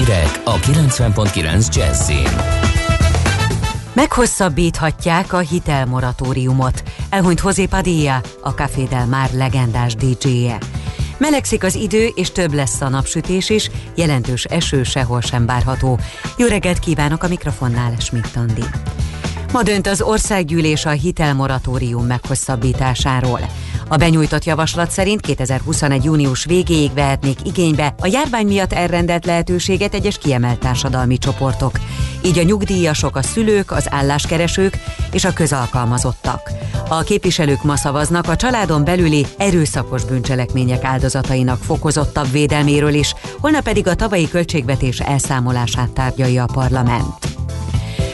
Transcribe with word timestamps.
hírek 0.00 0.40
a 0.44 0.56
90.9 0.56 1.74
Jazzin. 1.74 2.28
Meghosszabbíthatják 3.92 5.32
a 5.32 5.38
hitelmoratóriumot. 5.38 6.82
Elhunyt 7.10 7.40
José 7.44 7.66
Padilla, 7.66 8.20
a 8.42 8.50
Café 8.50 8.84
Del 8.84 9.06
Mar 9.06 9.30
legendás 9.32 9.94
DJ-je. 9.94 10.58
Melegszik 11.18 11.64
az 11.64 11.74
idő, 11.74 12.06
és 12.14 12.30
több 12.30 12.52
lesz 12.52 12.80
a 12.80 12.88
napsütés 12.88 13.50
is, 13.50 13.70
jelentős 13.94 14.44
eső 14.44 14.82
sehol 14.82 15.20
sem 15.20 15.46
várható. 15.46 15.98
Jó 16.36 16.46
reggelt 16.46 16.78
kívánok 16.78 17.22
a 17.22 17.28
mikrofonnál, 17.28 17.94
Schmidt 17.98 18.36
Andi. 18.36 18.64
Ma 19.52 19.62
dönt 19.62 19.86
az 19.86 20.02
országgyűlés 20.02 20.84
a 20.84 20.90
hitelmoratórium 20.90 22.06
meghosszabbításáról. 22.06 23.40
A 23.92 23.96
benyújtott 23.96 24.44
javaslat 24.44 24.90
szerint 24.90 25.20
2021. 25.20 26.04
június 26.04 26.44
végéig 26.44 26.92
vehetnék 26.94 27.38
igénybe 27.44 27.94
a 28.00 28.06
járvány 28.06 28.46
miatt 28.46 28.72
elrendelt 28.72 29.24
lehetőséget 29.24 29.94
egyes 29.94 30.18
kiemelt 30.18 30.58
társadalmi 30.58 31.18
csoportok, 31.18 31.80
így 32.24 32.38
a 32.38 32.42
nyugdíjasok, 32.42 33.16
a 33.16 33.22
szülők, 33.22 33.70
az 33.70 33.86
álláskeresők 33.90 34.78
és 35.12 35.24
a 35.24 35.32
közalkalmazottak. 35.32 36.50
A 36.88 37.02
képviselők 37.02 37.62
ma 37.62 37.76
szavaznak 37.76 38.28
a 38.28 38.36
családon 38.36 38.84
belüli 38.84 39.26
erőszakos 39.36 40.04
bűncselekmények 40.04 40.84
áldozatainak 40.84 41.62
fokozottabb 41.62 42.30
védelméről 42.30 42.94
is, 42.94 43.14
holnap 43.40 43.62
pedig 43.62 43.86
a 43.86 43.94
tavalyi 43.94 44.28
költségvetés 44.28 45.00
elszámolását 45.00 45.90
tárgyalja 45.90 46.42
a 46.42 46.52
parlament. 46.52 47.14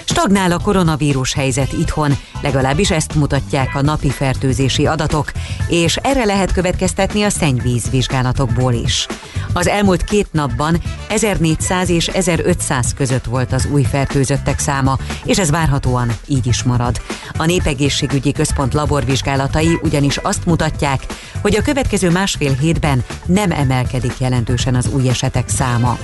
Stagnál 0.09 0.53
a 0.53 0.59
koronavírus 0.59 1.35
helyzet 1.35 1.73
itthon, 1.73 2.17
legalábbis 2.43 2.91
ezt 2.91 3.15
mutatják 3.15 3.75
a 3.75 3.83
napi 3.83 4.11
fertőzési 4.11 4.87
adatok, 4.87 5.33
és 5.69 5.97
erre 5.97 6.25
lehet 6.25 6.53
következtetni 6.53 7.23
a 7.23 7.29
szennyvíz 7.29 7.91
vizsgálatokból 7.91 8.73
is. 8.73 9.07
Az 9.53 9.69
elmúlt 9.69 10.05
két 10.05 10.29
napban 10.33 10.83
1400 11.09 11.89
és 11.89 12.07
1500 12.07 12.95
között 12.95 13.25
volt 13.25 13.53
az 13.53 13.69
új 13.73 13.83
fertőzöttek 13.83 14.59
száma, 14.59 14.99
és 15.25 15.39
ez 15.39 15.51
várhatóan 15.51 16.13
így 16.27 16.47
is 16.47 16.63
marad. 16.63 17.01
A 17.39 17.45
Népegészségügyi 17.45 18.33
Központ 18.33 18.75
laborvizsgálatai 18.75 19.79
ugyanis 19.83 20.17
azt 20.17 20.47
mutatják, 20.47 21.07
hogy 21.43 21.57
a 21.57 21.63
következő 21.63 22.11
másfél 22.11 22.53
hétben 22.53 23.05
nem 23.25 23.51
emelkedik 23.51 24.19
jelentősen 24.19 24.75
az 24.75 24.89
új 24.89 25.09
esetek 25.09 25.49
száma. 25.49 25.99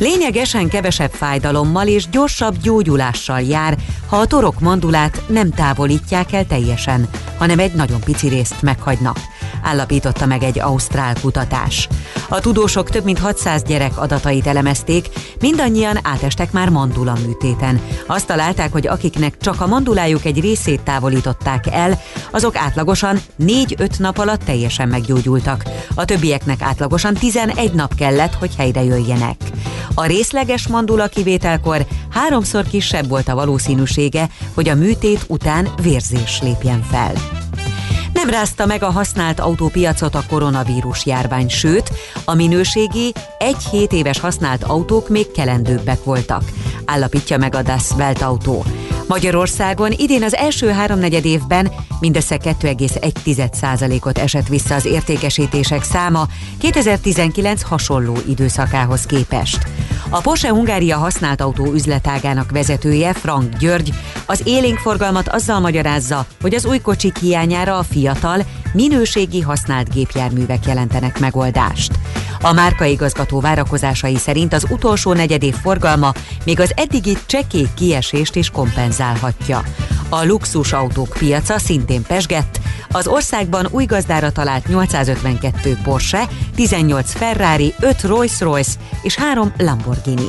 Lényegesen 0.00 0.68
kevesebb 0.68 1.10
fájdalommal 1.10 1.86
és 1.86 2.08
gyorsabb 2.08 2.56
gyógyulással 2.62 3.40
jár, 3.40 3.76
ha 4.06 4.16
a 4.16 4.26
torok 4.26 4.60
mandulát 4.60 5.22
nem 5.28 5.50
távolítják 5.50 6.32
el 6.32 6.46
teljesen, 6.46 7.08
hanem 7.38 7.58
egy 7.58 7.72
nagyon 7.72 8.00
pici 8.00 8.28
részt 8.28 8.62
meghagynak 8.62 9.16
állapította 9.62 10.26
meg 10.26 10.42
egy 10.42 10.60
ausztrál 10.60 11.14
kutatás. 11.20 11.88
A 12.28 12.40
tudósok 12.40 12.90
több 12.90 13.04
mint 13.04 13.18
600 13.18 13.62
gyerek 13.62 13.98
adatait 13.98 14.46
elemezték, 14.46 15.08
mindannyian 15.40 15.98
átestek 16.02 16.52
már 16.52 16.68
mandula 16.68 17.14
műtéten. 17.26 17.80
Azt 18.06 18.26
találták, 18.26 18.72
hogy 18.72 18.86
akiknek 18.86 19.36
csak 19.38 19.60
a 19.60 19.66
mandulájuk 19.66 20.24
egy 20.24 20.40
részét 20.40 20.80
távolították 20.80 21.64
el, 21.70 22.00
azok 22.30 22.56
átlagosan 22.56 23.20
4-5 23.44 23.98
nap 23.98 24.18
alatt 24.18 24.42
teljesen 24.42 24.88
meggyógyultak. 24.88 25.64
A 25.94 26.04
többieknek 26.04 26.62
átlagosan 26.62 27.14
11 27.14 27.72
nap 27.72 27.94
kellett, 27.94 28.34
hogy 28.34 28.54
helyre 28.56 28.82
jöjjenek. 28.82 29.36
A 29.94 30.06
részleges 30.06 30.68
mandula 30.68 31.06
kivételkor 31.06 31.86
háromszor 32.10 32.64
kisebb 32.64 33.08
volt 33.08 33.28
a 33.28 33.34
valószínűsége, 33.34 34.28
hogy 34.54 34.68
a 34.68 34.74
műtét 34.74 35.24
után 35.26 35.68
vérzés 35.82 36.40
lépjen 36.42 36.82
fel. 36.82 37.39
Nem 38.20 38.30
rázta 38.30 38.66
meg 38.66 38.82
a 38.82 38.90
használt 38.90 39.40
autópiacot 39.40 40.14
a 40.14 40.22
koronavírus 40.28 41.06
járvány, 41.06 41.48
sőt, 41.48 41.90
a 42.24 42.34
minőségi 42.34 43.12
egy 43.38 43.64
7 43.70 43.92
éves 43.92 44.20
használt 44.20 44.64
autók 44.64 45.08
még 45.08 45.30
kelendőbbek 45.30 46.04
voltak, 46.04 46.42
állapítja 46.84 47.38
meg 47.38 47.54
a 47.54 47.62
Das 47.62 47.90
Welt 47.90 48.22
Autó. 48.22 48.64
Magyarországon 49.08 49.92
idén 49.96 50.22
az 50.22 50.34
első 50.34 50.68
háromnegyed 50.68 51.24
évben 51.24 51.72
mindössze 52.00 52.36
2,1%-ot 52.36 54.18
esett 54.18 54.48
vissza 54.48 54.74
az 54.74 54.84
értékesítések 54.84 55.82
száma 55.82 56.26
2019 56.58 57.62
hasonló 57.62 58.16
időszakához 58.28 59.06
képest. 59.06 59.58
A 60.12 60.20
Porsche 60.20 60.48
Hungária 60.48 60.96
használt 60.96 61.40
autó 61.40 61.72
üzletágának 61.72 62.50
vezetője 62.50 63.12
Frank 63.12 63.56
György 63.56 63.92
az 64.26 64.42
élénkforgalmat 64.44 65.28
azzal 65.28 65.60
magyarázza, 65.60 66.26
hogy 66.40 66.54
az 66.54 66.64
új 66.64 66.78
kocsik 66.78 67.18
hiányára 67.18 67.78
a 67.78 67.82
fiatal, 67.82 68.42
minőségi 68.72 69.40
használt 69.40 69.92
gépjárművek 69.92 70.66
jelentenek 70.66 71.18
megoldást. 71.18 71.92
A 72.40 72.52
márkaigazgató 72.52 73.40
várakozásai 73.40 74.16
szerint 74.16 74.52
az 74.52 74.66
utolsó 74.70 75.12
negyedév 75.12 75.54
forgalma 75.54 76.12
még 76.44 76.60
az 76.60 76.72
eddigi 76.76 77.16
csekély 77.26 77.66
kiesést 77.74 78.36
is 78.36 78.50
kompenzálhatja. 78.50 79.62
A 80.12 80.24
luxus 80.24 80.72
autók 80.72 81.16
piaca 81.18 81.58
szintén 81.58 82.02
pesgett, 82.02 82.60
az 82.90 83.06
országban 83.06 83.68
új 83.70 83.84
gazdára 83.84 84.32
talált 84.32 84.68
852 84.68 85.78
Porsche, 85.82 86.28
18 86.54 87.12
Ferrari, 87.12 87.74
5 87.80 88.02
Rolls-Royce 88.02 88.70
és 89.02 89.16
3 89.16 89.52
Lamborghini. 89.58 90.28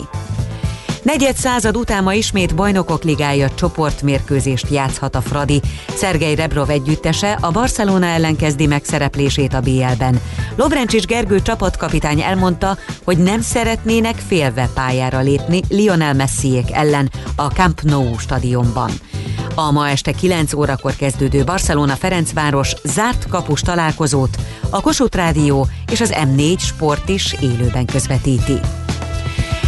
Negyed 1.03 1.36
század 1.36 1.78
után 1.78 2.03
ma 2.03 2.14
ismét 2.14 2.56
bajnokok 2.56 3.03
ligája 3.03 3.50
csoportmérkőzést 3.50 4.70
játszhat 4.70 5.16
a 5.16 5.22
Fradi. 5.22 5.62
Szergej 5.96 6.36
Rebrov 6.36 6.70
együttese 6.70 7.38
a 7.41 7.52
Barcelona 7.52 8.06
ellen 8.06 8.36
kezdi 8.36 8.66
megszereplését 8.66 9.53
a 9.53 9.62
BL-ben. 9.62 10.22
Lovrencsics 10.56 11.06
Gergő 11.06 11.41
csapatkapitány 11.41 12.22
elmondta, 12.22 12.78
hogy 13.03 13.18
nem 13.18 13.41
szeretnének 13.41 14.16
félve 14.28 14.70
pályára 14.74 15.20
lépni 15.20 15.62
Lionel 15.70 16.14
Messiék 16.14 16.72
ellen 16.72 17.12
a 17.36 17.46
Camp 17.46 17.81
Nou 17.81 18.18
stadionban. 18.18 18.91
A 19.56 19.72
ma 19.72 19.89
este 19.89 20.12
9 20.12 20.53
órakor 20.53 20.95
kezdődő 20.95 21.44
Barcelona-Ferencváros 21.44 22.73
zárt 22.84 23.28
kapus 23.28 23.62
találkozót 23.62 24.38
a 24.69 24.81
Kossuth 24.81 25.17
Rádió 25.17 25.67
és 25.91 26.01
az 26.01 26.13
M4 26.16 26.59
Sport 26.59 27.09
is 27.09 27.35
élőben 27.41 27.85
közvetíti. 27.85 28.59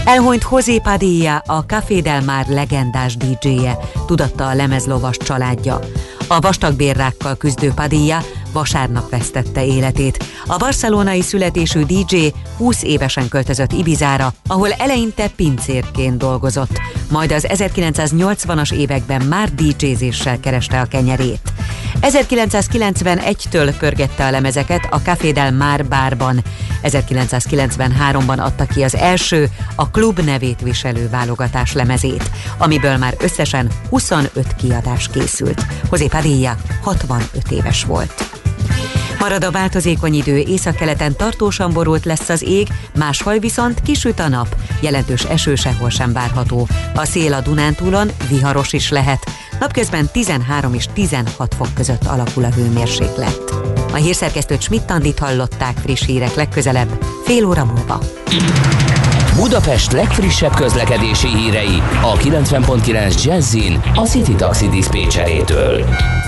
Elhunyt 0.06 0.46
José 0.52 0.80
Padilla, 0.80 1.38
a 1.38 1.66
Café 1.66 2.00
Del 2.00 2.22
Mar 2.22 2.46
legendás 2.48 3.18
DJ-je, 3.18 3.78
tudatta 4.06 4.48
a 4.48 4.54
lemezlovas 4.54 5.18
családja. 5.18 5.80
A 6.28 6.40
vastagbérrákkal 6.40 7.36
küzdő 7.36 7.72
Padilla 7.76 8.24
vasárnap 8.54 9.10
vesztette 9.10 9.66
életét. 9.66 10.26
A 10.48 10.58
barcelonai 10.58 11.22
születésű 11.22 11.84
DJ 11.84 12.28
20 12.58 12.84
évesen 12.84 13.30
költözött 13.30 13.72
Ibizára, 13.72 14.34
ahol 14.48 14.72
eleinte 14.72 15.28
pincérként 15.28 16.18
dolgozott, 16.18 16.80
majd 17.10 17.32
az 17.32 17.46
1980-as 17.50 18.74
években 18.74 19.22
már 19.22 19.50
DJ-zéssel 19.54 20.40
kereste 20.40 20.80
a 20.80 20.86
kenyerét. 20.86 21.54
1991-től 22.02 23.74
pörgette 23.80 24.26
a 24.26 24.32
lemezeket 24.32 24.88
a 24.90 24.98
Café 24.98 25.32
Del 25.32 25.52
Mar 25.52 25.86
bárban. 25.86 26.44
1993-ban 26.84 28.38
adta 28.38 28.66
ki 28.66 28.84
az 28.84 28.96
első, 28.96 29.50
a 29.76 29.90
klub 29.90 30.20
nevét 30.20 30.62
viselő 30.62 31.10
válogatás 31.10 31.74
lemezét, 31.74 32.30
amiből 32.58 32.98
már 32.98 33.16
összesen 33.20 33.70
25 33.90 34.56
kiadás 34.56 35.10
készült. 35.10 35.66
Hozé 35.90 36.08
Padilla 36.08 36.56
65 36.82 37.52
éves 37.52 37.84
volt. 37.84 38.43
Marad 39.24 39.44
a 39.44 39.52
változékony 39.52 40.14
idő, 40.14 40.38
északkeleten 40.38 41.16
tartósan 41.16 41.74
borult 41.74 42.06
lesz 42.06 42.30
az 42.30 42.44
ég, 42.44 42.68
máshol 42.98 43.40
viszont 43.40 43.82
kisüt 43.82 44.20
a 44.20 44.28
nap, 44.28 44.56
jelentős 44.80 45.24
eső 45.24 45.56
sehol 45.56 45.90
sem 45.90 46.14
várható. 46.14 46.68
A 46.96 47.06
szél 47.06 47.34
a 47.34 47.42
Dunántúlon 47.42 48.12
viharos 48.30 48.74
is 48.74 48.90
lehet, 48.90 49.24
napközben 49.60 50.10
13 50.12 50.74
és 50.74 50.86
16 50.94 51.56
fok 51.56 51.74
között 51.74 52.06
alakul 52.06 52.44
a 52.44 52.50
hőmérséklet. 52.50 53.40
A 53.92 53.96
hírszerkesztőt 53.96 54.62
Schmidt-Tandit 54.62 55.20
hallották 55.20 55.78
friss 55.78 56.06
hírek 56.06 56.36
legközelebb, 56.36 57.04
fél 57.26 57.46
óra 57.46 57.66
múlva. 57.66 58.00
Budapest 59.36 59.92
legfrissebb 59.92 60.56
közlekedési 60.56 61.28
hírei 61.28 61.82
a 62.02 62.14
90.9 62.14 63.24
Jazzin 63.24 63.82
a 63.96 64.06
City 64.06 64.36
Taxi 64.36 64.70
Dispécsejétől. 64.70 65.86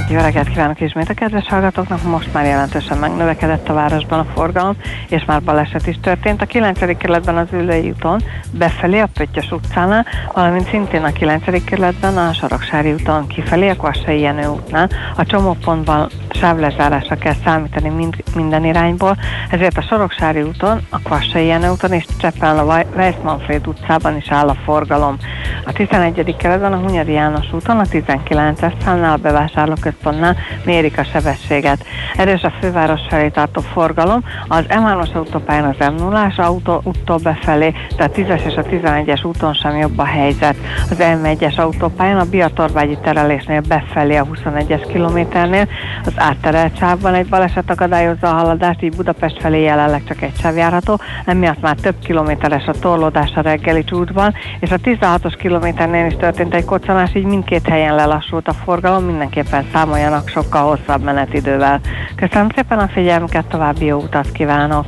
Jó 0.09 0.19
reggelt 0.19 0.49
kívánok 0.49 0.81
ismét 0.81 1.09
a 1.09 1.13
kedves 1.13 1.47
hallgatóknak! 1.47 2.03
Most 2.03 2.33
már 2.33 2.45
jelentősen 2.45 2.97
megnövekedett 2.97 3.69
a 3.69 3.73
városban 3.73 4.19
a 4.19 4.25
forgalom, 4.33 4.75
és 5.09 5.25
már 5.25 5.43
baleset 5.43 5.87
is 5.87 5.99
történt. 6.01 6.41
A 6.41 6.45
9. 6.45 6.97
kerületben 6.97 7.37
az 7.37 7.47
Ülői 7.51 7.89
úton 7.89 8.21
befelé 8.51 8.99
a 8.99 9.09
Pöttyös 9.13 9.51
utcánál, 9.51 10.05
valamint 10.33 10.69
szintén 10.69 11.03
a 11.03 11.11
9. 11.11 11.63
kerületben 11.63 12.17
a 12.17 12.33
Soroksári 12.33 12.93
úton 12.93 13.27
kifelé 13.27 13.69
a 13.69 13.75
Kvassai 13.75 14.19
Jenő 14.19 14.47
útnál. 14.47 14.89
A 15.15 15.25
csomópontban 15.25 16.09
sávlezárásra 16.39 17.15
kell 17.15 17.35
számítani 17.43 17.89
mind, 17.89 18.15
minden 18.35 18.65
irányból, 18.65 19.17
ezért 19.49 19.77
a 19.77 19.81
Soroksári 19.81 20.41
úton, 20.41 20.81
a 20.89 20.99
Kvassai 20.99 21.45
Jenő 21.45 21.69
úton 21.69 21.91
és 21.91 22.05
Cseppel 22.17 22.57
a 22.57 22.85
Weissmanfred 22.95 23.67
utcában 23.67 24.17
is 24.17 24.29
áll 24.29 24.47
a 24.47 24.55
forgalom. 24.65 25.17
A 25.65 25.71
11. 25.71 26.35
keretben 26.37 26.73
a 26.73 26.77
Hunyadi 26.77 27.11
János 27.11 27.53
úton, 27.53 27.79
a 27.79 27.83
19-es 27.83 28.73
számnál 28.83 29.13
a 29.13 29.17
bevásárlóközpontnál 29.17 30.35
mérik 30.65 30.97
a 30.97 31.03
sebességet. 31.03 31.85
Erős 32.15 32.41
a 32.41 32.53
főváros 32.61 33.01
felé 33.09 33.29
tartó 33.29 33.61
forgalom, 33.61 34.23
az 34.47 34.65
M3-as 34.67 35.13
autópályán 35.13 35.75
az 35.79 35.87
m 35.87 35.95
0 35.95 36.31
autó 36.37 36.81
úttól 36.83 37.17
befelé, 37.17 37.73
tehát 37.95 38.17
a 38.17 38.21
10-es 38.21 38.45
és 38.45 38.55
a 38.55 38.63
11-es 38.63 39.25
úton 39.25 39.53
sem 39.53 39.77
jobb 39.77 39.97
a 39.97 40.05
helyzet. 40.05 40.55
Az 40.89 40.97
M1-es 40.99 41.55
autópályán 41.55 42.17
a 42.17 42.29
Biatorbágyi 42.29 42.97
terelésnél 43.03 43.61
befelé 43.67 44.15
a 44.15 44.25
21-es 44.25 44.85
kilométernél, 44.91 45.67
az 46.05 46.13
átterelt 46.25 46.77
sávban 46.77 47.13
egy 47.13 47.27
baleset 47.27 47.69
akadályozza 47.69 48.27
a 48.27 48.33
haladást, 48.33 48.81
így 48.81 48.95
Budapest 48.95 49.41
felé 49.41 49.61
jelenleg 49.61 50.03
csak 50.07 50.21
egy 50.21 50.39
sáv 50.41 50.55
járható, 50.55 50.99
emiatt 51.25 51.61
már 51.61 51.75
több 51.75 51.95
kilométeres 52.03 52.65
a 52.65 52.71
torlódás 52.71 53.31
a 53.35 53.41
reggeli 53.41 53.83
csúcsban, 53.83 54.33
és 54.59 54.71
a 54.71 54.77
16-os 54.77 55.33
kilométernél 55.37 56.05
is 56.05 56.15
történt 56.15 56.53
egy 56.53 56.65
koccanás, 56.65 57.15
így 57.15 57.23
mindkét 57.23 57.67
helyen 57.67 57.95
lelassult 57.95 58.47
a 58.47 58.53
forgalom, 58.53 59.03
mindenképpen 59.03 59.65
számoljanak 59.73 60.29
sokkal 60.29 60.63
hosszabb 60.63 61.03
menetidővel. 61.03 61.79
Köszönöm 62.15 62.49
szépen 62.55 62.79
a 62.79 62.87
figyelmüket, 62.87 63.45
további 63.45 63.85
jó 63.85 63.97
utat 63.97 64.31
kívánok! 64.31 64.85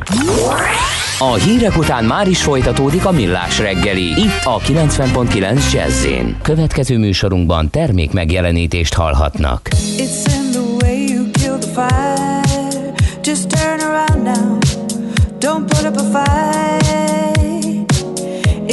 A 1.19 1.33
hírek 1.33 1.77
után 1.77 2.03
már 2.03 2.27
is 2.27 2.43
folytatódik 2.43 3.05
a 3.05 3.11
millás 3.11 3.59
reggeli, 3.59 4.05
itt 4.05 4.43
a 4.43 4.59
90.9 4.59 5.73
jazz 5.73 6.07
Következő 6.41 6.97
műsorunkban 6.97 7.69
termék 7.69 8.13
megjelenítést 8.13 8.93
hallhatnak. 8.93 9.67
It's 9.97 10.25
in 10.25 10.51
the 10.51 10.66
fire. 11.77 12.95
Just 13.21 13.51
turn 13.51 13.79
around 13.81 14.23
now. 14.23 14.59
Don't 15.37 15.69
put 15.69 15.85
up 15.85 15.95
a 15.95 16.05
fight. 16.15 17.85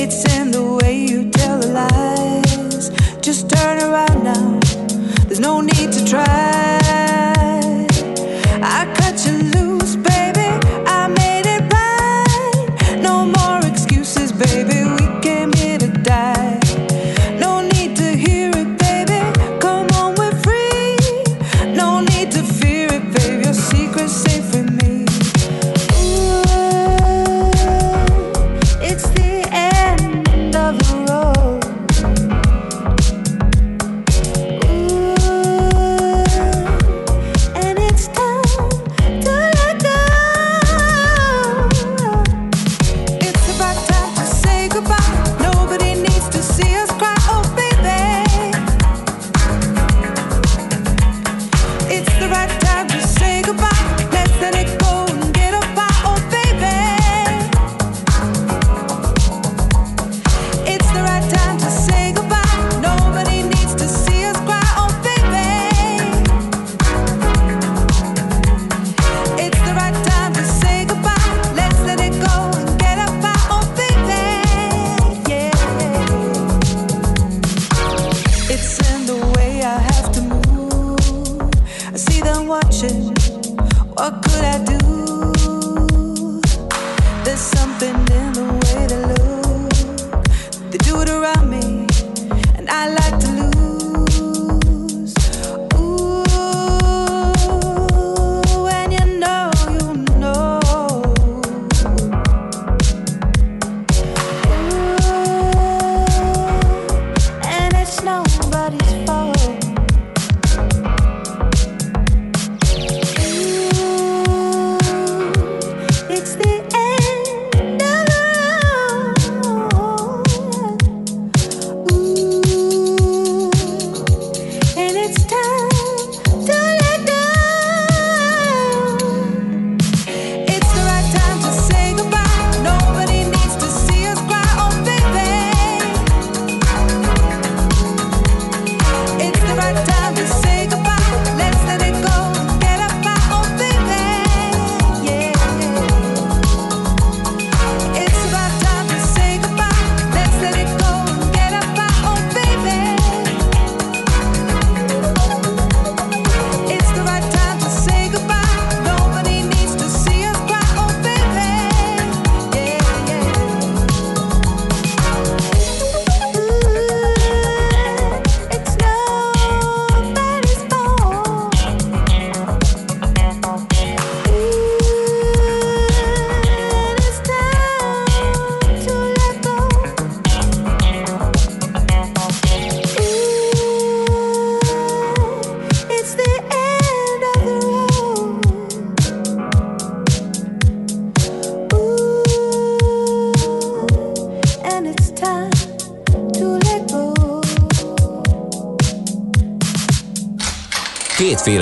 It's 0.02 0.20
in 0.36 0.50
the 0.50 0.64
way 0.78 0.94
you 1.10 1.30
tell 1.30 1.58
the 1.58 1.70
lies. 1.80 2.88
Just 3.20 3.50
turn 3.50 3.76
around 3.86 4.18
now. 4.32 4.46
There's 5.26 5.40
no 5.40 5.60
need 5.60 5.92
to 5.92 6.02
try. 6.06 6.63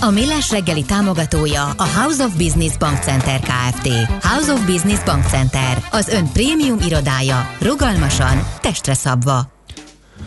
A 0.00 0.10
Millás 0.10 0.50
reggeli 0.50 0.84
támogatója 0.84 1.68
a 1.76 1.86
House 1.86 2.24
of 2.24 2.36
Business 2.36 2.76
Bank 2.76 3.02
Center 3.02 3.40
Kft. 3.40 3.88
House 4.22 4.52
of 4.52 4.66
Business 4.66 5.02
Bank 5.02 5.24
Center, 5.24 5.84
az 5.90 6.08
ön 6.08 6.32
prémium 6.32 6.78
irodája, 6.86 7.50
rugalmasan, 7.60 8.46
testre 8.60 8.94
szabva. 8.94 9.52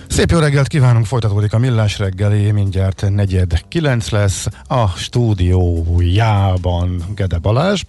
Szép 0.08 0.32
jó 0.32 0.40
reggelt 0.40 0.68
kívánunk, 0.68 1.06
folytatódik 1.06 1.54
a 1.54 1.58
Millás 1.58 2.00
reggeli, 2.00 2.52
mindjárt 2.52 3.10
negyed 3.10 3.68
kilenc 3.68 4.10
lesz 4.10 4.48
a 4.68 4.88
stúdiójában 4.88 7.04
Gede 7.16 7.38
Balázs. 7.38 7.84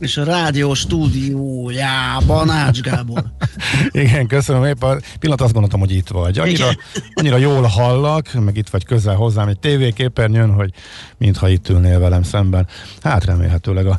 És 0.00 0.16
a 0.16 0.24
rádió 0.24 0.74
stúdiójában 0.74 2.50
Ács 2.50 2.80
Gábor. 2.80 3.24
Igen, 3.90 4.26
köszönöm 4.26 4.64
épp. 4.64 4.82
A 4.82 5.00
pillanat 5.18 5.40
azt 5.40 5.52
gondoltam, 5.52 5.80
hogy 5.80 5.92
itt 5.92 6.08
vagy. 6.08 6.38
Annyira, 6.38 6.68
annyira 7.14 7.36
jól 7.36 7.62
hallak, 7.62 8.32
meg 8.32 8.56
itt 8.56 8.68
vagy 8.68 8.84
közel 8.84 9.14
hozzám 9.14 9.48
egy 9.48 9.58
tévéképernyőn, 9.58 10.52
hogy 10.52 10.72
mintha 11.18 11.48
itt 11.48 11.68
ülnél 11.68 11.98
velem 11.98 12.22
szemben. 12.22 12.66
Hát 13.02 13.24
remélhetőleg 13.24 13.86
a 13.86 13.98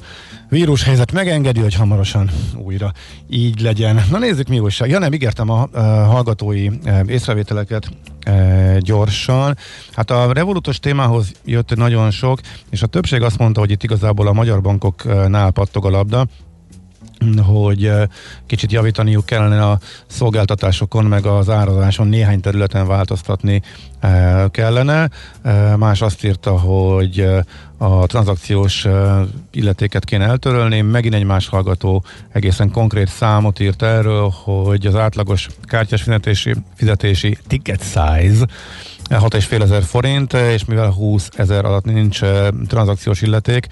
vírushelyzet 0.52 1.12
megengedi, 1.12 1.60
hogy 1.60 1.76
hamarosan 1.76 2.30
újra 2.56 2.94
így 3.30 3.62
legyen. 3.62 4.04
Na 4.10 4.18
nézzük 4.18 4.48
mi 4.48 4.60
újság. 4.60 4.90
Ja 4.90 5.00
nem, 5.00 5.14
ígértem 5.14 5.50
a, 5.50 5.68
a 5.72 5.80
hallgatói 5.82 6.70
észrevételeket 7.06 7.90
e, 8.20 8.78
gyorsan. 8.80 9.58
Hát 9.92 10.12
a 10.12 10.34
revolutos 10.34 10.80
témához 10.80 11.32
jött 11.46 11.76
nagyon 11.76 12.12
sok, 12.12 12.40
és 12.70 12.82
a 12.82 12.88
többség 12.88 13.22
azt 13.22 13.38
mondta, 13.38 13.60
hogy 13.60 13.72
itt 13.72 13.84
igazából 13.84 14.28
a 14.28 14.34
magyar 14.34 14.62
bankoknál 14.62 15.52
pattog 15.52 15.86
a 15.86 15.90
labda, 15.90 16.28
hogy 17.46 17.86
eh, 17.86 18.08
kicsit 18.46 18.72
javítaniuk 18.72 19.26
kellene 19.26 19.66
a 19.66 19.80
szolgáltatásokon, 20.08 21.06
meg 21.06 21.26
az 21.26 21.50
árazáson 21.50 22.08
néhány 22.08 22.40
területen 22.40 22.88
változtatni 22.88 23.62
eh, 24.00 24.44
kellene. 24.52 25.10
Eh, 25.42 25.76
más 25.76 26.02
azt 26.02 26.24
írta, 26.24 26.60
hogy 26.60 27.28
a 27.78 28.06
tranzakciós 28.06 28.88
illetéket 29.52 30.06
kéne 30.06 30.26
eltörölni. 30.26 30.82
Megint 30.82 31.14
egy 31.14 31.24
más 31.24 31.48
hallgató 31.48 32.04
egészen 32.32 32.72
konkrét 32.72 33.08
számot 33.08 33.60
írt 33.60 33.82
erről, 33.82 34.34
hogy 34.44 34.86
az 34.86 34.96
átlagos 34.96 35.48
kártyás 35.64 36.02
fizetési, 36.02 36.56
fizetési 36.76 37.38
ticket 37.48 37.84
size 37.84 38.48
6,5 39.10 39.62
ezer 39.62 39.84
forint, 39.84 40.34
és 40.34 40.66
mivel 40.66 40.90
20 40.90 41.30
ezer 41.36 41.66
alatt 41.66 41.86
nincs 41.86 42.20
tranzakciós 42.68 43.22
illeték, 43.22 43.68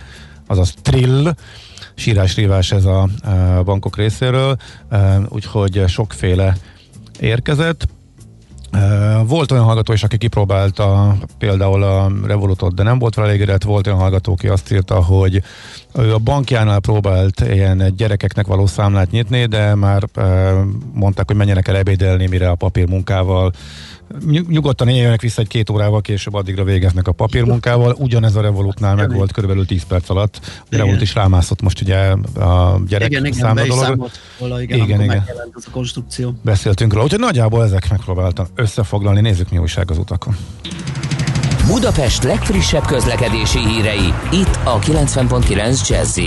azaz 0.47 0.73
trill, 0.81 1.33
sírás-rívás 1.93 2.71
ez 2.71 2.85
a, 2.85 3.09
bankok 3.63 3.95
részéről, 3.97 4.55
úgyhogy 5.29 5.83
sokféle 5.87 6.57
érkezett. 7.19 7.87
Volt 9.25 9.51
olyan 9.51 9.63
hallgató 9.63 9.93
is, 9.93 10.03
aki 10.03 10.17
kipróbálta 10.17 11.15
például 11.37 11.83
a 11.83 12.11
Revolutot, 12.25 12.75
de 12.75 12.83
nem 12.83 12.99
volt 12.99 13.15
vele 13.15 13.27
elégedett. 13.27 13.63
Volt 13.63 13.87
olyan 13.87 13.99
hallgató, 13.99 14.31
aki 14.31 14.47
azt 14.47 14.71
írta, 14.71 15.03
hogy 15.03 15.41
ő 15.95 16.13
a 16.13 16.17
bankjánál 16.17 16.79
próbált 16.79 17.39
ilyen 17.39 17.93
gyerekeknek 17.97 18.47
való 18.47 18.65
számlát 18.65 19.11
nyitni, 19.11 19.45
de 19.45 19.75
már 19.75 20.03
mondták, 20.93 21.27
hogy 21.27 21.35
menjenek 21.35 21.67
el 21.67 21.75
ebédelni, 21.75 22.27
mire 22.27 22.49
a 22.49 22.55
papírmunkával 22.55 23.51
nyugodtan 24.47 24.87
éljenek 24.87 25.21
vissza 25.21 25.41
egy-két 25.41 25.69
órával 25.69 26.01
később, 26.01 26.33
addigra 26.33 26.63
végeznek 26.63 27.07
a 27.07 27.11
papírmunkával. 27.11 27.95
Ugyanez 27.97 28.35
a 28.35 28.41
Revolutnál 28.41 28.95
meg 28.95 29.13
volt 29.13 29.31
körülbelül 29.31 29.65
10 29.65 29.83
perc 29.83 30.09
alatt. 30.09 30.39
A 30.43 30.65
Revolut 30.69 31.01
is 31.01 31.15
rámászott 31.15 31.61
most 31.61 31.81
ugye 31.81 31.97
a 32.35 32.79
gyerek 32.87 33.09
igen, 33.09 33.25
igen, 33.25 33.39
számla 33.39 33.65
dolog. 33.65 34.09
Volna, 34.39 34.61
igen, 34.61 34.79
igen, 34.79 35.01
igen. 35.01 35.23
az 35.53 35.63
a 35.67 35.71
konstrukció. 35.71 36.33
Beszéltünk 36.41 36.91
róla, 36.91 37.03
úgyhogy 37.03 37.19
nagyjából 37.19 37.63
ezek 37.63 37.89
megpróbáltam 37.89 38.45
összefoglalni. 38.55 39.21
Nézzük, 39.21 39.49
mi 39.49 39.57
újság 39.57 39.91
az 39.91 39.97
utakon. 39.97 40.35
Budapest 41.67 42.23
legfrissebb 42.23 42.85
közlekedési 42.85 43.59
hírei, 43.59 44.13
itt 44.31 44.59
a 44.63 44.79
90.9 44.79 45.87
jazz 45.87 46.19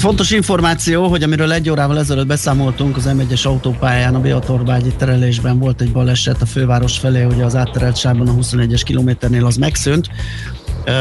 Fontos 0.00 0.30
információ, 0.30 1.08
hogy 1.08 1.22
amiről 1.22 1.52
egy 1.52 1.70
órával 1.70 1.98
ezelőtt 1.98 2.26
beszámoltunk, 2.26 2.96
az 2.96 3.08
M1-es 3.08 3.46
autópályán 3.46 4.14
a 4.14 4.20
Beatorbágyi 4.20 4.92
terelésben 4.98 5.58
volt 5.58 5.80
egy 5.80 5.92
baleset 5.92 6.42
a 6.42 6.46
főváros 6.46 6.98
felé, 6.98 7.24
ugye 7.24 7.44
az 7.44 7.56
átterelt 7.56 7.96
sávban 7.96 8.28
a 8.28 8.32
21-es 8.32 8.80
kilométernél 8.84 9.46
az 9.46 9.56
megszűnt. 9.56 10.08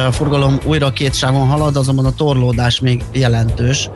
A 0.08 0.12
forgalom 0.12 0.60
újra 0.66 0.94
két 0.94 1.16
sávon 1.16 1.48
halad, 1.48 1.76
azonban 1.76 2.06
a 2.06 2.14
torlódás 2.14 2.80
még 2.80 3.04
jelentős. 3.12 3.90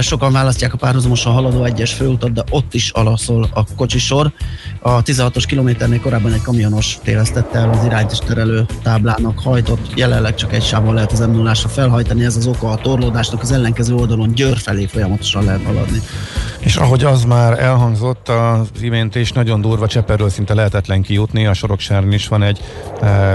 Sokan 0.00 0.32
választják 0.32 0.72
a 0.72 0.76
párhuzamosan 0.76 1.32
haladó 1.32 1.64
egyes 1.64 1.92
főutat, 1.92 2.32
de 2.32 2.44
ott 2.50 2.74
is 2.74 2.90
alaszol 2.90 3.48
a 3.54 3.64
kocsisor. 3.76 4.32
A 4.80 5.02
16-os 5.02 5.44
kilométernél 5.46 6.00
korábban 6.00 6.32
egy 6.32 6.42
kamionos 6.42 6.98
tévesztette 7.02 7.58
el 7.58 7.70
az 7.70 7.84
irányos 7.84 8.18
terelő 8.18 8.66
táblának 8.82 9.38
hajtott. 9.38 9.90
Jelenleg 9.94 10.34
csak 10.34 10.52
egy 10.52 10.62
sávon 10.62 10.94
lehet 10.94 11.12
az 11.12 11.18
m 11.20 11.30
0 11.30 11.54
felhajtani, 11.54 12.24
ez 12.24 12.36
az 12.36 12.46
oka 12.46 12.70
a 12.70 12.76
torlódásnak, 12.76 13.42
az 13.42 13.52
ellenkező 13.52 13.94
oldalon 13.94 14.34
Győr 14.34 14.56
felé 14.56 14.86
folyamatosan 14.86 15.44
lehet 15.44 15.64
haladni. 15.64 16.00
És 16.58 16.76
ahogy 16.76 17.04
az 17.04 17.24
már 17.24 17.58
elhangzott 17.58 18.28
az 18.28 18.82
imént 18.82 19.14
is, 19.14 19.32
nagyon 19.32 19.60
durva 19.60 19.86
Cseperről 19.86 20.30
szinte 20.30 20.54
lehetetlen 20.54 21.02
kijutni, 21.02 21.46
a 21.46 21.54
Soroksáron 21.54 22.12
is 22.12 22.28
van 22.28 22.42
egy 22.42 22.60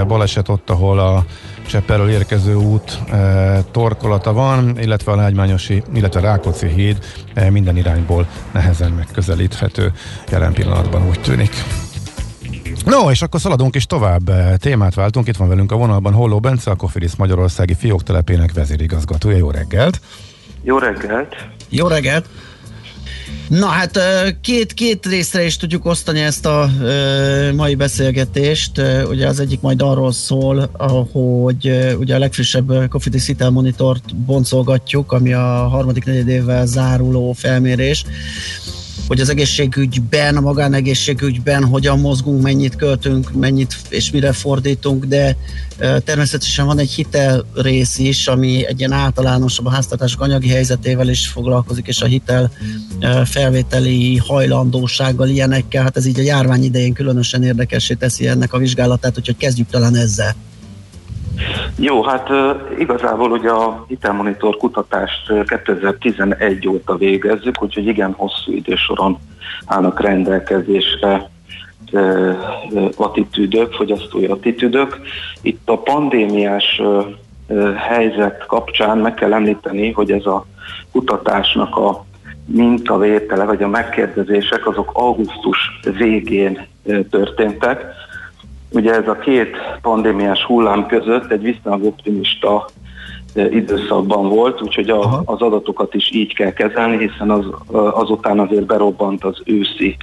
baleset 0.06 0.48
ott, 0.48 0.70
ahol 0.70 0.98
a 0.98 1.24
Csepperről 1.70 2.10
érkező 2.10 2.54
út 2.54 2.98
e, 3.10 3.62
torkolata 3.70 4.32
van, 4.32 4.78
illetve 4.78 5.12
a 5.12 5.16
Lágymányosi, 5.16 5.82
illetve 5.94 6.20
Rákóczi 6.20 6.66
híd 6.66 6.98
e, 7.34 7.50
minden 7.50 7.76
irányból 7.76 8.26
nehezen 8.52 8.90
megközelíthető 8.92 9.92
jelen 10.30 10.52
pillanatban 10.52 11.08
úgy 11.08 11.20
tűnik. 11.20 11.50
No, 12.84 13.10
és 13.10 13.22
akkor 13.22 13.40
szaladunk 13.40 13.74
is 13.74 13.86
tovább. 13.86 14.28
E, 14.28 14.56
témát 14.56 14.94
váltunk. 14.94 15.28
Itt 15.28 15.36
van 15.36 15.48
velünk 15.48 15.72
a 15.72 15.76
vonalban 15.76 16.12
Holló 16.12 16.40
Bence, 16.40 16.70
a 16.70 16.74
Kofiris 16.74 17.16
Magyarországi 17.16 17.74
fióktelepének 17.74 18.52
vezérigazgatója. 18.52 19.36
Jó 19.36 19.50
reggelt! 19.50 20.00
Jó 20.62 20.78
reggelt! 20.78 21.36
Jó 21.68 21.86
reggelt! 21.86 22.28
Na 23.48 23.66
hát 23.66 24.00
két, 24.40 24.72
két 24.74 25.06
részre 25.06 25.44
is 25.44 25.56
tudjuk 25.56 25.84
osztani 25.84 26.20
ezt 26.20 26.46
a 26.46 26.70
mai 27.54 27.74
beszélgetést. 27.74 28.82
Ugye 29.08 29.26
az 29.26 29.40
egyik 29.40 29.60
majd 29.60 29.82
arról 29.82 30.12
szól, 30.12 30.70
hogy 31.12 31.94
ugye 31.98 32.14
a 32.14 32.18
legfrissebb 32.18 32.88
Cofidis 32.88 33.26
Hitel 33.26 33.50
Monitort 33.50 34.16
boncolgatjuk, 34.16 35.12
ami 35.12 35.32
a 35.32 35.68
harmadik 35.68 36.04
negyed 36.04 36.28
évvel 36.28 36.66
záruló 36.66 37.32
felmérés 37.32 38.04
hogy 39.10 39.20
az 39.20 39.28
egészségügyben, 39.28 40.36
a 40.36 40.40
magánegészségügyben 40.40 41.64
hogyan 41.64 41.98
mozgunk, 41.98 42.42
mennyit 42.42 42.76
költünk, 42.76 43.32
mennyit 43.32 43.76
és 43.88 44.10
mire 44.10 44.32
fordítunk, 44.32 45.04
de 45.04 45.36
természetesen 46.04 46.66
van 46.66 46.78
egy 46.78 46.90
hitel 46.90 47.44
rész 47.54 47.98
is, 47.98 48.26
ami 48.26 48.66
egy 48.66 48.78
ilyen 48.78 48.92
általánosabb 48.92 49.66
a 49.66 49.70
háztartások 49.70 50.20
anyagi 50.20 50.48
helyzetével 50.48 51.08
is 51.08 51.26
foglalkozik, 51.26 51.86
és 51.86 52.00
a 52.00 52.06
hitel 52.06 52.50
felvételi 53.24 54.16
hajlandósággal, 54.16 55.28
ilyenekkel, 55.28 55.82
hát 55.82 55.96
ez 55.96 56.06
így 56.06 56.18
a 56.18 56.22
járvány 56.22 56.64
idején 56.64 56.92
különösen 56.92 57.42
érdekessé 57.42 57.94
teszi 57.94 58.26
ennek 58.26 58.52
a 58.52 58.58
vizsgálatát, 58.58 59.18
úgyhogy 59.18 59.36
kezdjük 59.36 59.70
talán 59.70 59.96
ezzel. 59.96 60.34
Jó, 61.82 62.02
hát 62.02 62.28
igazából 62.78 63.30
ugye 63.30 63.50
a 63.50 63.84
hitelmonitor 63.88 64.56
kutatást 64.56 65.32
2011 65.46 66.68
óta 66.68 66.96
végezzük, 66.96 67.62
úgyhogy 67.62 67.86
igen 67.86 68.12
hosszú 68.12 68.52
idősoron 68.52 69.18
állnak 69.66 70.00
rendelkezésre 70.00 71.30
attitűdök, 72.96 73.72
fogyasztói 73.72 74.24
attitűdök. 74.24 75.00
Itt 75.42 75.68
a 75.68 75.78
pandémiás 75.78 76.82
helyzet 77.76 78.46
kapcsán 78.46 78.98
meg 78.98 79.14
kell 79.14 79.32
említeni, 79.32 79.92
hogy 79.92 80.10
ez 80.12 80.26
a 80.26 80.46
kutatásnak 80.92 81.76
a 81.76 82.04
mintavétele, 82.46 83.44
vagy 83.44 83.62
a 83.62 83.68
megkérdezések 83.68 84.66
azok 84.66 84.90
augusztus 84.92 85.58
végén 85.96 86.66
történtek, 87.10 87.84
Ugye 88.72 88.94
ez 88.94 89.08
a 89.08 89.18
két 89.18 89.56
pandémiás 89.82 90.44
hullám 90.44 90.86
között 90.86 91.30
egy 91.30 91.42
viszonylag 91.42 91.84
optimista 91.84 92.68
eh, 93.34 93.54
időszakban 93.54 94.28
volt, 94.28 94.62
úgyhogy 94.62 94.90
a, 94.90 95.22
az 95.24 95.40
adatokat 95.40 95.94
is 95.94 96.10
így 96.12 96.34
kell 96.34 96.52
kezelni, 96.52 97.08
hiszen 97.08 97.30
az, 97.30 97.44
azután 97.72 98.38
azért 98.38 98.66
berobbant 98.66 99.24
az 99.24 99.42
őszi 99.44 99.96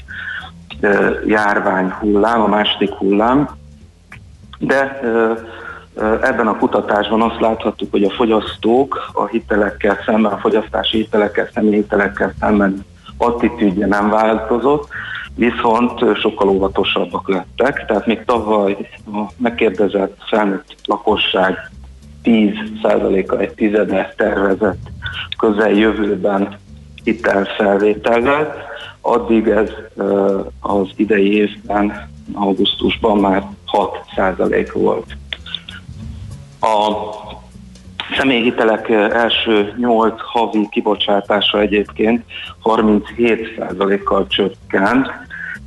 eh, 0.79 1.09
járvány 1.25 1.89
hullám, 1.89 2.41
a 2.41 2.47
második 2.47 2.91
hullám, 2.91 3.49
de 4.59 4.99
eh, 4.99 5.37
ebben 6.21 6.47
a 6.47 6.57
kutatásban 6.57 7.21
azt 7.21 7.39
láthattuk, 7.39 7.91
hogy 7.91 8.03
a 8.03 8.09
fogyasztók 8.09 9.09
a 9.13 9.25
hitelekkel 9.25 9.97
szemben, 10.05 10.31
a 10.31 10.37
fogyasztási 10.37 10.97
hitelekkel 10.97 11.49
szemben, 11.53 11.73
hitelekkel 11.73 12.33
szemben 12.39 12.85
attitűdje 13.17 13.87
nem 13.87 14.09
változott, 14.09 14.87
viszont 15.37 16.17
sokkal 16.19 16.49
óvatosabbak 16.49 17.29
lettek, 17.29 17.85
tehát 17.85 18.05
még 18.05 18.23
tavaly 18.25 18.77
a 19.13 19.21
megkérdezett 19.37 20.17
felnőtt 20.29 20.75
lakosság 20.85 21.71
10%-a 22.23 23.35
egy 23.35 23.53
tizede 23.53 24.13
tervezett 24.17 24.89
közeljövőben 25.37 26.57
hitelfelvétellel, 27.03 28.55
addig 29.01 29.47
ez 29.47 29.69
az 30.59 30.87
idei 30.95 31.33
évben, 31.33 32.09
augusztusban 32.33 33.17
már 33.17 33.43
6% 34.15 34.69
volt. 34.73 35.17
A 36.59 36.93
személyhitelek 38.17 38.89
első 38.89 39.73
8 39.77 40.13
havi 40.17 40.67
kibocsátása 40.69 41.59
egyébként 41.59 42.23
37%-kal 42.63 44.27
csökkent, 44.27 45.07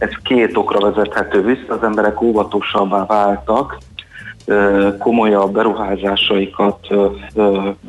ez 0.00 0.10
két 0.22 0.56
okra 0.56 0.90
vezethető 0.90 1.42
vissza, 1.42 1.74
az 1.74 1.82
emberek 1.82 2.20
óvatosabbá 2.20 3.06
váltak, 3.06 3.78
komolyabb 4.98 5.52
beruházásaikat 5.52 6.88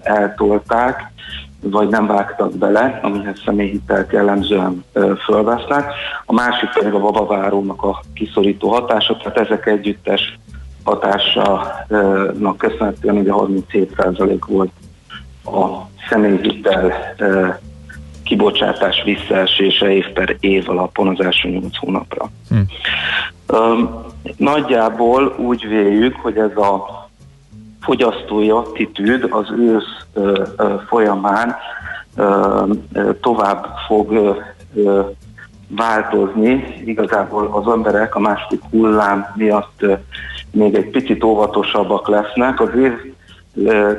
eltolták, 0.03 1.11
vagy 1.61 1.87
nem 1.87 2.07
vágtak 2.07 2.57
bele, 2.57 2.99
amihez 3.03 3.41
személyhitelt 3.45 4.11
jellemzően 4.11 4.85
fölvesznek. 5.25 5.93
A 6.25 6.33
másik 6.33 6.69
pedig 6.69 6.93
a 6.93 6.99
babavárónak 6.99 7.83
a 7.83 8.01
kiszorító 8.13 8.69
hatása, 8.69 9.17
tehát 9.17 9.37
ezek 9.37 9.65
együttes 9.65 10.39
hatásának 10.83 12.57
köszönhetően 12.57 13.17
ugye 13.17 13.31
37% 13.33 14.39
volt 14.47 14.71
a 15.45 15.89
személyhitel 16.09 16.93
kibocsátás 18.31 19.03
visszaesése 19.03 19.91
év 19.91 20.09
per 20.13 20.35
év 20.39 20.69
alapon 20.69 21.07
az 21.07 21.25
első 21.25 21.49
nyolc 21.49 21.77
hónapra. 21.77 22.29
Hm. 22.49 22.59
Nagyjából 24.37 25.35
úgy 25.37 25.67
véljük, 25.67 26.15
hogy 26.15 26.37
ez 26.37 26.57
a 26.57 26.85
fogyasztói 27.81 28.49
attitűd 28.49 29.27
az 29.29 29.53
ősz 29.57 30.05
folyamán 30.87 31.55
tovább 33.21 33.67
fog 33.87 34.35
változni. 35.67 36.81
Igazából 36.85 37.49
az 37.51 37.73
emberek 37.73 38.15
a 38.15 38.19
második 38.19 38.61
hullám 38.69 39.33
miatt 39.35 39.85
még 40.51 40.75
egy 40.75 40.89
picit 40.89 41.23
óvatosabbak 41.23 42.07
lesznek. 42.07 42.59
Az 42.59 42.69
év 42.75 43.10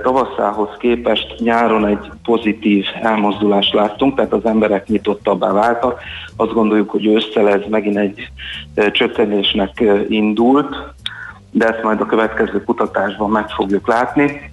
tavaszához 0.02 0.68
képest 0.78 1.34
nyáron 1.38 1.86
egy 1.86 2.10
pozitív 2.24 2.84
elmozdulást 3.02 3.72
láttunk, 3.72 4.14
tehát 4.14 4.32
az 4.32 4.44
emberek 4.44 4.86
nyitottabbá 4.86 5.52
váltak. 5.52 6.00
Azt 6.36 6.52
gondoljuk, 6.52 6.90
hogy 6.90 7.06
ősszel 7.06 7.48
ez 7.48 7.60
megint 7.70 7.96
egy 7.96 8.28
csökkenésnek 8.92 9.84
indult, 10.08 10.76
de 11.50 11.66
ezt 11.66 11.82
majd 11.82 12.00
a 12.00 12.06
következő 12.06 12.64
kutatásban 12.64 13.30
meg 13.30 13.48
fogjuk 13.48 13.88
látni. 13.88 14.52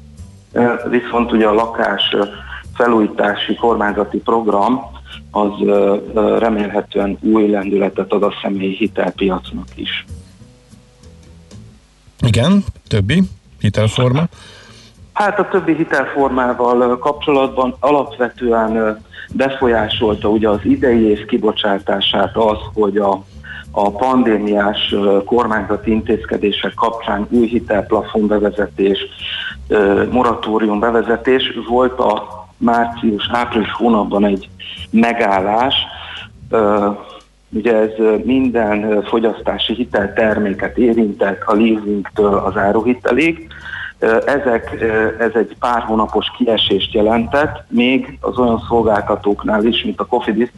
Viszont 0.89 1.32
ugye 1.32 1.48
a 1.48 1.53
lakás 1.53 2.15
felújítási 2.74 3.56
kormányzati 3.56 4.18
program 4.18 4.82
az 5.32 5.51
remélhetően 6.39 7.18
új 7.22 7.50
lendületet 7.50 8.12
ad 8.13 8.24
a 8.24 8.34
személyi 8.41 8.75
hitelpiacnak 8.75 9.68
is. 9.75 10.06
Igen, 12.22 12.63
többi 12.88 13.24
hitelforma? 13.60 14.24
Hát 15.19 15.39
a 15.39 15.47
többi 15.47 15.75
hitelformával 15.75 16.97
kapcsolatban 16.97 17.75
alapvetően 17.79 19.03
befolyásolta 19.33 20.29
ugye 20.29 20.49
az 20.49 20.59
idei 20.63 21.09
év 21.09 21.25
kibocsátását 21.25 22.38
az, 22.38 22.57
hogy 22.73 22.97
a 22.97 23.23
a 23.71 23.91
pandémiás 23.91 24.95
kormányzati 25.25 25.91
intézkedések 25.91 26.73
kapcsán 26.73 27.27
új 27.29 27.47
hitelplafon 27.47 28.27
bevezetés, 28.27 28.99
moratórium 30.11 30.79
bevezetés 30.79 31.43
volt 31.67 31.99
a 31.99 32.47
március-április 32.57 33.71
hónapban 33.71 34.25
egy 34.25 34.49
megállás. 34.91 35.75
Ugye 37.49 37.75
ez 37.75 37.91
minden 38.23 39.03
fogyasztási 39.03 39.73
hitelterméket 39.73 40.77
érintett 40.77 41.41
a 41.45 41.55
leasingtől 41.55 42.33
az 42.33 42.57
áruhitelig. 42.57 43.47
Ezek, 44.25 44.82
ez 45.20 45.32
egy 45.34 45.56
pár 45.60 45.82
hónapos 45.82 46.32
kiesést 46.38 46.94
jelentett, 46.94 47.63
még 47.68 48.18
az 48.22 48.38
olyan 48.38 48.63
szolgáltatóknál 48.68 49.65
is, 49.65 49.84
mint 49.84 50.00
a 50.00 50.06
Cofidis, 50.06 50.51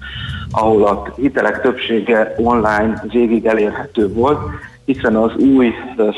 ahol 0.51 0.85
a 0.85 1.03
hitelek 1.15 1.61
többsége 1.61 2.35
online 2.37 3.03
végig 3.11 3.45
elérhető 3.45 4.13
volt, 4.13 4.39
hiszen 4.85 5.15
az 5.15 5.35
új 5.35 5.73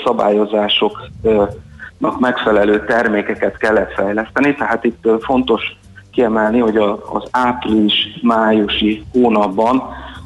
szabályozásoknak 0.06 2.20
megfelelő 2.20 2.86
termékeket 2.86 3.58
kellett 3.58 3.94
fejleszteni, 3.94 4.56
tehát 4.56 4.84
itt 4.84 5.10
fontos 5.22 5.78
kiemelni, 6.12 6.60
hogy 6.60 6.78
az 7.12 7.28
április-májusi 7.32 9.04
hónapban 9.12 9.84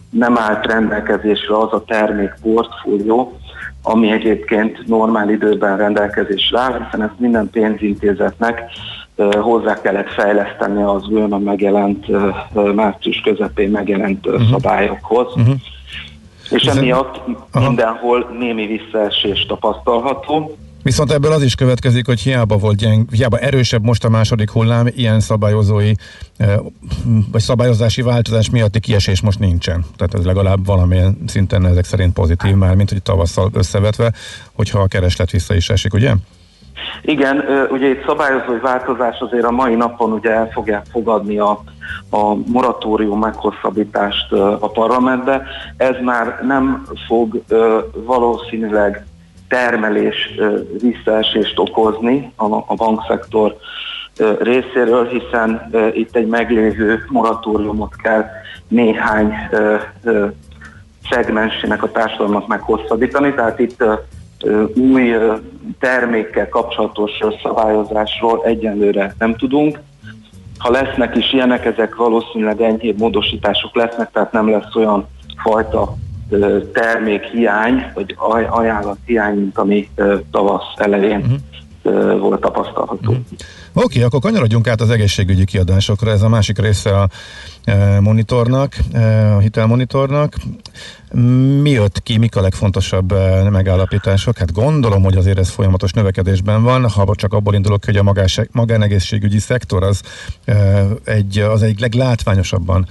nem 0.09 0.37
állt 0.37 0.65
rendelkezésre 0.65 1.57
az 1.57 1.73
a 1.73 1.83
termékportfólió, 1.83 3.37
ami 3.89 4.11
egyébként 4.11 4.87
normál 4.87 5.29
időben 5.29 5.77
rendelkezésre 5.77 6.59
áll, 6.59 6.83
hiszen 6.83 7.01
ezt 7.01 7.19
minden 7.19 7.49
pénzintézetnek 7.49 8.61
hozzá 9.39 9.81
kellett 9.81 10.09
fejleszteni 10.09 10.81
az 10.81 11.07
újonnan 11.07 11.41
megjelent, 11.41 12.05
március 12.75 13.21
közepén 13.21 13.69
megjelent 13.69 14.27
uh-huh. 14.27 14.49
szabályokhoz. 14.49 15.27
Uh-huh. 15.35 15.55
És 16.49 16.63
emiatt 16.63 17.21
mindenhol 17.53 18.35
némi 18.39 18.65
visszaesés 18.65 19.45
tapasztalható. 19.45 20.57
Viszont 20.87 21.11
ebből 21.11 21.31
az 21.31 21.43
is 21.43 21.55
következik, 21.55 22.05
hogy 22.05 22.19
hiába 22.19 22.57
volt 22.57 22.75
gyeng, 22.75 23.11
hiába 23.11 23.37
erősebb 23.37 23.83
most 23.83 24.05
a 24.05 24.09
második 24.09 24.49
hullám, 24.51 24.87
ilyen 24.95 25.19
szabályozói 25.19 25.91
vagy 27.31 27.41
szabályozási 27.41 28.01
változás 28.01 28.49
miatti 28.49 28.79
kiesés 28.79 29.21
most 29.21 29.39
nincsen. 29.39 29.85
Tehát 29.97 30.13
ez 30.13 30.25
legalább 30.25 30.65
valamilyen 30.65 31.17
szinten 31.25 31.65
ezek 31.65 31.85
szerint 31.85 32.13
pozitív 32.13 32.55
már, 32.55 32.75
mint 32.75 32.89
hogy 32.89 33.01
tavasszal 33.01 33.49
összevetve, 33.53 34.11
hogyha 34.53 34.79
a 34.79 34.87
kereslet 34.87 35.31
vissza 35.31 35.55
is 35.55 35.69
esik, 35.69 35.93
ugye? 35.93 36.13
Igen, 37.01 37.43
ugye 37.71 37.87
itt 37.87 38.05
szabályozói 38.05 38.59
változás 38.59 39.19
azért 39.19 39.45
a 39.45 39.51
mai 39.51 39.75
napon 39.75 40.11
ugye 40.11 40.31
el 40.31 40.49
fogják 40.53 40.85
fogadni 40.91 41.37
a, 41.37 41.63
a 42.09 42.35
moratórium 42.45 43.19
meghosszabbítást 43.19 44.31
a 44.59 44.69
parlamentbe. 44.69 45.41
Ez 45.77 45.95
már 46.03 46.39
nem 46.43 46.87
fog 47.07 47.43
valószínűleg 48.05 49.05
termelés 49.47 50.15
visszaesést 50.81 51.59
okozni 51.59 52.31
a, 52.35 52.75
bankszektor 52.75 53.57
részéről, 54.39 55.07
hiszen 55.07 55.71
itt 55.93 56.15
egy 56.15 56.27
meglévő 56.27 57.05
moratóriumot 57.09 57.95
kell 57.95 58.25
néhány 58.67 59.33
szegmensének 61.09 61.83
a 61.83 61.91
társadalomnak 61.91 62.47
meghosszabbítani, 62.47 63.33
tehát 63.33 63.59
itt 63.59 63.83
új 64.75 65.15
termékkel 65.79 66.49
kapcsolatos 66.49 67.11
szabályozásról 67.43 68.41
egyenlőre 68.43 69.15
nem 69.19 69.35
tudunk. 69.35 69.79
Ha 70.57 70.71
lesznek 70.71 71.15
is 71.15 71.33
ilyenek, 71.33 71.65
ezek 71.65 71.95
valószínűleg 71.95 72.61
enyhébb 72.61 72.99
módosítások 72.99 73.75
lesznek, 73.75 74.11
tehát 74.11 74.31
nem 74.31 74.49
lesz 74.49 74.75
olyan 74.75 75.07
fajta 75.43 75.95
termékhiány, 76.73 77.91
vagy 77.93 78.15
ajánlat 78.49 78.97
hiány, 79.05 79.35
mint 79.35 79.57
ami 79.57 79.89
tavasz 80.31 80.73
elején 80.75 81.41
uh-huh. 81.83 82.19
volt 82.19 82.39
tapasztalható. 82.39 83.11
Uh-huh. 83.11 83.25
Oké, 83.77 83.85
okay, 83.85 84.01
akkor 84.01 84.19
kanyarodjunk 84.19 84.67
át 84.67 84.81
az 84.81 84.89
egészségügyi 84.89 85.45
kiadásokra, 85.45 86.11
ez 86.11 86.21
a 86.21 86.29
másik 86.29 86.59
része 86.59 86.99
a 86.99 87.09
e, 87.63 87.99
monitornak, 87.99 88.75
e, 88.93 89.35
a 89.35 89.39
hitelmonitornak. 89.39 90.35
Mi 91.61 91.69
jött 91.69 92.03
ki, 92.03 92.17
mik 92.17 92.35
a 92.35 92.41
legfontosabb 92.41 93.11
e, 93.11 93.49
megállapítások? 93.49 94.37
Hát 94.37 94.53
gondolom, 94.53 95.03
hogy 95.03 95.15
azért 95.15 95.37
ez 95.37 95.49
folyamatos 95.49 95.91
növekedésben 95.91 96.63
van, 96.63 96.89
ha 96.89 97.15
csak 97.15 97.33
abból 97.33 97.53
indulok, 97.53 97.85
hogy 97.85 97.97
a 97.97 98.03
magás, 98.03 98.39
magánegészségügyi 98.51 99.39
szektor 99.39 99.83
az 99.83 100.01
egy, 101.03 101.39
az 101.39 101.63
egyik 101.63 101.79
leglátványosabban 101.79 102.87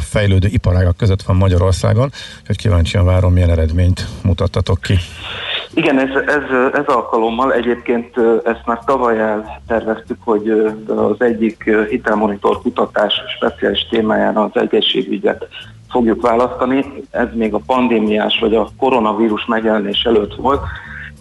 fejlődő 0.00 0.48
iparágak 0.48 0.96
között 0.96 1.22
van 1.22 1.36
Magyarországon, 1.36 2.12
úgyhogy 2.40 2.56
kíváncsian 2.56 3.04
várom, 3.04 3.32
milyen 3.32 3.50
eredményt 3.50 4.06
mutattatok 4.22 4.80
ki. 4.80 4.98
Igen, 5.74 5.98
ez, 5.98 6.08
ez, 6.26 6.72
ez 6.72 6.86
alkalommal 6.86 7.52
egyébként 7.52 8.16
ezt 8.44 8.66
már 8.66 8.78
tavaly 8.84 9.18
elterveztük, 9.18 10.18
hogy 10.24 10.50
az 10.86 11.20
egyik 11.20 11.70
hitelmonitor 11.88 12.60
kutatás 12.62 13.14
speciális 13.36 13.86
témájára 13.90 14.42
az 14.42 14.60
egészségügyet 14.60 15.46
fogjuk 15.90 16.22
választani. 16.22 16.84
Ez 17.10 17.28
még 17.32 17.54
a 17.54 17.60
pandémiás 17.66 18.38
vagy 18.40 18.54
a 18.54 18.68
koronavírus 18.78 19.44
megjelenés 19.46 20.02
előtt 20.02 20.34
volt. 20.34 20.60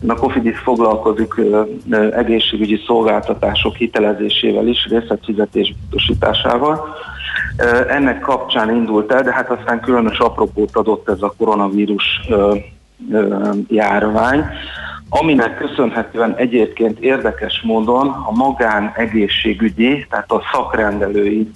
A 0.08 0.14
Cofidis 0.14 0.58
foglalkozik 0.58 1.34
egészségügyi 2.12 2.80
szolgáltatások 2.86 3.76
hitelezésével 3.76 4.68
is, 4.68 4.88
részletfizetés 4.90 5.74
biztosításával. 5.82 6.96
Ennek 7.88 8.20
kapcsán 8.20 8.76
indult 8.76 9.12
el, 9.12 9.24
de 9.24 9.34
hát 9.34 9.50
aztán 9.50 9.80
különös 9.80 10.18
apropót 10.18 10.76
adott 10.76 11.10
ez 11.10 11.22
a 11.22 11.34
koronavírus 11.38 12.04
járvány, 13.68 14.46
aminek 15.10 15.58
köszönhetően 15.58 16.36
egyébként 16.36 17.00
érdekes 17.00 17.62
módon 17.62 18.08
a 18.08 18.32
magán 18.32 18.92
egészségügyi, 18.96 20.06
tehát 20.10 20.32
a 20.32 20.42
szakrendelői 20.52 21.52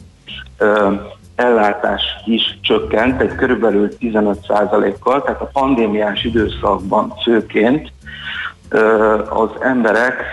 ellátás 1.36 2.04
is 2.26 2.60
csökkent, 2.62 3.22
egy 3.22 3.36
körülbelül 3.36 3.90
15%-kal, 4.00 5.24
tehát 5.24 5.42
a 5.42 5.50
pandémiás 5.54 6.24
időszakban 6.24 7.14
főként 7.24 7.92
az 9.30 9.50
emberek 9.60 10.24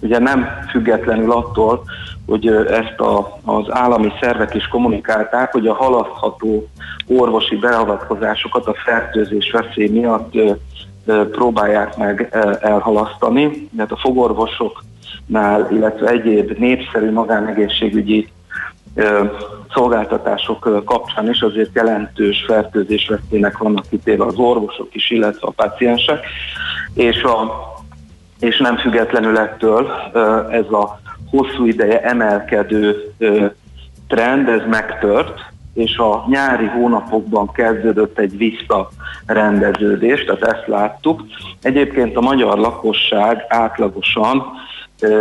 ugye 0.00 0.18
nem 0.18 0.48
függetlenül 0.70 1.32
attól, 1.32 1.84
hogy 2.26 2.46
ezt 2.48 3.00
a, 3.00 3.38
az 3.44 3.66
állami 3.68 4.12
szervek 4.20 4.54
is 4.54 4.66
kommunikálták, 4.66 5.52
hogy 5.52 5.66
a 5.66 5.74
halasztható 5.74 6.68
orvosi 7.06 7.56
beavatkozásokat 7.56 8.66
a 8.66 8.74
fertőzés 8.84 9.50
veszély 9.50 9.88
miatt 9.88 10.32
próbálják 11.30 11.96
meg 11.96 12.28
elhalasztani. 12.60 13.68
Tehát 13.76 13.92
a 13.92 13.96
fogorvosoknál, 13.96 15.68
illetve 15.70 16.08
egyéb 16.08 16.50
népszerű 16.58 17.12
magánegészségügyi 17.12 18.28
szolgáltatások 19.74 20.84
kapcsán 20.84 21.28
is 21.28 21.40
azért 21.40 21.74
jelentős 21.74 22.44
fertőzés 22.46 23.08
veszélynek 23.08 23.58
vannak 23.58 23.84
kitéve 23.90 24.24
az 24.24 24.36
orvosok 24.36 24.94
is, 24.94 25.10
illetve 25.10 25.46
a 25.46 25.50
paciensek, 25.50 26.26
és, 26.94 27.22
a, 27.22 27.52
és 28.40 28.58
nem 28.58 28.76
függetlenül 28.76 29.38
ettől 29.38 29.90
ez 30.50 30.66
a 30.70 31.00
hosszú 31.36 31.66
ideje 31.66 32.00
emelkedő 32.02 33.12
trend, 34.08 34.48
ez 34.48 34.62
megtört, 34.66 35.40
és 35.74 35.96
a 35.96 36.24
nyári 36.28 36.66
hónapokban 36.66 37.52
kezdődött 37.52 38.18
egy 38.18 38.36
visszarendeződés, 38.36 40.24
tehát 40.24 40.42
ezt 40.42 40.66
láttuk. 40.66 41.22
Egyébként 41.62 42.16
a 42.16 42.20
magyar 42.20 42.58
lakosság 42.58 43.44
átlagosan 43.48 44.42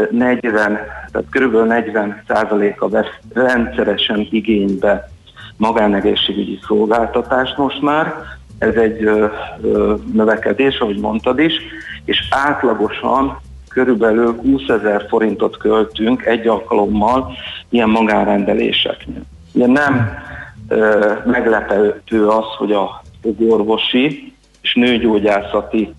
40, 0.10 0.42
tehát 1.12 1.28
kb. 1.30 1.68
40 1.68 2.24
a 2.78 2.90
vesz 2.90 3.20
rendszeresen 3.34 4.28
igénybe 4.32 5.10
magánegészségügyi 5.58 6.60
szolgáltatást 6.68 7.58
most 7.58 7.82
már. 7.82 8.14
Ez 8.58 8.76
egy 8.76 9.04
ö, 9.04 9.26
ö, 9.62 9.96
növekedés, 10.14 10.78
ahogy 10.78 11.00
mondtad 11.00 11.40
is, 11.40 11.54
és 12.06 12.28
átlagosan 12.30 13.42
körülbelül 13.74 14.36
20 14.36 14.62
ezer 14.68 15.06
forintot 15.10 15.58
költünk 15.58 16.26
egy 16.26 16.48
alkalommal 16.48 17.32
ilyen 17.70 17.90
magánrendeléseknél. 17.90 19.22
Ugye 19.54 19.68
nem 19.68 20.18
ö, 20.68 21.12
meglepő 21.26 22.28
az, 22.28 22.46
hogy 22.58 22.72
a 22.72 23.02
orvosi 23.50 24.34
és 24.62 24.74
nőgyógyászati 24.74 25.94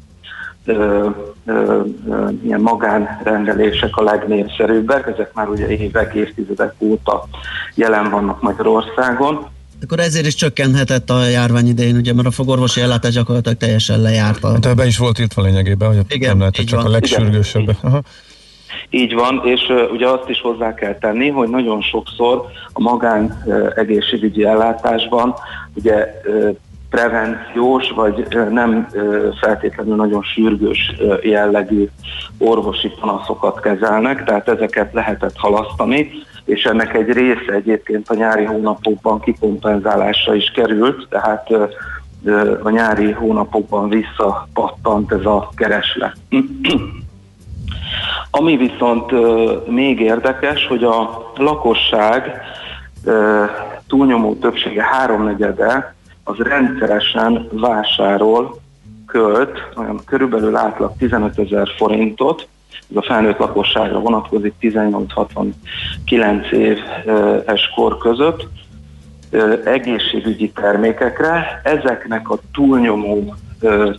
ö, 0.65 1.09
ö, 1.47 1.81
ö, 2.09 2.29
ilyen 2.43 2.61
magánrendelések 2.61 3.97
a 3.97 4.03
legnépszerűbbek, 4.03 5.07
ezek 5.07 5.35
már 5.35 5.49
ugye 5.49 5.69
évek, 5.69 6.15
évtizedek 6.15 6.75
óta 6.79 7.25
jelen 7.75 8.11
vannak 8.11 8.43
Magyarországon. 8.43 9.53
Akkor 9.85 9.99
ezért 9.99 10.27
is 10.27 10.35
csökkenhetett 10.35 11.11
a 11.11 11.27
járvány 11.27 11.69
idején, 11.69 11.97
ugye, 11.97 12.15
mert 12.15 12.27
a 12.27 12.31
fogorvosi 12.31 12.81
ellátás 12.81 13.13
gyakorlatilag 13.13 13.59
teljesen 13.59 14.01
lejárt. 14.01 14.47
Hát 14.47 14.67
ebben 14.67 14.87
is 14.87 14.99
volt 14.99 15.19
itt 15.19 15.35
lényegében, 15.35 15.89
hogy 15.89 15.99
Igen, 16.09 16.29
nem 16.29 16.39
lehetett 16.39 16.67
csak 16.67 16.79
van. 16.79 16.89
a 16.89 16.91
legsürgősebb. 16.91 17.77
Így 18.91 19.15
van, 19.15 19.41
és 19.45 19.61
uh, 19.69 19.93
ugye 19.93 20.09
azt 20.09 20.29
is 20.29 20.41
hozzá 20.41 20.75
kell 20.75 20.99
tenni, 20.99 21.29
hogy 21.29 21.49
nagyon 21.49 21.83
sokszor 21.83 22.45
a 22.73 22.81
magán 22.81 23.43
uh, 23.45 23.73
egészségügyi 23.75 24.45
ellátásban 24.45 25.35
ugye 25.75 26.21
uh, 26.27 26.57
prevenciós, 26.91 27.91
vagy 27.91 28.27
nem 28.51 28.89
feltétlenül 29.41 29.97
nagyon 29.97 30.23
sürgős 30.23 30.93
jellegű 31.23 31.89
orvosi 32.39 32.91
panaszokat 33.01 33.61
kezelnek, 33.61 34.25
tehát 34.25 34.49
ezeket 34.49 34.93
lehetett 34.93 35.37
halasztani, 35.37 36.11
és 36.45 36.65
ennek 36.65 36.95
egy 36.95 37.13
része 37.13 37.53
egyébként 37.53 38.09
a 38.09 38.15
nyári 38.15 38.45
hónapokban 38.45 39.21
kikompenzálásra 39.21 40.35
is 40.35 40.51
került, 40.51 41.09
tehát 41.09 41.51
a 42.63 42.71
nyári 42.71 43.11
hónapokban 43.11 43.89
visszapattant 43.89 45.13
ez 45.13 45.25
a 45.25 45.49
kereslet. 45.57 46.17
Ami 48.31 48.57
viszont 48.57 49.11
még 49.67 50.01
érdekes, 50.01 50.67
hogy 50.67 50.85
a 50.85 51.33
lakosság 51.37 52.41
túlnyomó 53.87 54.35
többsége, 54.35 54.83
háromnegyede 54.83 55.95
az 56.25 56.37
rendszeresen 56.37 57.49
vásárol, 57.53 58.63
költ, 59.07 59.69
olyan 59.77 60.01
körülbelül 60.05 60.57
átlag 60.57 60.93
15 60.99 61.39
ezer 61.39 61.69
forintot, 61.77 62.49
ez 62.91 62.97
a 62.97 63.03
felnőtt 63.03 63.39
lakosságra 63.39 63.99
vonatkozik 63.99 64.55
18-69 64.61 66.51
éves 66.51 67.71
kor 67.75 67.99
között, 67.99 68.49
egészségügyi 69.65 70.51
termékekre. 70.51 71.61
Ezeknek 71.65 72.31
a 72.31 72.39
túlnyomó 72.53 73.35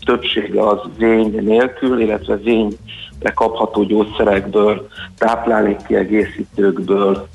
többsége 0.06 0.68
az 0.68 0.80
vény 0.98 1.44
nélkül, 1.44 2.00
illetve 2.00 2.36
vényre 2.36 3.32
kapható 3.34 3.84
gyógyszerekből, 3.84 4.88
táplálékkiegészítőkből, 5.18 7.28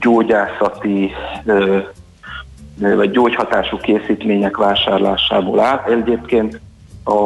gyógyászati 0.00 1.12
vagy 2.76 3.10
gyógyhatású 3.10 3.76
készítmények 3.76 4.56
vásárlásából 4.56 5.60
áll. 5.60 5.82
Egyébként 5.86 6.60
a, 7.04 7.20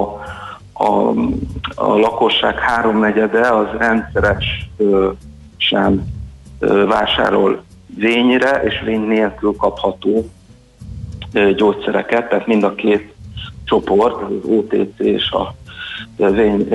a, 0.78 1.08
a 1.74 1.96
lakosság 1.96 2.58
háromnegyede 2.58 3.40
az 3.40 3.66
rendszeres 3.78 4.70
sem 5.56 6.06
vásárol 6.86 7.62
vényre 7.96 8.62
és 8.62 8.82
vény 8.84 9.06
nélkül 9.06 9.56
kapható 9.56 10.28
gyógyszereket, 11.56 12.28
tehát 12.28 12.46
mind 12.46 12.62
a 12.62 12.74
két 12.74 13.14
csoport, 13.64 14.22
az 14.22 14.50
OTC 14.50 14.98
és 14.98 15.30
a 15.30 15.54
vény 16.16 16.68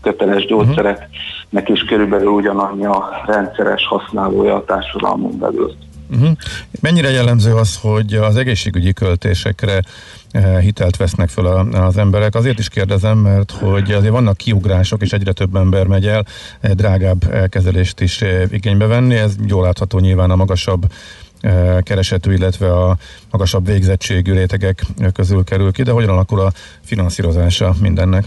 köteles 0.00 0.46
gyógyszereknek 0.46 1.68
is 1.68 1.84
körülbelül 1.84 2.28
ugyanannyi 2.28 2.84
a 2.84 3.22
rendszeres 3.26 3.86
használója 3.86 4.54
a 4.54 4.64
társadalmon 4.64 5.38
belül. 5.38 5.74
Uh-huh. 6.10 6.30
Mennyire 6.80 7.10
jellemző 7.10 7.54
az, 7.54 7.78
hogy 7.80 8.14
az 8.14 8.36
egészségügyi 8.36 8.92
költésekre 8.92 9.80
eh, 10.30 10.60
hitelt 10.60 10.96
vesznek 10.96 11.28
fel 11.28 11.46
az 11.72 11.96
emberek. 11.96 12.34
Azért 12.34 12.58
is 12.58 12.68
kérdezem, 12.68 13.18
mert 13.18 13.50
hogy 13.50 13.92
azért 13.92 14.12
vannak 14.12 14.36
kiugrások, 14.36 15.02
és 15.02 15.12
egyre 15.12 15.32
több 15.32 15.56
ember 15.56 15.86
megy 15.86 16.06
el 16.06 16.24
eh, 16.60 16.70
drágább 16.70 17.32
elkezelést 17.32 18.00
is 18.00 18.22
eh, 18.22 18.42
igénybe 18.50 18.86
venni. 18.86 19.14
Ez 19.14 19.36
jól 19.46 19.62
látható 19.62 19.98
nyilván 19.98 20.30
a 20.30 20.36
magasabb 20.36 20.82
keresetű, 21.82 22.32
illetve 22.32 22.72
a 22.72 22.96
magasabb 23.30 23.66
végzettségű 23.66 24.32
rétegek 24.32 24.82
közül 25.12 25.44
kerül 25.44 25.72
ki, 25.72 25.82
de 25.82 25.90
hogyan 25.90 26.08
alakul 26.08 26.40
a 26.40 26.50
finanszírozása 26.84 27.74
mindennek? 27.80 28.24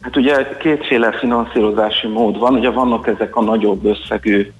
Hát 0.00 0.16
ugye 0.16 0.56
kétféle 0.58 1.12
finanszírozási 1.12 2.06
mód 2.06 2.38
van, 2.38 2.54
ugye 2.54 2.70
vannak 2.70 3.06
ezek 3.06 3.36
a 3.36 3.42
nagyobb 3.42 3.84
összegű 3.84 4.52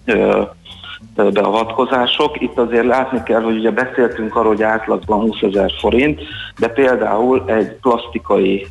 beavatkozások. 1.14 2.40
Itt 2.40 2.58
azért 2.58 2.86
látni 2.86 3.22
kell, 3.22 3.40
hogy 3.40 3.56
ugye 3.56 3.70
beszéltünk 3.70 4.36
arról, 4.36 4.52
hogy 4.52 4.62
átlagban 4.62 5.20
20 5.20 5.42
ezer 5.42 5.70
forint, 5.80 6.20
de 6.58 6.68
például 6.68 7.44
egy 7.46 7.72
plastikai 7.72 8.66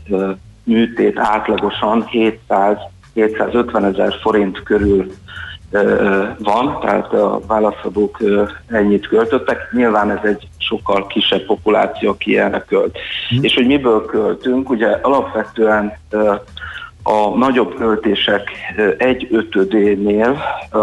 műtét 0.63 1.20
átlagosan 1.20 2.06
700 2.08 2.78
750 3.13 3.86
ezer 3.86 4.13
forint 4.22 4.63
körül 4.63 5.12
van, 6.38 6.80
tehát 6.82 7.13
a 7.13 7.40
válaszadók 7.48 8.18
ennyit 8.68 9.08
költöttek. 9.08 9.72
Nyilván 9.72 10.12
ez 10.12 10.24
egy 10.24 10.48
sokkal 10.58 11.08
kisebb 11.08 11.46
populáció, 11.46 12.10
aki 12.10 12.38
erre 12.38 12.63
költ. 12.68 12.98
Mm. 13.36 13.44
És 13.44 13.54
hogy 13.54 13.66
miből 13.66 14.06
költünk, 14.06 14.70
ugye 14.70 14.88
alapvetően 14.88 15.98
a 17.08 17.38
nagyobb 17.38 17.76
költések 17.76 18.50
egy 18.98 19.28
ötödénél 19.32 20.38
a, 20.72 20.78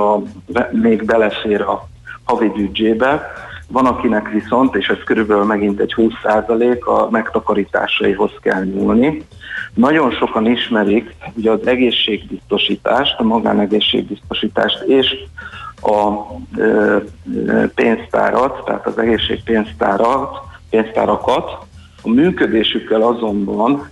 a, 0.00 0.22
még 0.70 1.04
belefér 1.04 1.60
a 1.60 1.88
havi 2.24 2.48
büdzsébe, 2.48 3.32
van 3.68 3.86
akinek 3.86 4.28
viszont, 4.28 4.74
és 4.74 4.88
ez 4.88 4.96
körülbelül 5.04 5.44
megint 5.44 5.80
egy 5.80 5.94
20% 5.96 6.78
a 6.84 7.10
megtakarításaihoz 7.10 8.30
kell 8.42 8.64
nyúlni. 8.64 9.26
Nagyon 9.74 10.10
sokan 10.10 10.46
ismerik 10.46 11.14
ugye 11.36 11.50
az 11.50 11.66
egészségbiztosítást, 11.66 13.18
a 13.18 13.22
magánegészségbiztosítást 13.22 14.82
és 14.82 15.16
a 15.82 16.22
ö, 16.56 16.96
pénztárat, 17.74 18.64
tehát 18.64 18.86
az 18.86 18.98
egészségpénztárat, 18.98 20.38
pénztárakat. 20.70 21.56
A 22.02 22.08
működésükkel 22.08 23.02
azonban 23.02 23.90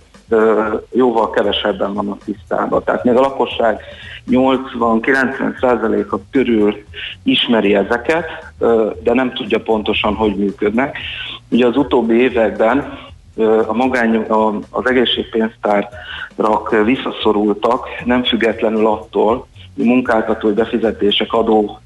jóval 0.91 1.29
kevesebben 1.29 1.93
vannak 1.93 2.23
tisztában. 2.23 2.83
Tehát 2.83 3.03
még 3.03 3.15
a 3.15 3.19
lakosság 3.19 3.81
80-90%-a 4.29 6.17
körül 6.31 6.83
ismeri 7.23 7.75
ezeket, 7.75 8.25
de 9.03 9.13
nem 9.13 9.33
tudja 9.33 9.59
pontosan, 9.59 10.13
hogy 10.15 10.35
működnek. 10.35 10.97
Ugye 11.49 11.65
az 11.65 11.77
utóbbi 11.77 12.21
években 12.21 12.97
a 13.67 13.73
magány, 13.73 14.25
az 14.69 14.89
egészségpénztárak 14.89 16.83
visszaszorultak, 16.85 17.87
nem 18.05 18.23
függetlenül 18.23 18.87
attól, 18.87 19.47
hogy 19.75 19.85
munkáltatói 19.85 20.53
befizetések 20.53 21.33
adó 21.33 21.79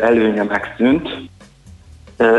előnye 0.00 0.42
megszűnt, 0.42 1.08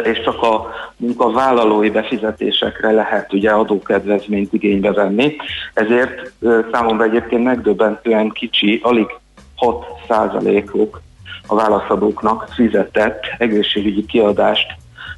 és 0.04 0.22
csak 0.24 0.42
a 0.42 0.74
munkavállalói 0.98 1.90
befizetésekre 1.90 2.92
lehet 2.92 3.34
ugye 3.34 3.52
adókedvezményt 3.52 4.54
igénybe 4.54 4.92
venni. 4.92 5.36
Ezért 5.74 6.32
számomra 6.72 7.04
egyébként 7.04 7.44
megdöbbentően 7.44 8.30
kicsi, 8.30 8.80
alig 8.84 9.08
6 9.56 9.86
százalékuk 10.08 11.02
a 11.48 11.56
válaszadóknak 11.56 12.48
fizetett 12.54 13.24
egészségügyi 13.38 14.06
kiadást 14.06 14.68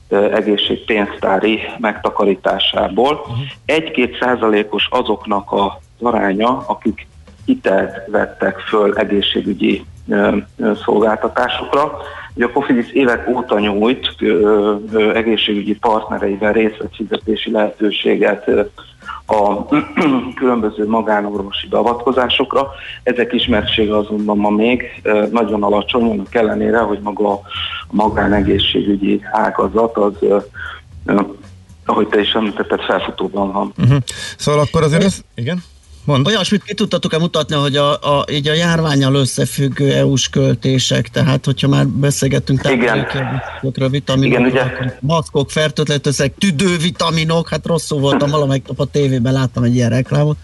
egészségpénztári 0.10 1.60
megtakarításából. 1.80 3.26
Egy-két 3.66 4.18
százalékos 4.20 4.88
azoknak 4.92 5.52
a 5.52 5.80
aránya, 6.02 6.64
akik 6.68 7.08
hitelt 7.46 8.08
vettek 8.08 8.60
föl 8.60 8.98
egészségügyi 8.98 9.86
szolgáltatásokra. 10.84 11.98
Ugye 12.38 12.46
a 12.46 12.52
Cofidis 12.52 12.92
évek 12.92 13.28
óta 13.28 13.60
nyújt 13.60 14.16
egészségügyi 15.14 15.76
partnereivel 15.76 16.54
részletfizetési 16.54 17.52
lehetőséget 17.52 18.50
a 19.26 19.66
különböző 20.40 20.88
magánorvosi 20.88 21.68
beavatkozásokra. 21.68 22.68
Ezek 23.04 23.34
ismertsége 23.34 23.98
azonban 23.98 24.38
ma 24.38 24.50
még 24.50 25.02
nagyon 25.32 25.64
alacsony, 25.64 26.10
annak 26.10 26.36
ellenére, 26.36 26.80
hogy 26.80 27.00
maga 27.00 27.32
a 27.32 27.42
magánegészségügyi 27.90 29.22
ágazat 29.32 29.98
az 29.98 30.14
ahogy 31.86 32.08
te 32.08 32.20
is 32.20 32.32
említetted, 32.32 32.82
felfutóban 32.82 33.52
van. 33.52 33.74
Uh-huh. 33.78 33.98
Szóval 34.38 34.62
akkor 34.62 34.84
azért 34.84 35.04
ez, 35.04 35.22
igen? 35.36 35.64
Mond. 36.08 36.28
Olyasmit 36.28 36.64
ki 36.64 36.74
tudtatok-e 36.74 37.18
mutatni, 37.18 37.56
hogy 37.56 37.76
a, 37.76 37.92
a, 37.92 38.26
így 38.32 38.48
a 38.48 38.54
járványal 38.54 39.16
összefüggő 39.16 39.92
EU-s 39.94 40.30
költések, 40.30 41.08
tehát 41.08 41.46
hogyha 41.46 41.68
már 41.68 41.88
beszélgettünk 41.88 42.62
táplálékokra, 42.62 43.90
vitaminok, 43.90 44.40
Igen, 44.40 44.50
ugye? 44.50 44.64
maszkok, 45.00 45.52
fertőtlenítőszerek, 45.52 46.34
tüdővitaminok, 46.38 47.50
hát 47.50 47.66
rosszul 47.66 48.00
voltam, 48.00 48.30
valamelyik 48.30 48.68
nap 48.68 48.80
a 48.80 48.86
tévében 48.86 49.34
láttam 49.34 49.64
egy 49.64 49.76
ilyen 49.76 49.90
reklámot. 49.90 50.38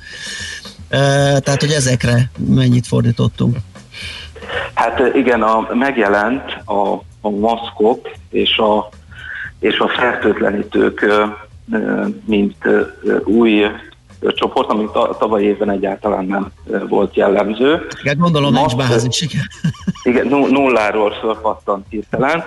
E, 0.89 0.99
tehát, 1.39 1.59
hogy 1.59 1.71
ezekre 1.71 2.31
mennyit 2.47 2.87
fordítottunk? 2.87 3.57
Hát 4.73 5.15
igen, 5.15 5.41
a, 5.41 5.67
megjelent 5.73 6.43
a, 6.65 6.93
a 7.21 7.29
maszkok 7.29 8.09
és 8.29 8.57
a, 8.57 8.89
és 9.59 9.77
a 9.77 9.87
fertőtlenítők 9.87 11.05
mint 12.25 12.57
új 13.23 13.65
csoport, 14.27 14.69
ami 14.69 14.89
tavaly 15.19 15.43
évben 15.43 15.69
egyáltalán 15.69 16.25
nem 16.25 16.51
volt 16.87 17.15
jellemző. 17.15 17.87
Igen, 18.01 18.17
gondolom 18.17 18.53
nincs 18.53 18.75
bázis, 18.75 19.21
igen. 19.21 19.47
Igen, 20.09 20.27
nulláról 20.27 21.11
fölpattant 21.11 21.85
hirtelen. 21.89 22.43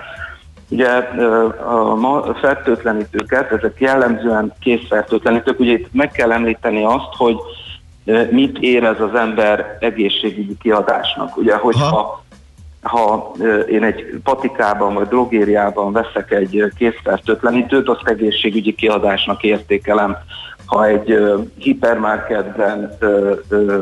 Ugye 0.69 0.89
a 0.89 2.35
fertőtlenítőket, 2.41 3.53
ezek 3.53 3.81
jellemzően 3.81 4.53
készfertőtlenítők, 4.61 5.61
ugye 5.61 5.73
itt 5.73 5.93
meg 5.93 6.11
kell 6.11 6.33
említeni 6.33 6.85
azt, 6.85 7.15
hogy 7.17 7.37
mit 8.31 8.59
érez 8.61 9.01
az 9.01 9.15
ember 9.15 9.77
egészségügyi 9.81 10.57
kiadásnak. 10.59 11.37
Ugye, 11.37 11.55
hogyha 11.57 12.25
ha 12.87 13.33
én 13.69 13.83
egy 13.83 14.21
patikában 14.23 14.95
vagy 14.95 15.09
drogériában 15.09 15.93
veszek 15.93 16.31
egy 16.31 16.73
készfertőtlenítőt, 16.77 17.89
azt 17.89 18.09
egészségügyi 18.09 18.75
kiadásnak 18.75 19.43
értékelem 19.43 20.17
ha 20.67 20.87
egy 20.87 21.19
hipermarketben 21.59 22.99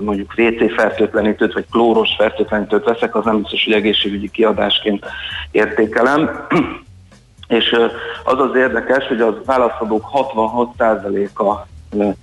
mondjuk 0.01 0.33
WC 0.37 0.75
fertőtlenítőt 0.75 1.53
vagy 1.53 1.67
klóros 1.71 2.15
fertőtlenítőt 2.19 2.85
veszek, 2.85 3.17
az 3.17 3.25
nem 3.25 3.41
biztos, 3.41 3.65
hogy 3.65 3.73
egészségügyi 3.73 4.31
kiadásként 4.31 5.05
értékelem. 5.51 6.31
És 7.49 7.77
az 8.25 8.41
az 8.41 8.57
érdekes, 8.57 9.07
hogy 9.07 9.21
az 9.21 9.35
válaszadók 9.45 10.05
66%-a 10.13 11.67
uh, 11.91 12.15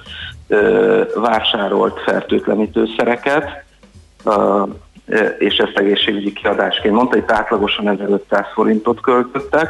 vásárolt 1.15 1.99
fertőtlenítőszereket, 1.99 3.63
és 5.37 5.57
ezt 5.57 5.77
egészségügyi 5.77 6.33
kiadásként 6.33 6.95
mondta, 6.95 7.17
itt 7.17 7.31
átlagosan 7.31 7.89
1500 7.89 8.45
forintot 8.53 9.01
költöttek, 9.01 9.69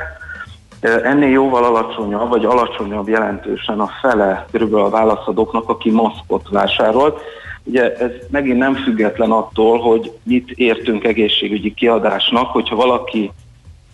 Ennél 0.82 1.30
jóval 1.30 1.64
alacsonyabb, 1.64 2.30
vagy 2.30 2.46
alacsonyabb 2.46 3.08
jelentősen 3.08 3.80
a 3.80 3.90
fele 4.02 4.46
körülbelül 4.52 4.86
a 4.86 4.90
válaszadóknak, 4.90 5.70
aki 5.70 5.90
maszkot 5.90 6.50
vásárolt. 6.50 7.22
Ugye 7.64 7.96
ez 7.96 8.12
megint 8.30 8.58
nem 8.58 8.76
független 8.76 9.32
attól, 9.32 9.80
hogy 9.80 10.12
mit 10.24 10.52
értünk 10.52 11.04
egészségügyi 11.04 11.74
kiadásnak, 11.74 12.52
hogyha 12.52 12.76
valaki 12.76 13.32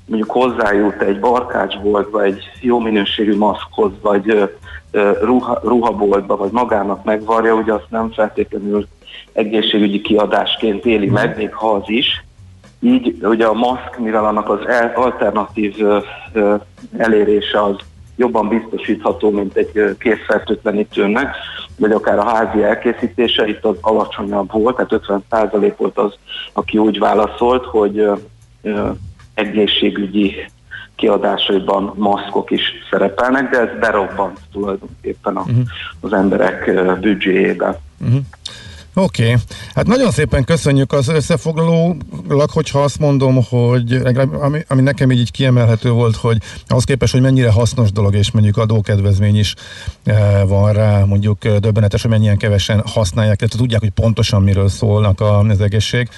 mondjuk 0.06 0.32
hozzájut 0.32 1.02
egy 1.02 1.20
barkácsboltba, 1.20 2.24
egy 2.24 2.44
jó 2.62 2.80
minőségű 2.80 3.38
maszkhoz, 3.38 3.92
vagy 4.02 4.50
ruha, 5.22 5.60
ruhaboltba, 5.64 6.38
vagy 6.38 6.52
magának 6.52 7.04
megvarja, 7.04 7.54
ugye 7.54 7.74
azt 7.74 7.90
nem 7.90 8.12
feltétlenül 8.12 8.88
egészségügyi 9.34 10.02
kiadásként 10.02 10.86
éli 10.86 11.10
meg, 11.10 11.38
még 11.38 11.54
ha 11.54 11.72
az 11.72 11.84
is. 11.90 12.26
Így 12.80 13.18
ugye 13.22 13.46
a 13.46 13.54
maszk, 13.54 13.98
mivel 13.98 14.26
annak 14.26 14.50
az 14.50 14.60
alternatív 14.96 15.76
elérése 16.98 17.64
az 17.64 17.76
jobban 18.16 18.48
biztosítható, 18.48 19.30
mint 19.30 19.56
egy 19.56 19.96
készfertőtlenítőnek, 20.00 21.36
vagy 21.78 21.92
akár 21.92 22.18
a 22.18 22.30
házi 22.30 22.64
elkészítése, 22.64 23.48
itt 23.48 23.66
az 23.66 23.76
alacsonyabb 23.82 24.52
volt, 24.52 24.76
tehát 24.76 25.24
50% 25.32 25.74
volt 25.78 25.98
az, 25.98 26.14
aki 26.54 26.78
úgy 26.78 27.00
válaszolt, 27.00 27.66
hogy 27.66 28.10
egészségügyi 29.34 30.36
kiadásaiban 30.96 31.94
maszkok 31.96 32.52
is 32.52 32.62
szerepelnek, 32.90 33.50
de 33.50 33.60
ez 33.60 33.80
berobbant 33.80 34.40
tulajdonképpen 34.52 35.36
a, 35.36 35.40
uh-huh. 35.40 35.58
az 36.00 36.14
emberek 36.14 36.72
büdzséjébe. 37.00 37.80
Uh-huh. 38.02 38.20
Oké, 39.00 39.24
okay. 39.24 39.36
hát 39.76 39.88
nagyon 39.88 40.12
szépen 40.12 40.44
köszönjük 40.44 40.92
az 40.92 41.08
összefoglalólag, 41.08 42.50
hogyha 42.50 42.84
azt 42.84 43.00
mondom, 43.00 43.44
hogy 43.50 44.02
ami, 44.40 44.60
ami 44.68 44.82
nekem 44.82 45.12
így, 45.12 45.20
így 45.20 45.32
kiemelhető 45.32 45.90
volt, 45.92 46.16
hogy 46.16 46.38
ahhoz 46.68 46.84
képest, 46.84 47.12
hogy 47.12 47.22
mennyire 47.22 47.52
hasznos 47.52 47.92
dolog, 47.92 48.16
és 48.16 48.32
mondjuk 48.32 48.58
adókedvezmény 48.58 49.38
is 49.38 49.54
e, 50.04 50.44
van 50.44 50.74
rá, 50.74 51.04
mondjuk 51.04 51.46
eh, 51.46 51.58
döbbenetes, 51.58 52.02
hogy 52.02 52.12
mennyien 52.12 52.38
kevesen 52.38 52.84
használják, 52.86 53.38
tehát 53.38 53.58
tudják, 53.58 53.82
hogy 53.82 53.90
pontosan 53.90 54.42
miről 54.42 54.70
szólnak 54.70 55.22
az 55.22 55.62
egészség 55.62 56.10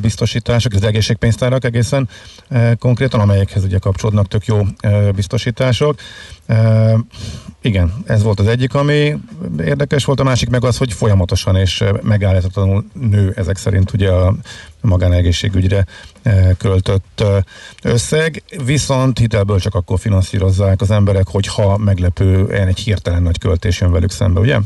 biztosítások, 0.00 0.72
az 0.72 0.82
egészségpénztárak 0.82 1.64
egészen 1.64 2.08
konkrétan, 2.78 3.20
amelyekhez 3.20 3.64
ugye 3.64 3.78
kapcsolódnak 3.78 4.28
tök 4.28 4.46
jó 4.46 4.62
biztosítások. 5.14 6.00
Igen, 7.60 7.92
ez 8.06 8.22
volt 8.22 8.40
az 8.40 8.46
egyik, 8.46 8.74
ami 8.74 9.16
érdekes 9.58 10.04
volt, 10.04 10.20
a 10.20 10.24
másik 10.24 10.48
meg 10.48 10.64
az, 10.64 10.76
hogy 10.76 10.92
folyamatosan 10.92 11.56
és 11.56 11.84
megállíthatatlanul 12.02 12.84
nő 12.92 13.32
ezek 13.36 13.56
szerint 13.56 13.92
ugye 13.92 14.10
a 14.10 14.34
magánegészségügyre 14.80 15.86
költött 16.58 17.24
összeg, 17.82 18.42
viszont 18.64 19.18
hitelből 19.18 19.58
csak 19.58 19.74
akkor 19.74 19.98
finanszírozzák 19.98 20.80
az 20.80 20.90
emberek, 20.90 21.28
hogyha 21.28 21.76
meglepően 21.76 22.68
egy 22.68 22.78
hirtelen 22.78 23.22
nagy 23.22 23.38
költés 23.38 23.80
jön 23.80 23.92
velük 23.92 24.10
szembe, 24.10 24.40
ugye? 24.40 24.58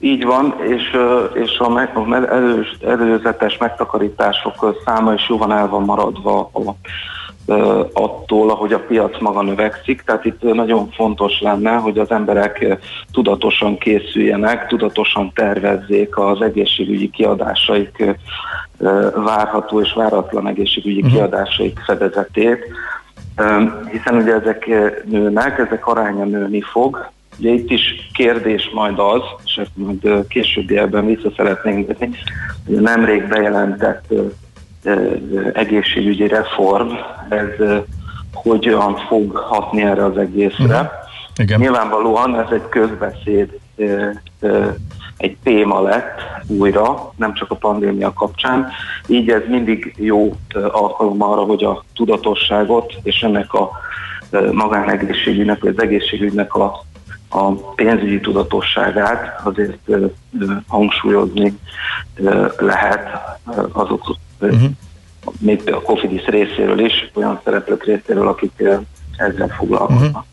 Így 0.00 0.24
van, 0.24 0.54
és, 0.68 0.96
és 1.34 1.58
a, 1.58 1.68
meg, 1.68 1.96
a 1.96 2.14
előz, 2.14 2.66
előzetes 2.86 3.56
megtakarítások 3.58 4.76
száma 4.84 5.12
is 5.12 5.28
jóval 5.28 5.52
el 5.52 5.68
van 5.68 5.82
maradva 5.82 6.50
a 6.52 6.74
attól, 7.92 8.50
ahogy 8.50 8.72
a 8.72 8.80
piac 8.80 9.20
maga 9.20 9.42
növekszik. 9.42 10.02
Tehát 10.02 10.24
itt 10.24 10.42
nagyon 10.42 10.90
fontos 10.90 11.40
lenne, 11.40 11.74
hogy 11.74 11.98
az 11.98 12.10
emberek 12.10 12.78
tudatosan 13.12 13.78
készüljenek, 13.78 14.66
tudatosan 14.66 15.32
tervezzék 15.34 16.18
az 16.18 16.40
egészségügyi 16.40 17.10
kiadásaik 17.10 18.04
várható 19.14 19.80
és 19.80 19.92
váratlan 19.92 20.46
egészségügyi 20.46 21.00
uh-huh. 21.00 21.12
kiadásaik 21.12 21.78
fedezetét, 21.78 22.64
hiszen 23.90 24.14
ugye 24.14 24.34
ezek 24.34 24.66
nőnek, 25.04 25.58
ezek 25.58 25.86
aránya 25.86 26.24
nőni 26.24 26.60
fog, 26.60 27.10
Ugye 27.40 27.50
itt 27.50 27.70
is 27.70 28.10
kérdés 28.12 28.70
majd 28.74 28.98
az, 28.98 29.20
és 29.44 29.56
ezt 29.56 29.70
majd 29.74 30.26
későbbi 30.28 30.78
ebben 30.78 31.06
vissza 31.06 31.32
szeretnénk 31.36 31.86
vetni, 31.86 32.10
hogy 32.66 32.80
nemrég 32.80 33.28
bejelentett 33.28 34.14
egészségügyi 35.52 36.26
reform, 36.28 36.88
ez 37.28 37.68
hogyan 38.32 38.96
fog 38.96 39.36
hatni 39.36 39.82
erre 39.82 40.04
az 40.04 40.16
egészre. 40.16 40.64
Uh-huh. 40.64 40.88
Igen. 41.36 41.60
Nyilvánvalóan 41.60 42.40
ez 42.40 42.50
egy 42.50 42.68
közbeszéd, 42.68 43.58
egy 45.16 45.36
téma 45.42 45.80
lett 45.80 46.20
újra, 46.46 47.12
nem 47.16 47.34
csak 47.34 47.50
a 47.50 47.54
pandémia 47.54 48.12
kapcsán, 48.12 48.68
így 49.06 49.30
ez 49.30 49.42
mindig 49.48 49.94
jó 49.96 50.32
alkalom 50.72 51.22
arra, 51.22 51.42
hogy 51.42 51.64
a 51.64 51.84
tudatosságot 51.94 52.94
és 53.02 53.22
ennek 53.22 53.52
a 53.52 53.70
magánegészségügynek, 54.52 55.60
vagy 55.60 55.74
az 55.76 55.82
egészségügynek 55.82 56.54
a, 56.54 56.84
a 57.32 57.52
pénzügyi 57.52 58.20
tudatosságát 58.20 59.40
azért 59.44 59.78
hangsúlyozni 60.66 61.58
lehet 62.58 63.08
azok 63.72 64.16
uh-huh. 64.40 64.70
még 65.38 65.72
a 65.72 65.82
Cofidis 65.82 66.24
részéről 66.24 66.84
is, 66.84 67.10
olyan 67.14 67.40
szereplők 67.44 67.84
részéről, 67.84 68.28
akik 68.28 68.62
ezzel 69.16 69.48
foglalkoznak. 69.48 70.06
Uh-huh. 70.06 70.24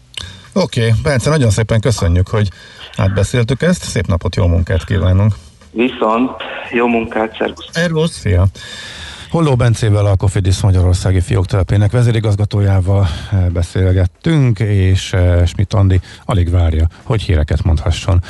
Oké, 0.63 0.81
okay. 0.81 0.93
Bence, 1.03 1.29
nagyon 1.29 1.49
szépen 1.49 1.79
köszönjük, 1.79 2.27
hogy 2.27 2.49
átbeszéltük 2.95 3.62
ezt. 3.62 3.83
Szép 3.83 4.07
napot, 4.07 4.36
jó 4.36 4.47
munkát 4.47 4.86
kívánunk! 4.86 5.33
Viszont 5.71 6.31
jó 6.71 6.88
munkát, 6.88 7.36
szervusz! 7.38 7.67
Szervusz! 7.71 8.12
Szia! 8.12 8.45
Holló 9.38 9.56
Bencével, 9.56 10.06
a 10.06 10.15
Cofidis 10.15 10.62
Magyarországi 10.62 11.21
Fióktelepének 11.21 11.91
vezérigazgatójával 11.91 13.08
eh, 13.32 13.39
beszélgettünk, 13.50 14.60
és 14.60 15.13
eh, 15.13 15.45
Schmidt 15.45 15.73
Andi 15.73 16.00
alig 16.26 16.50
várja, 16.50 16.88
hogy 17.04 17.21
híreket 17.21 17.63
mondhasson. 17.63 18.21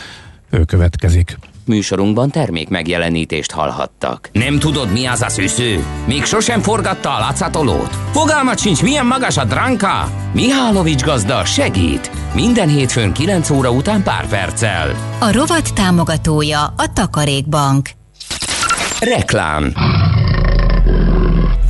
Ő 0.50 0.64
következik. 0.64 1.40
Műsorunkban 1.66 2.30
termék 2.30 2.70
megjelenítést 2.70 3.52
hallhattak. 3.52 4.30
Nem 4.32 4.60
tudod, 4.60 4.92
mi 4.92 5.06
az 5.06 5.22
a 5.22 5.30
szűző? 5.30 5.84
Még 6.08 6.24
sosem 6.24 6.62
forgatta 6.62 7.16
a 7.16 7.20
látszatolót? 7.20 7.96
Fogalmat 8.12 8.60
sincs, 8.60 8.84
milyen 8.84 9.06
magas 9.06 9.38
a 9.38 9.46
dránka? 9.46 10.12
Mihálovics 10.34 11.04
gazda 11.04 11.46
segít! 11.46 12.12
Minden 12.34 12.70
hétfőn 12.70 13.14
9 13.14 13.50
óra 13.50 13.72
után 13.72 14.04
pár 14.04 14.28
perccel. 14.28 14.90
A 15.20 15.32
rovat 15.32 15.74
támogatója 15.74 16.64
a 16.64 16.94
Takarékbank. 16.94 17.90
Reklám 19.00 19.74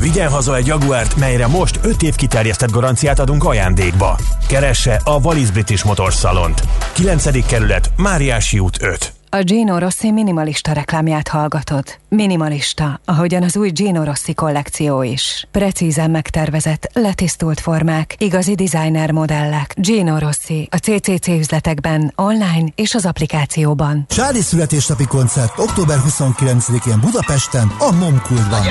Vigyen 0.07 0.29
haza 0.29 0.55
egy 0.55 0.65
Jaguárt, 0.65 1.15
melyre 1.15 1.47
most 1.47 1.79
5 1.83 2.01
év 2.01 2.15
kiterjesztett 2.15 2.71
garanciát 2.71 3.19
adunk 3.19 3.43
ajándékba. 3.43 4.17
Keresse 4.47 5.01
a 5.03 5.19
Wallis 5.19 5.51
British 5.51 5.85
Motors 5.85 6.15
Salont. 6.15 6.61
9. 6.93 7.45
kerület, 7.45 7.91
Máriási 7.95 8.59
út 8.59 8.81
5. 8.81 9.13
A 9.29 9.41
Gino 9.41 9.77
Rossi 9.77 10.11
minimalista 10.11 10.71
reklámját 10.71 11.27
hallgatod. 11.27 11.83
Minimalista, 12.09 12.99
ahogyan 13.05 13.43
az 13.43 13.57
új 13.57 13.69
Gino 13.69 14.03
Rossi 14.03 14.33
kollekció 14.33 15.03
is. 15.03 15.47
Precízen 15.51 16.11
megtervezett, 16.11 16.89
letisztult 16.93 17.59
formák, 17.59 18.15
igazi 18.17 18.55
designer 18.55 19.11
modellek. 19.11 19.73
Gino 19.77 20.17
Rossi, 20.17 20.67
a 20.71 20.77
CCC 20.77 21.27
üzletekben, 21.27 22.13
online 22.15 22.71
és 22.75 22.93
az 22.93 23.05
applikációban. 23.05 24.05
Sári 24.09 24.41
születésnapi 24.41 25.05
koncert 25.05 25.53
október 25.57 25.97
29-én 26.09 26.99
Budapesten, 26.99 27.71
a 27.79 27.91
Momkultban. 27.91 28.61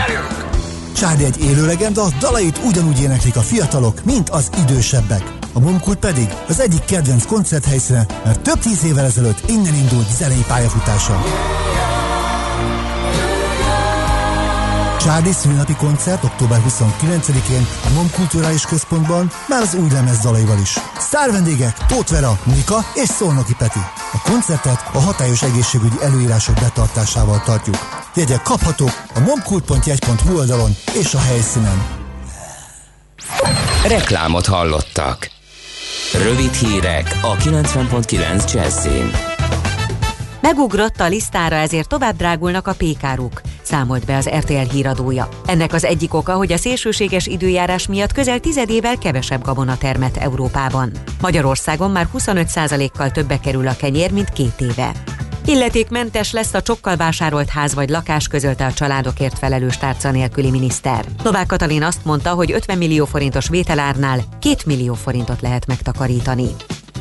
Sári 0.96 1.24
egy 1.24 1.44
élő 1.44 1.66
legenda, 1.66 2.06
dalait 2.18 2.60
ugyanúgy 2.64 3.00
éneklik 3.00 3.36
a 3.36 3.40
fiatalok, 3.40 4.04
mint 4.04 4.28
az 4.28 4.50
idősebbek. 4.58 5.32
A 5.52 5.60
Momkult 5.60 5.98
pedig 5.98 6.28
az 6.48 6.60
egyik 6.60 6.84
kedvenc 6.84 7.26
koncerthelyszíne, 7.26 8.06
mert 8.24 8.40
több 8.40 8.58
tíz 8.58 8.84
évvel 8.84 9.04
ezelőtt 9.04 9.50
innen 9.50 9.74
indult 9.74 10.16
zenei 10.16 10.44
pályafutása. 10.46 11.22
Csádi 15.00 15.32
szülinapi 15.32 15.74
koncert 15.74 16.24
október 16.24 16.62
29-én 16.68 17.66
a 17.84 17.90
MOM 17.94 18.10
Kulturális 18.10 18.62
Központban 18.62 19.30
már 19.48 19.62
az 19.62 19.74
új 19.74 19.88
lemez 19.90 20.18
dalaival 20.18 20.58
is. 20.58 20.78
Sztár 20.98 21.30
vendégek 21.30 21.86
Tóth 21.86 22.12
Vera, 22.12 22.38
Nika 22.44 22.84
és 22.94 23.08
Szolnoki 23.08 23.54
Peti. 23.58 23.80
A 24.12 24.30
koncertet 24.30 24.90
a 24.92 24.98
hatályos 24.98 25.42
egészségügyi 25.42 25.96
előírások 26.02 26.54
betartásával 26.54 27.42
tartjuk. 27.44 28.05
Jegyek 28.16 28.42
kaphatók 28.42 29.02
a 29.14 29.20
momkult.jegy.hu 29.20 30.36
oldalon 30.36 30.70
és 30.94 31.14
a 31.14 31.18
helyszínen. 31.18 31.86
Reklámot 33.86 34.46
hallottak. 34.46 35.30
Rövid 36.22 36.52
hírek 36.52 37.18
a 37.22 37.36
90.9 37.36 38.52
Jazzin. 38.52 39.10
Megugrott 40.40 41.00
a 41.00 41.06
lisztára, 41.06 41.56
ezért 41.56 41.88
tovább 41.88 42.16
drágulnak 42.16 42.66
a 42.66 42.74
pékáruk, 42.74 43.40
számolt 43.62 44.04
be 44.04 44.16
az 44.16 44.28
RTL 44.28 44.70
híradója. 44.70 45.28
Ennek 45.46 45.72
az 45.72 45.84
egyik 45.84 46.14
oka, 46.14 46.32
hogy 46.32 46.52
a 46.52 46.56
szélsőséges 46.56 47.26
időjárás 47.26 47.86
miatt 47.86 48.12
közel 48.12 48.40
tizedével 48.40 48.98
kevesebb 48.98 49.42
gabona 49.42 49.76
termet 49.76 50.16
Európában. 50.16 50.92
Magyarországon 51.20 51.90
már 51.90 52.08
25%-kal 52.18 53.10
többe 53.10 53.40
kerül 53.40 53.68
a 53.68 53.76
kenyér, 53.76 54.12
mint 54.12 54.30
két 54.30 54.60
éve. 54.60 54.92
Illetékmentes 55.48 56.32
lesz 56.32 56.54
a 56.54 56.62
csokkal 56.62 56.96
vásárolt 56.96 57.48
ház 57.48 57.74
vagy 57.74 57.88
lakás, 57.88 58.28
közölte 58.28 58.66
a 58.66 58.72
családokért 58.72 59.38
felelős 59.38 59.76
tárca 59.76 60.10
nélküli 60.10 60.50
miniszter. 60.50 61.04
Novák 61.22 61.46
Katalin 61.46 61.82
azt 61.82 62.04
mondta, 62.04 62.30
hogy 62.30 62.52
50 62.52 62.78
millió 62.78 63.04
forintos 63.04 63.48
vételárnál 63.48 64.20
2 64.40 64.56
millió 64.66 64.94
forintot 64.94 65.40
lehet 65.40 65.66
megtakarítani. 65.66 66.48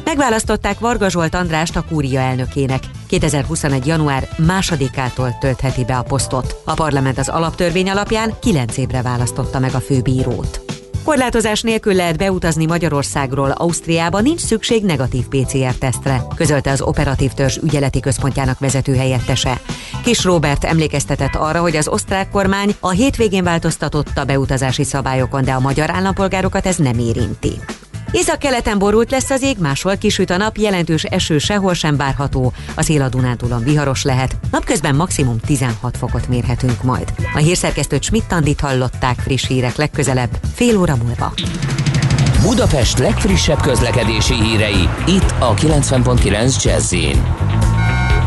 Megválasztották 0.03 0.79
Varga 0.79 1.10
Zsolt 1.10 1.36
Andrást 1.36 1.75
a 1.75 1.86
kúria 1.89 2.19
elnökének. 2.19 2.84
2021. 3.08 3.86
január 3.86 4.29
másodikától 4.38 5.38
töltheti 5.39 5.86
be 5.86 5.97
a 5.97 6.03
posztot. 6.03 6.62
A 6.65 6.73
parlament 6.73 7.17
az 7.17 7.29
alaptörvény 7.29 7.89
alapján 7.89 8.34
9 8.39 8.77
évre 8.77 9.01
választotta 9.01 9.60
meg 9.60 9.73
a 9.73 9.79
főbírót. 9.79 10.64
Korlátozás 11.06 11.62
nélkül 11.62 11.94
lehet 11.94 12.18
beutazni 12.18 12.65
Magyarországról, 12.65 13.52
Ausztriába 13.52 14.22
nincs 14.22 14.39
szükség 14.39 14.84
negatív 14.84 15.26
PCR-tesztre, 15.28 16.22
közölte 16.36 16.72
az 16.72 16.82
Operatív 16.82 17.32
Törzs 17.32 17.58
ügyeleti 17.58 18.00
központjának 18.00 18.60
vezető 18.60 18.96
helyettese. 18.96 19.62
Kis 20.04 20.24
Robert 20.24 20.63
emlékeztetett 20.63 21.36
arra, 21.36 21.62
hogy 21.62 21.76
az 21.76 21.88
osztrák 21.88 22.30
kormány 22.30 22.76
a 22.80 22.89
hétvégén 22.89 23.44
változtatott 23.44 24.18
a 24.18 24.26
beutazási 24.26 24.84
szabályokon, 24.84 25.44
de 25.44 25.52
a 25.52 25.60
magyar 25.60 25.89
állampolgárokat 25.89 26.65
ez 26.65 26.76
nem 26.76 27.00
érinti. 27.00 27.52
Észak-keleten 28.12 28.78
borult 28.78 29.12
lesz 29.12 29.30
az 29.30 29.41
ég, 29.41 29.58
máshol 29.60 29.98
kisüt 29.98 30.30
a 30.30 30.38
nap, 30.38 30.58
jelentős 30.58 31.04
eső 31.04 31.38
sehol 31.38 31.74
sem 31.74 31.98
várható. 31.98 32.54
A 32.76 32.84
szél 32.84 33.02
a 33.02 33.10
Dunántúlon 33.10 33.63
viharos 33.63 34.04
lehet, 34.04 34.36
napközben 34.52 34.96
maximum 34.96 35.39
16 35.46 35.98
fokot 35.98 36.28
mérhetünk 36.28 36.84
majd. 36.84 37.13
A 37.34 37.38
hírszerkesztőt 37.38 38.04
Schmidt-Tandit 38.04 38.60
hallották 38.60 39.20
friss 39.20 39.48
hírek 39.48 39.76
legközelebb, 39.76 40.39
fél 40.54 40.78
óra 40.78 40.96
múlva. 40.96 41.34
Budapest 42.41 42.98
legfrissebb 42.98 43.62
közlekedési 43.62 44.34
hírei, 44.34 44.89
itt 45.08 45.34
a 45.39 45.54
90.9 45.54 46.63
jazz 46.63 46.94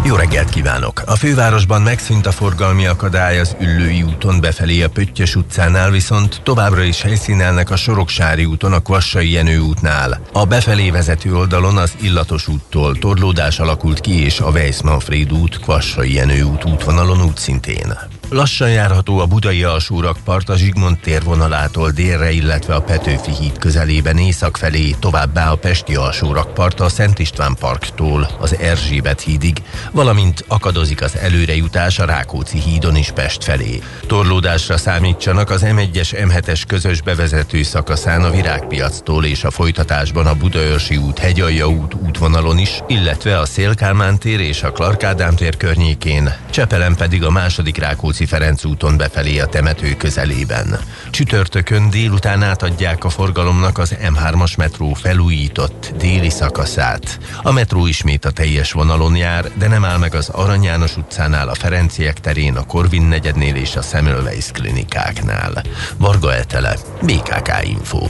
jó 0.05 0.15
reggelt 0.15 0.49
kívánok! 0.49 1.03
A 1.07 1.17
fővárosban 1.17 1.83
megszűnt 1.83 2.27
a 2.27 2.33
forgalmi 2.33 2.87
akadály 2.87 3.39
az 3.39 3.57
Üllői 3.61 4.03
úton 4.03 4.41
befelé 4.41 4.83
a 4.83 4.89
Pöttyös 4.89 5.37
utcánál, 5.37 5.91
viszont 5.91 6.41
továbbra 6.43 6.83
is 6.83 7.03
helyszínelnek 7.03 7.71
a 7.71 7.77
Soroksári 7.77 8.45
úton 8.45 8.73
a 8.73 8.81
Kvassai 8.81 9.31
Jenő 9.31 9.59
útnál. 9.59 10.21
A 10.33 10.45
befelé 10.45 10.91
vezető 10.91 11.35
oldalon 11.35 11.77
az 11.77 11.97
Illatos 12.01 12.49
úttól 12.49 12.99
torlódás 12.99 13.59
alakult 13.59 14.01
ki, 14.01 14.25
és 14.25 14.41
a 14.41 14.51
Weiss-Manfred 14.51 15.33
út, 15.33 15.61
Kvassai 15.61 16.15
Jenő 16.15 16.43
út 16.43 16.65
útvonalon 16.65 17.23
útszintén. 17.23 18.18
Lassan 18.31 18.71
járható 18.71 19.19
a 19.19 19.27
budai 19.27 19.63
alsórakpart 19.63 20.49
a 20.49 20.57
Zsigmond 20.57 20.99
térvonalától 20.99 21.91
délre, 21.91 22.31
illetve 22.31 22.75
a 22.75 22.81
Petőfi 22.81 23.31
híd 23.41 23.59
közelében 23.59 24.19
észak 24.19 24.57
felé, 24.57 24.91
továbbá 25.01 25.51
a 25.51 25.57
Pesti 25.57 25.95
alsórakpart 25.95 26.81
a 26.81 26.89
Szent 26.89 27.19
István 27.19 27.55
parktól 27.61 28.29
az 28.41 28.57
Erzsébet 28.57 29.21
hídig, 29.21 29.63
valamint 29.93 30.45
akadozik 30.49 31.03
az 31.03 31.17
előrejutás 31.17 31.99
a 31.99 32.05
Rákóczi 32.05 32.59
hídon 32.59 32.97
is 32.97 33.11
Pest 33.11 33.45
felé. 33.45 33.83
Torlódásra 34.07 34.77
számítsanak 34.77 35.51
az 35.51 35.63
M1-es 35.65 36.29
M7-es 36.29 36.63
közös 36.67 37.03
bevezető 37.03 37.63
szakaszán 37.63 38.25
a 38.25 38.31
Virágpiactól 38.31 39.25
és 39.25 39.45
a 39.45 39.51
folytatásban 39.51 40.27
a 40.27 40.35
Budaörsi 40.35 40.97
út, 40.97 41.19
Hegyalja 41.19 41.69
út 41.69 41.95
útvonalon 41.95 42.59
is, 42.59 42.83
illetve 42.87 43.39
a 43.39 43.47
Szélkálmán 43.47 44.19
tér 44.19 44.41
és 44.41 44.63
a 44.63 44.73
Klarkádám 44.73 45.35
tér 45.35 45.57
környékén, 45.57 46.35
Csepelen 46.51 46.97
pedig 46.97 47.25
a 47.25 47.31
második 47.31 47.77
Rákóczi 47.77 48.18
Rákóczi-Ferenc 48.19 48.65
úton 48.65 48.97
befelé 48.97 49.39
a 49.39 49.47
temető 49.47 49.95
közelében. 49.97 50.79
Csütörtökön 51.11 51.91
délután 51.91 52.43
átadják 52.43 53.05
a 53.05 53.09
forgalomnak 53.09 53.79
az 53.79 53.95
M3-as 54.03 54.57
metró 54.57 54.93
felújított 54.93 55.93
déli 55.99 56.31
szakaszát. 56.31 57.19
A 57.43 57.53
metró 57.53 57.87
ismét 57.87 58.25
a 58.25 58.31
teljes 58.31 58.73
vonalon 58.73 59.17
jár, 59.17 59.51
de 59.55 59.69
nem 59.69 59.85
áll 59.85 59.99
meg 59.99 60.15
az 60.15 60.29
Arany 60.29 60.63
János 60.63 60.97
utcánál, 60.97 61.49
a 61.49 61.55
Ferenciek 61.55 62.21
terén, 62.21 62.57
a 62.57 62.65
Korvin 62.65 63.03
negyednél 63.03 63.55
és 63.55 63.77
a 63.77 63.83
Semmelweis 63.83 64.51
klinikáknál. 64.53 65.63
Varga 65.97 66.35
Etele, 66.35 66.77
BKK 67.03 67.51
Info. 67.63 68.07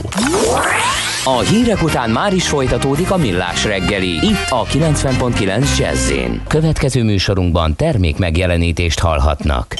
A 1.23 1.39
hírek 1.39 1.83
után 1.83 2.09
már 2.09 2.33
is 2.33 2.47
folytatódik 2.47 3.11
a 3.11 3.17
millás 3.17 3.63
reggeli, 3.63 4.09
itt 4.09 4.49
a 4.49 4.65
90.9 4.65 5.77
jazz 5.77 6.11
Következő 6.47 7.03
műsorunkban 7.03 7.75
termék 7.75 8.17
megjelenítést 8.17 8.99
hallhatnak. 8.99 9.75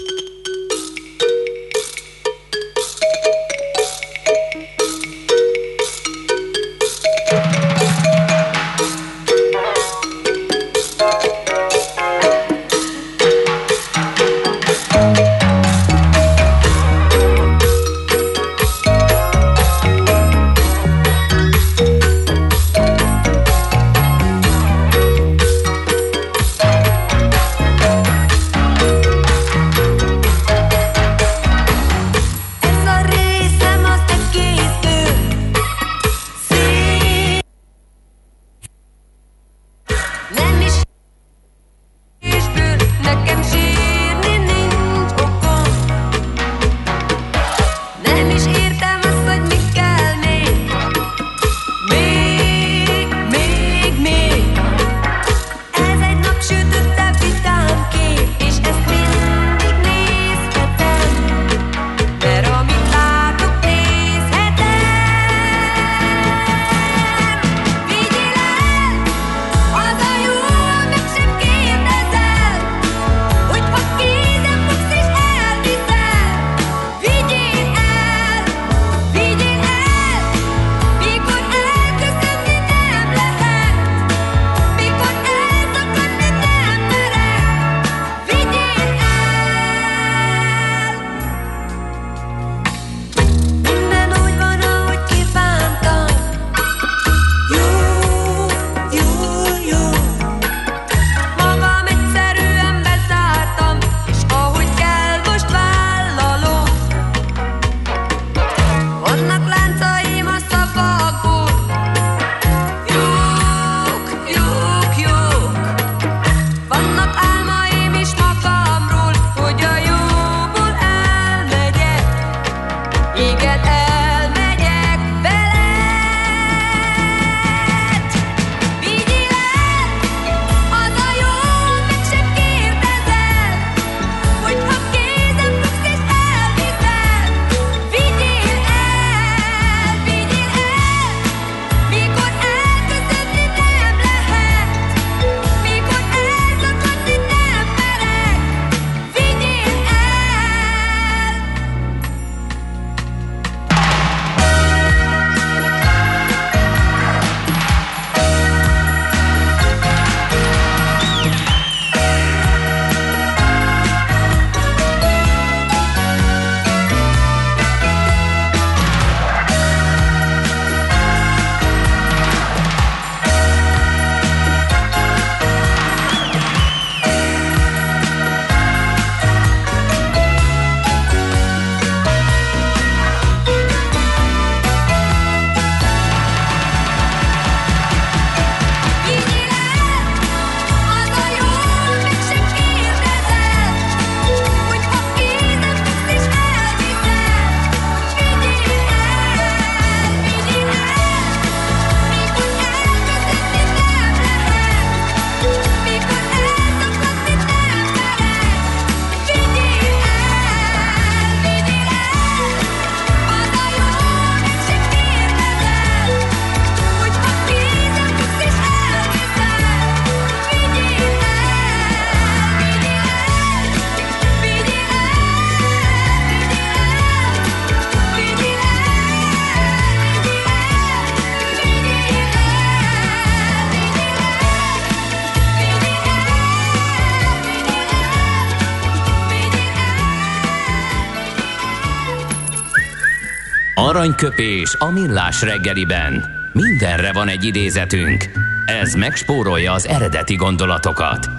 Aranyköpés 243.99 244.75
a 244.77 244.91
millás 244.91 245.41
reggeliben. 245.41 246.25
Mindenre 246.53 247.13
van 247.13 247.27
egy 247.27 247.43
idézetünk. 247.43 248.29
Ez 248.65 248.93
megspórolja 248.93 249.73
az 249.73 249.87
eredeti 249.87 250.35
gondolatokat. 250.35 251.29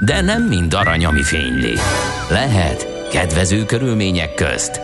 De 0.00 0.20
nem 0.20 0.42
mind 0.42 0.74
arany, 0.74 1.04
ami 1.04 1.22
fényli. 1.22 1.74
Lehet 2.30 3.08
kedvező 3.10 3.64
körülmények 3.64 4.34
közt 4.34 4.80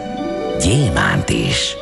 gyémánt 0.61 1.29
is. 1.29 1.77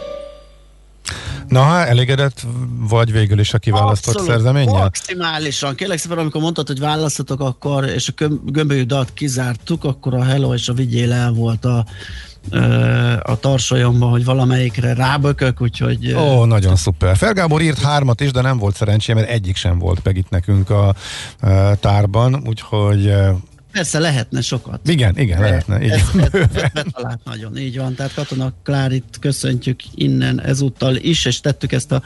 Na, 1.48 1.62
hát 1.62 1.88
elégedett 1.88 2.46
vagy 2.88 3.12
végül 3.12 3.38
is 3.38 3.54
a 3.54 3.58
kiválasztott 3.58 4.14
Abszolút, 4.14 4.36
szerzeménnyel? 4.36 4.82
Maximálisan. 4.82 5.74
Kérlek 5.74 5.98
szépen, 5.98 6.18
amikor 6.18 6.40
mondtad, 6.40 6.66
hogy 6.66 6.80
választatok, 6.80 7.40
akkor, 7.40 7.84
és 7.84 8.12
a 8.16 8.24
gömbölyű 8.44 8.82
dalt 8.82 9.12
kizártuk, 9.14 9.84
akkor 9.84 10.14
a 10.14 10.24
Hello 10.24 10.54
és 10.54 10.68
a 10.68 10.72
Vigyél 10.72 11.12
el 11.12 11.32
volt 11.32 11.64
a, 11.64 11.84
a 13.22 13.36
tarsolyomban, 13.40 14.10
hogy 14.10 14.24
valamelyikre 14.24 14.94
rábökök, 14.94 15.60
úgyhogy... 15.60 16.14
Ó, 16.14 16.44
nagyon 16.44 16.76
szuper. 16.76 17.16
Fergábor 17.16 17.62
írt 17.62 17.80
hármat 17.80 18.20
is, 18.20 18.30
de 18.30 18.40
nem 18.40 18.58
volt 18.58 18.76
szerencsém, 18.76 19.16
mert 19.16 19.28
egyik 19.28 19.56
sem 19.56 19.78
volt 19.78 20.00
meg 20.04 20.16
itt 20.16 20.30
nekünk 20.30 20.70
a 20.70 20.94
tárban, 21.80 22.42
úgyhogy 22.46 23.14
Persze 23.74 23.98
lehetne 23.98 24.40
sokat. 24.40 24.88
Igen, 24.88 25.18
igen, 25.18 25.40
lehetne. 25.40 25.82
Igen. 25.82 25.98
Ez, 25.98 26.30
ez, 26.32 26.62
ez 26.74 27.14
nagyon, 27.24 27.56
így 27.56 27.78
van. 27.78 27.94
Tehát 27.94 28.14
Katona 28.14 28.52
Klárit 28.62 29.16
köszöntjük 29.20 29.80
innen 29.94 30.40
ezúttal 30.40 30.96
is, 30.96 31.24
és 31.24 31.40
tettük 31.40 31.72
ezt 31.72 31.92
a 31.92 32.02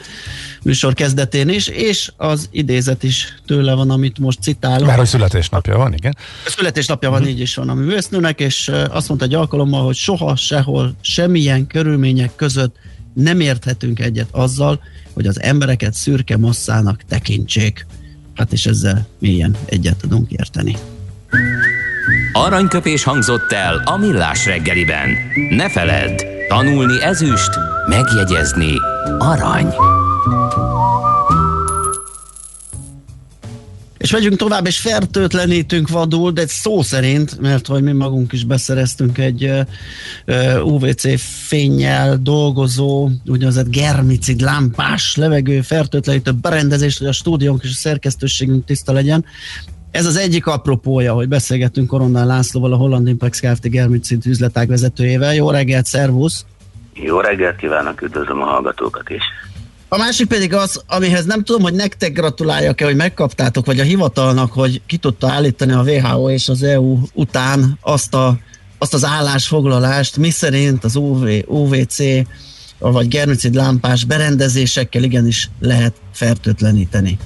műsor 0.63 0.93
kezdetén 0.93 1.49
is, 1.49 1.67
és 1.67 2.11
az 2.17 2.47
idézet 2.51 3.03
is 3.03 3.35
tőle 3.45 3.73
van, 3.73 3.89
amit 3.89 4.19
most 4.19 4.41
citálok. 4.41 4.87
Már 4.87 4.97
hogy 4.97 5.07
születésnapja 5.07 5.77
van, 5.77 5.93
igen. 5.93 6.15
A 6.45 6.49
születésnapja 6.49 7.09
van, 7.09 7.19
uh-huh. 7.19 7.35
így 7.35 7.41
is 7.41 7.55
van 7.55 7.69
a 7.69 7.73
művésznőnek, 7.73 8.39
és 8.39 8.71
azt 8.89 9.07
mondta 9.07 9.25
egy 9.25 9.33
alkalommal, 9.33 9.85
hogy 9.85 9.95
soha, 9.95 10.35
sehol, 10.35 10.95
semmilyen 11.01 11.67
körülmények 11.67 12.35
között 12.35 12.75
nem 13.13 13.39
érthetünk 13.39 13.99
egyet 13.99 14.27
azzal, 14.31 14.81
hogy 15.13 15.27
az 15.27 15.41
embereket 15.41 15.93
szürke 15.93 16.37
masszának 16.37 17.03
tekintsék. 17.07 17.85
Hát 18.35 18.51
és 18.53 18.65
ezzel 18.65 19.07
mélyen 19.19 19.55
egyet 19.65 19.97
tudunk 19.97 20.31
érteni. 20.31 20.77
Aranyköpés 22.33 23.03
hangzott 23.03 23.51
el 23.51 23.81
a 23.85 23.97
millás 23.97 24.45
reggeliben. 24.45 25.09
Ne 25.49 25.69
feledd, 25.69 26.21
tanulni 26.47 27.03
ezüst, 27.03 27.49
megjegyezni 27.87 28.73
arany. 29.19 29.73
És 33.97 34.11
megyünk 34.11 34.35
tovább, 34.35 34.65
és 34.65 34.79
fertőtlenítünk 34.79 35.89
vadul, 35.89 36.31
de 36.31 36.47
szó 36.47 36.81
szerint, 36.81 37.39
mert 37.39 37.67
hogy 37.67 37.83
mi 37.83 37.91
magunk 37.91 38.33
is 38.33 38.43
beszereztünk 38.43 39.17
egy 39.17 39.51
UVC 40.63 41.21
fényjel 41.47 42.17
dolgozó, 42.17 43.09
úgynevezett 43.25 43.69
germicid 43.69 44.41
lámpás 44.41 45.15
levegő 45.15 45.61
fertőtlenítő 45.61 46.31
berendezést, 46.31 46.97
hogy 46.97 47.07
a 47.07 47.11
stúdiónk 47.11 47.63
és 47.63 47.69
a 47.69 47.73
szerkesztőségünk 47.73 48.65
tiszta 48.65 48.91
legyen. 48.91 49.25
Ez 49.91 50.05
az 50.05 50.17
egyik 50.17 50.45
apropója, 50.45 51.13
hogy 51.13 51.27
beszélgettünk 51.27 51.87
Korondán 51.87 52.27
Lászlóval, 52.27 52.73
a 52.73 52.75
Holland 52.75 53.07
Impex 53.07 53.39
Kft. 53.39 53.69
Germicid 53.69 54.25
üzletág 54.25 54.67
vezetőjével. 54.67 55.33
Jó 55.33 55.51
reggelt, 55.51 55.85
szervusz! 55.85 56.45
Jó 56.93 57.19
reggelt 57.19 57.55
kívánok, 57.55 58.01
üdvözlöm 58.01 58.41
a 58.41 58.45
hallgatókat 58.45 59.09
is! 59.09 59.23
A 59.91 59.97
másik 59.97 60.27
pedig 60.27 60.53
az, 60.53 60.83
amihez 60.87 61.25
nem 61.25 61.43
tudom, 61.43 61.61
hogy 61.61 61.73
nektek 61.73 62.13
gratuláljak-e, 62.13 62.85
hogy 62.85 62.95
megkaptátok, 62.95 63.65
vagy 63.65 63.79
a 63.79 63.83
hivatalnak, 63.83 64.51
hogy 64.51 64.81
ki 64.85 64.97
tudta 64.97 65.31
állítani 65.31 65.71
a 65.71 65.81
WHO 65.81 66.29
és 66.29 66.49
az 66.49 66.63
EU 66.63 66.97
után 67.13 67.77
azt, 67.81 68.13
a, 68.13 68.37
azt 68.77 68.93
az 68.93 69.05
állásfoglalást, 69.05 70.17
mi 70.17 70.29
szerint 70.29 70.83
az 70.83 70.95
UV, 70.95 71.27
UVC 71.45 71.97
vagy 72.79 73.07
germicid 73.07 73.53
lámpás 73.53 74.05
berendezésekkel 74.05 75.03
igenis 75.03 75.49
lehet 75.59 75.93
fertőtleníteni. 76.13 77.17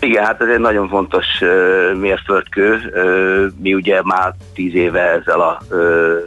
Igen, 0.00 0.24
hát 0.24 0.40
ez 0.40 0.48
egy 0.48 0.58
nagyon 0.58 0.88
fontos 0.88 1.26
uh, 1.40 1.94
mérföldkő. 1.94 2.72
Uh, 2.74 3.62
mi 3.62 3.74
ugye 3.74 4.00
már 4.02 4.34
tíz 4.54 4.74
éve 4.74 5.00
ezzel 5.00 5.40
a 5.40 5.58
uh, 5.70 6.18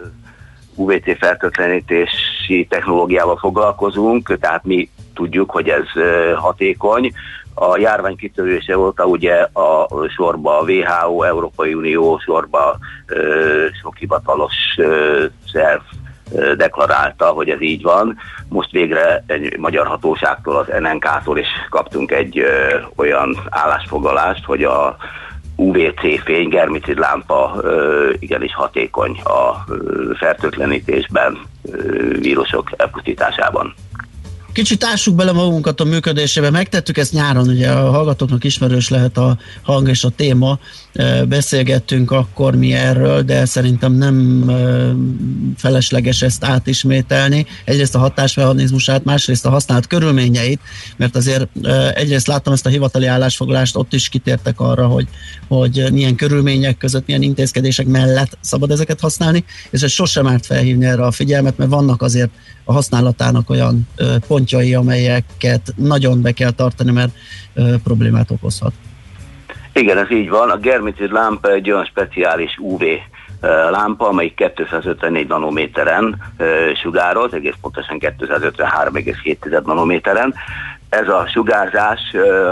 UVC 0.76 1.18
fertőtlenítési 1.18 2.68
technológiával 2.70 3.38
foglalkozunk, 3.38 4.38
tehát 4.40 4.64
mi 4.64 4.90
tudjuk, 5.14 5.52
hogy 5.52 5.70
ez 5.70 5.86
hatékony. 6.36 7.12
A 7.54 7.78
járvány 7.78 8.16
kitörése 8.16 8.78
óta 8.78 9.06
ugye 9.06 9.34
a 9.54 9.88
sorba 10.16 10.60
a 10.60 10.64
WHO, 10.64 11.24
Európai 11.24 11.74
Unió 11.74 12.20
sorba 12.20 12.78
sok 13.82 13.98
hivatalos 13.98 14.54
szerv 15.52 15.82
deklarálta, 16.58 17.26
hogy 17.26 17.50
ez 17.50 17.62
így 17.62 17.82
van. 17.82 18.18
Most 18.50 18.72
végre 18.72 19.24
egy 19.28 19.58
magyar 19.58 19.88
hatóságtól, 19.88 20.56
az 20.56 20.68
NNK-tól 20.80 21.38
is 21.38 21.48
kaptunk 21.70 22.12
egy 22.12 22.44
olyan 22.96 23.38
állásfoglalást, 23.50 24.46
hogy 24.46 24.64
a 24.64 24.98
UVC 25.56 26.24
fény, 26.24 26.50
germicid 26.50 26.98
lámpa 26.98 27.58
ö, 27.62 28.14
igenis 28.20 28.56
hatékony 28.56 29.22
a 29.24 29.66
fertőtlenítésben, 30.18 31.38
vírusok 32.20 32.72
elpusztításában. 32.76 33.74
Kicsit 34.54 34.84
ássuk 34.84 35.16
bele 35.16 35.32
magunkat 35.32 35.80
a 35.80 35.84
működésébe, 35.84 36.50
megtettük 36.50 36.98
ezt 36.98 37.14
nyáron, 37.14 37.48
ugye 37.48 37.72
a 37.72 37.92
hallgatóknak 37.92 38.44
ismerős 38.44 38.90
lehet 38.90 39.18
a 39.18 39.38
hang 39.64 39.88
és 39.90 40.04
a 40.04 40.10
téma, 40.10 40.60
beszélgettünk 41.28 42.12
akkor 42.12 42.56
mi 42.56 42.74
erről, 42.74 43.22
de 43.22 43.46
szerintem 43.46 43.94
nem 43.94 44.46
felesleges 45.58 46.22
ezt 46.22 46.44
átismételni. 46.44 47.46
Egyrészt 47.66 47.96
a 47.96 48.00
hatásmechanizmusát, 48.00 49.04
másrészt 49.04 49.46
a 49.46 49.50
használat 49.50 49.88
körülményeit, 49.88 50.60
mert 50.96 51.16
azért 51.16 51.48
egyrészt 51.94 52.28
láttam 52.28 52.54
ezt 52.54 52.66
a 52.66 52.70
hivatali 52.70 53.06
állásfoglalást, 53.06 53.76
ott 53.76 53.94
is 53.94 54.10
kitértek 54.10 54.60
arra, 54.60 54.88
hogy, 54.88 55.08
hogy 55.48 55.88
milyen 55.92 56.16
körülmények 56.16 56.78
között, 56.78 57.06
milyen 57.06 57.22
intézkedések 57.22 57.86
mellett 57.86 58.38
szabad 58.42 58.72
ezeket 58.72 59.00
használni, 59.00 59.44
és 59.70 59.82
ez 59.82 59.92
sosem 59.92 60.28
árt 60.28 60.46
felhívni 60.46 60.86
erre 60.86 61.06
a 61.06 61.12
figyelmet, 61.12 61.58
mert 61.58 61.70
vannak 61.70 62.02
azért 62.02 62.30
a 62.64 62.74
használatának 62.74 63.50
olyan 63.50 63.88
pontjai, 64.28 64.74
amelyeket 64.74 65.74
nagyon 65.76 66.22
be 66.22 66.32
kell 66.32 66.52
tartani, 66.52 66.92
mert 66.92 67.12
problémát 67.84 68.32
okozhat. 68.32 68.74
Igen, 69.78 69.98
ez 69.98 70.12
így 70.12 70.30
van. 70.30 70.50
A 70.50 70.58
germicid 70.58 71.12
lámpa 71.12 71.52
egy 71.52 71.72
olyan 71.72 71.86
speciális 71.86 72.58
UV 72.58 72.84
lámpa, 73.70 74.08
amelyik 74.08 74.36
254 74.36 75.28
nanométeren 75.28 76.22
sugároz, 76.82 77.34
egész 77.34 77.56
pontosan 77.62 77.98
253,7 78.00 79.66
nanométeren. 79.66 80.34
Ez 80.90 81.08
a 81.08 81.28
sugárzás 81.34 82.00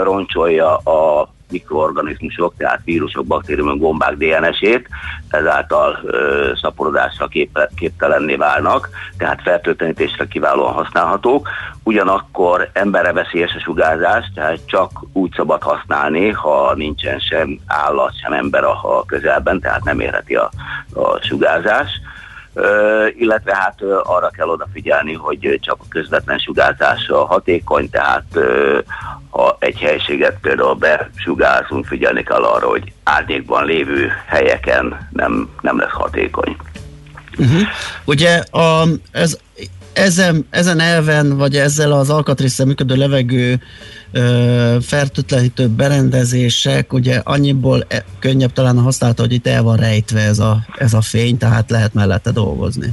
roncsolja 0.02 0.76
a 0.76 1.28
mikroorganizmusok, 1.50 2.54
tehát 2.56 2.80
vírusok, 2.84 3.26
baktériumok, 3.26 3.78
gombák 3.78 4.16
DNS-ét, 4.16 4.88
ezáltal 5.28 5.98
ö, 6.04 6.52
szaporodásra 6.60 7.26
kép, 7.26 7.58
képtelenné 7.76 8.34
válnak, 8.34 8.88
tehát 9.18 9.42
fertőtlenítésre 9.42 10.26
kiválóan 10.26 10.72
használhatók. 10.72 11.48
Ugyanakkor 11.82 12.70
emberre 12.72 13.12
veszélyes 13.12 13.54
a 13.54 13.60
sugárzás, 13.60 14.30
tehát 14.34 14.58
csak 14.66 14.90
úgy 15.12 15.32
szabad 15.36 15.62
használni, 15.62 16.30
ha 16.30 16.74
nincsen 16.74 17.18
sem 17.18 17.58
állat, 17.66 18.18
sem 18.20 18.32
ember 18.32 18.64
a, 18.64 18.98
a 18.98 19.04
közelben, 19.04 19.60
tehát 19.60 19.84
nem 19.84 20.00
érheti 20.00 20.34
a, 20.34 20.50
a 20.94 21.18
sugárzás. 21.22 21.88
Illetve 23.18 23.54
hát 23.54 23.82
arra 24.02 24.28
kell 24.28 24.48
odafigyelni, 24.48 25.12
hogy 25.12 25.58
csak 25.62 25.76
a 25.80 25.88
közvetlen 25.88 26.38
sugárzása 26.38 27.24
hatékony, 27.24 27.90
tehát 27.90 28.24
ha 29.30 29.56
egy 29.58 29.78
helységet 29.78 30.38
például 30.40 30.74
besugárzunk, 30.74 31.86
figyelni 31.86 32.22
kell 32.22 32.42
arra, 32.42 32.68
hogy 32.68 32.92
árnyékban 33.02 33.64
lévő 33.64 34.12
helyeken 34.26 35.08
nem, 35.12 35.50
nem 35.60 35.78
lesz 35.78 35.92
hatékony. 35.92 36.56
Uh-huh. 37.38 37.60
Ugye 38.04 38.38
a, 38.38 38.82
ez, 39.10 39.38
ezen, 39.96 40.46
ezen 40.50 40.80
elven, 40.80 41.36
vagy 41.36 41.54
ezzel 41.54 41.92
az 41.92 42.10
alkatrészsel 42.10 42.66
működő 42.66 42.94
levegő 42.94 43.58
ö, 44.12 44.76
fertőtlenítő 44.80 45.68
berendezések, 45.68 46.92
ugye 46.92 47.20
annyiból 47.24 47.84
e, 47.88 48.04
könnyebb 48.18 48.52
talán 48.52 48.78
a 48.78 48.82
használata, 48.82 49.22
hogy 49.22 49.32
itt 49.32 49.46
el 49.46 49.62
van 49.62 49.76
rejtve 49.76 50.20
ez 50.20 50.38
a, 50.38 50.56
ez 50.76 50.94
a 50.94 51.00
fény, 51.00 51.38
tehát 51.38 51.70
lehet 51.70 51.94
mellette 51.94 52.30
dolgozni. 52.30 52.88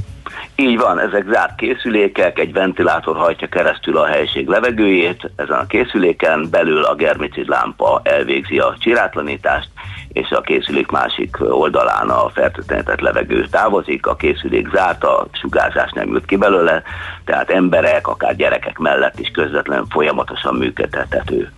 Így 0.56 0.76
van, 0.76 1.00
ezek 1.00 1.24
zárt 1.32 1.56
készülékek, 1.56 2.38
egy 2.38 2.52
ventilátor 2.52 3.16
hajtja 3.16 3.48
keresztül 3.48 3.96
a 3.96 4.06
helység 4.06 4.46
levegőjét, 4.46 5.30
ezen 5.36 5.58
a 5.58 5.66
készüléken 5.66 6.48
belül 6.50 6.82
a 6.84 6.94
germicid 6.94 7.48
lámpa 7.48 8.00
elvégzi 8.04 8.58
a 8.58 8.76
csirátlanítást, 8.78 9.68
és 10.14 10.30
a 10.30 10.40
készülék 10.40 10.90
másik 10.90 11.36
oldalán 11.40 12.08
a 12.08 12.28
fertőtlenített 12.28 13.00
levegő 13.00 13.46
távozik, 13.50 14.06
a 14.06 14.16
készülék 14.16 14.68
zárt, 14.74 15.04
a 15.04 15.26
sugárzás 15.32 15.92
nem 15.92 16.08
jut 16.08 16.24
ki 16.24 16.36
belőle, 16.36 16.82
tehát 17.24 17.50
emberek, 17.50 18.08
akár 18.08 18.36
gyerekek 18.36 18.78
mellett 18.78 19.18
is 19.18 19.28
közvetlenül 19.28 19.86
folyamatosan 19.90 20.54
működtethető. 20.54 21.52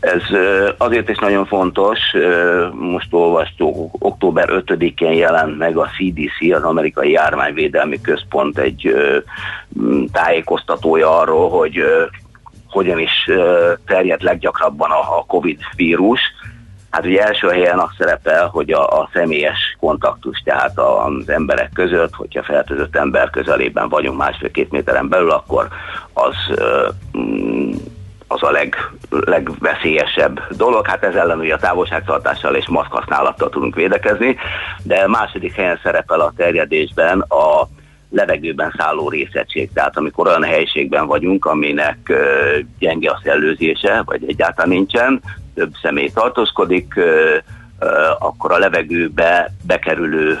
Ez 0.00 0.22
azért 0.76 1.08
is 1.08 1.18
nagyon 1.18 1.46
fontos, 1.46 1.98
most 2.72 3.06
olvastuk, 3.10 4.04
október 4.04 4.48
5-én 4.66 5.12
jelent 5.12 5.58
meg 5.58 5.76
a 5.76 5.88
CDC, 5.96 6.54
az 6.54 6.62
Amerikai 6.62 7.10
Járványvédelmi 7.10 8.00
Központ 8.00 8.58
egy 8.58 8.94
tájékoztatója 10.12 11.18
arról, 11.18 11.50
hogy 11.50 11.84
hogyan 12.68 12.98
is 12.98 13.30
terjed 13.86 14.22
leggyakrabban 14.22 14.90
a 14.90 15.24
COVID 15.26 15.58
vírus. 15.76 16.20
Hát 16.90 17.04
ugye 17.04 17.22
első 17.22 17.48
helyen 17.48 17.78
az 17.78 17.90
szerepel, 17.98 18.46
hogy 18.46 18.70
a, 18.70 19.00
a 19.00 19.08
személyes 19.12 19.76
kontaktus, 19.80 20.42
tehát 20.44 20.78
az 20.78 21.28
emberek 21.28 21.70
között, 21.74 22.14
hogyha 22.14 22.42
fertőzött 22.42 22.96
ember 22.96 23.30
közelében 23.30 23.88
vagyunk 23.88 24.18
másfél-két 24.18 24.70
méteren 24.70 25.08
belül, 25.08 25.30
akkor 25.30 25.68
az 26.12 26.34
az 28.28 28.42
a 28.42 28.50
leg, 28.50 28.76
legveszélyesebb 29.10 30.56
dolog. 30.56 30.86
Hát 30.86 31.04
ez 31.04 31.14
ellen 31.14 31.38
ugye 31.38 31.54
a 31.54 31.58
távolságtartással 31.58 32.54
és 32.54 32.68
maszk 32.68 32.92
használattal 32.92 33.48
tudunk 33.48 33.74
védekezni, 33.74 34.36
de 34.82 35.06
második 35.06 35.54
helyen 35.54 35.80
szerepel 35.82 36.20
a 36.20 36.32
terjedésben 36.36 37.20
a 37.20 37.68
levegőben 38.10 38.74
szálló 38.76 39.08
részegység. 39.08 39.72
Tehát 39.72 39.96
amikor 39.96 40.26
olyan 40.26 40.44
helységben 40.44 41.06
vagyunk, 41.06 41.44
aminek 41.44 42.12
gyenge 42.78 43.10
a 43.10 43.20
szellőzése, 43.24 44.02
vagy 44.04 44.24
egyáltalán 44.28 44.70
nincsen, 44.70 45.20
több 45.58 45.72
személy 45.82 46.10
tartózkodik, 46.10 46.94
akkor 48.18 48.52
a 48.52 48.58
levegőbe 48.58 49.52
bekerülő 49.66 50.38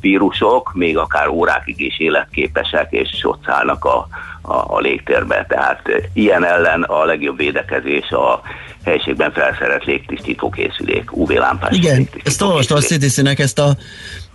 vírusok 0.00 0.72
még 0.74 0.98
akár 0.98 1.28
órákig 1.28 1.80
is 1.80 1.98
életképesek, 1.98 2.92
és 2.92 3.18
ott 3.22 3.44
szállnak 3.44 3.84
a, 3.84 4.06
a, 4.42 4.52
a 4.52 4.78
légtérbe. 4.80 5.46
Tehát 5.48 5.82
ilyen 6.12 6.44
ellen 6.44 6.82
a 6.82 7.04
legjobb 7.04 7.36
védekezés 7.36 8.10
a 8.10 8.40
helységben 8.84 9.32
felszerelt 9.32 9.84
légtisztító 9.84 10.50
készülék, 10.50 11.16
UV-lámpás. 11.16 11.76
Igen, 11.76 12.08
ezt 12.24 12.42
olvastam 12.42 12.76
a 12.76 12.80
CDC-nek 12.80 13.38
ezt 13.38 13.58
a 13.58 13.76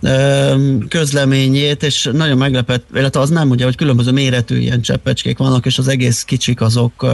ö, 0.02 0.54
közleményét, 0.88 1.82
és 1.82 2.08
nagyon 2.12 2.36
meglepett, 2.36 2.86
illetve 2.94 3.20
az 3.20 3.30
nem, 3.30 3.50
ugye, 3.50 3.64
hogy 3.64 3.76
különböző 3.76 4.10
méretű 4.10 4.58
ilyen 4.58 4.80
cseppecskék 4.80 5.38
vannak, 5.38 5.66
és 5.66 5.78
az 5.78 5.88
egész 5.88 6.22
kicsik 6.22 6.60
azok, 6.60 7.06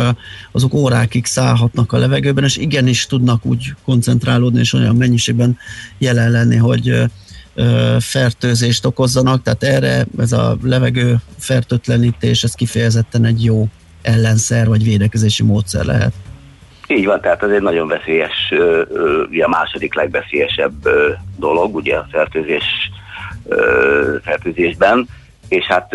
azok 0.53 0.75
órákig 0.75 1.27
szállhatnak 1.27 1.93
a 1.93 1.99
levegőben, 1.99 2.45
és 2.45 2.57
igenis 2.57 3.07
tudnak 3.07 3.45
úgy 3.45 3.75
koncentrálódni, 3.85 4.61
és 4.61 4.73
olyan 4.73 4.97
mennyiségben 4.97 5.59
jelen 5.99 6.31
lenni, 6.31 6.57
hogy 6.57 7.05
fertőzést 8.01 8.85
okozzanak, 8.85 9.43
tehát 9.43 9.63
erre 9.63 10.07
ez 10.19 10.33
a 10.33 10.57
levegő 10.63 11.17
fertőtlenítés, 11.39 12.43
ez 12.43 12.55
kifejezetten 12.55 13.25
egy 13.25 13.45
jó 13.45 13.67
ellenszer 14.03 14.69
vagy 14.69 14.85
védekezési 14.85 15.43
módszer 15.43 15.85
lehet. 15.85 16.13
Így 16.87 17.05
van, 17.05 17.21
tehát 17.21 17.43
ez 17.43 17.51
egy 17.51 17.63
nagyon 17.63 17.89
veszélyes, 17.89 18.53
ugye 19.31 19.45
a 19.45 19.49
második 19.49 19.95
legveszélyesebb 19.95 20.89
dolog, 21.39 21.75
ugye 21.75 21.97
a 21.97 22.07
fertőzés, 22.11 22.65
fertőzésben, 24.23 25.09
és 25.49 25.65
hát 25.65 25.95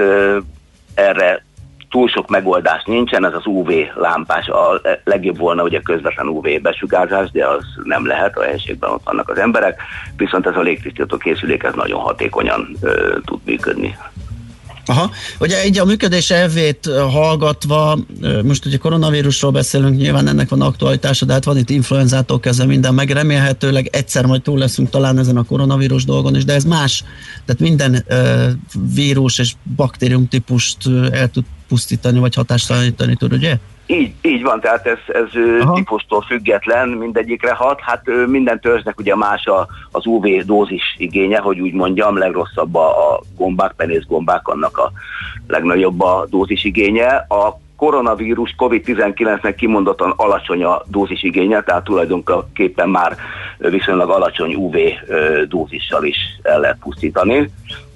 erre 0.93 1.45
túl 1.89 2.07
sok 2.07 2.29
megoldás 2.29 2.83
nincsen, 2.83 3.25
ez 3.25 3.33
az 3.33 3.45
UV 3.45 3.69
lámpás, 3.95 4.47
a 4.47 4.81
legjobb 5.03 5.37
volna 5.37 5.63
ugye 5.63 5.81
közvetlen 5.81 6.27
UV 6.27 6.47
besugárzás, 6.61 7.31
de 7.31 7.47
az 7.47 7.63
nem 7.83 8.07
lehet, 8.07 8.37
a 8.37 8.43
helységben 8.43 8.89
ott 8.89 9.03
vannak 9.03 9.29
az 9.29 9.37
emberek, 9.37 9.81
viszont 10.17 10.47
ez 10.47 10.55
a 10.55 10.61
légtisztító 10.61 11.17
készülék 11.17 11.63
ez 11.63 11.73
nagyon 11.73 11.99
hatékonyan 11.99 12.69
ö, 12.81 13.17
tud 13.25 13.39
működni. 13.45 13.97
Aha, 14.89 15.11
ugye 15.39 15.65
így 15.65 15.77
a 15.77 15.85
működés 15.85 16.29
elvét 16.29 16.89
hallgatva, 17.11 17.99
most 18.43 18.65
ugye 18.65 18.77
koronavírusról 18.77 19.51
beszélünk, 19.51 19.97
nyilván 19.97 20.27
ennek 20.27 20.49
van 20.49 20.61
aktualitása, 20.61 21.25
de 21.25 21.33
hát 21.33 21.43
van 21.43 21.57
itt 21.57 21.69
influenzától 21.69 22.39
kezdve 22.39 22.65
minden, 22.65 22.93
meg 22.93 23.09
remélhetőleg 23.09 23.89
egyszer 23.91 24.25
majd 24.25 24.41
túl 24.41 24.57
leszünk 24.57 24.89
talán 24.89 25.17
ezen 25.17 25.37
a 25.37 25.43
koronavírus 25.43 26.05
dolgon 26.05 26.35
is, 26.35 26.45
de 26.45 26.53
ez 26.53 26.63
más, 26.63 27.03
tehát 27.45 27.61
minden 27.61 28.05
uh, 28.09 28.51
vírus 28.93 29.39
és 29.39 29.53
baktérium 29.75 30.27
típust 30.27 30.77
el 31.11 31.29
tud 31.29 31.43
pusztítani, 31.67 32.19
vagy 32.19 32.35
hatástalanítani 32.35 33.15
tud, 33.15 33.33
ugye? 33.33 33.57
Így, 33.89 34.13
így 34.21 34.43
van, 34.43 34.59
tehát 34.59 34.85
ez, 34.87 34.97
ez 35.07 35.29
típustól 35.73 36.21
független, 36.21 36.89
mindegyikre 36.89 37.53
hat. 37.53 37.79
Hát 37.81 38.01
minden 38.25 38.59
törzsnek 38.59 38.99
ugye 38.99 39.15
más 39.15 39.45
a, 39.45 39.67
az 39.91 40.05
UV 40.05 40.25
dózis 40.45 40.95
igénye, 40.97 41.39
hogy 41.39 41.59
úgy 41.59 41.73
mondjam, 41.73 42.17
legrosszabb 42.17 42.75
a, 42.75 43.13
a 43.13 43.21
gombák, 43.37 43.73
penészgombák, 43.75 44.47
annak 44.47 44.77
a 44.77 44.91
legnagyobb 45.47 46.01
a 46.01 46.25
dózis 46.29 46.63
igénye. 46.63 47.07
A 47.15 47.59
koronavírus 47.75 48.53
COVID-19-nek 48.57 49.53
kimondottan 49.57 50.13
alacsony 50.15 50.63
a 50.63 50.81
dózis 50.85 51.23
igénye, 51.23 51.61
tehát 51.61 51.83
tulajdonképpen 51.83 52.89
már 52.89 53.15
viszonylag 53.57 54.09
alacsony 54.09 54.55
UV 54.55 54.75
dózissal 55.47 56.03
is 56.03 56.17
el 56.41 56.59
lehet 56.59 56.77
pusztítani, 56.79 57.49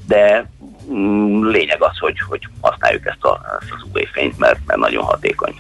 de 0.07 0.49
mm, 0.93 1.45
lényeg 1.45 1.83
az, 1.83 1.97
hogy, 1.97 2.19
hogy 2.29 2.47
használjuk 2.61 3.05
ezt, 3.05 3.23
a, 3.23 3.41
ezt 3.61 3.71
az 3.71 3.83
UV-fényt, 3.93 4.37
mert, 4.37 4.59
mert 4.65 4.79
nagyon 4.79 5.03
hatékony. 5.03 5.53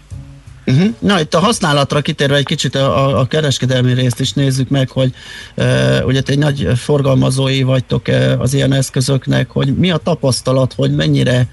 Uh-huh. 0.65 0.95
Na, 0.99 1.19
itt 1.19 1.33
a 1.33 1.39
használatra 1.39 2.01
kitérve 2.01 2.35
egy 2.35 2.45
kicsit 2.45 2.75
a, 2.75 3.19
a 3.19 3.25
kereskedelmi 3.25 3.93
részt 3.93 4.19
is 4.19 4.33
nézzük 4.33 4.69
meg, 4.69 4.89
hogy 4.89 5.13
e, 5.55 6.05
ugye 6.05 6.21
egy 6.25 6.37
nagy 6.37 6.67
forgalmazói 6.75 7.63
vagytok 7.63 8.07
e, 8.07 8.37
az 8.39 8.53
ilyen 8.53 8.73
eszközöknek, 8.73 9.49
hogy 9.49 9.77
mi 9.77 9.91
a 9.91 9.97
tapasztalat, 9.97 10.73
hogy 10.73 10.95
mennyire 10.95 11.47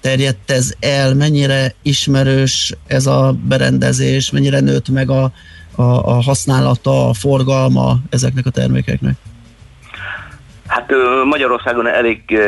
terjedt 0.00 0.50
ez 0.50 0.72
el, 0.80 1.14
mennyire 1.14 1.74
ismerős 1.82 2.74
ez 2.86 3.06
a 3.06 3.36
berendezés, 3.48 4.30
mennyire 4.30 4.60
nőtt 4.60 4.88
meg 4.88 5.10
a, 5.10 5.32
a, 5.74 5.82
a 5.82 6.22
használata, 6.22 7.08
a 7.08 7.14
forgalma 7.14 7.98
ezeknek 8.10 8.46
a 8.46 8.50
termékeknek? 8.50 9.16
Hát 10.66 10.92
Magyarországon 11.24 11.86
elég 11.86 12.40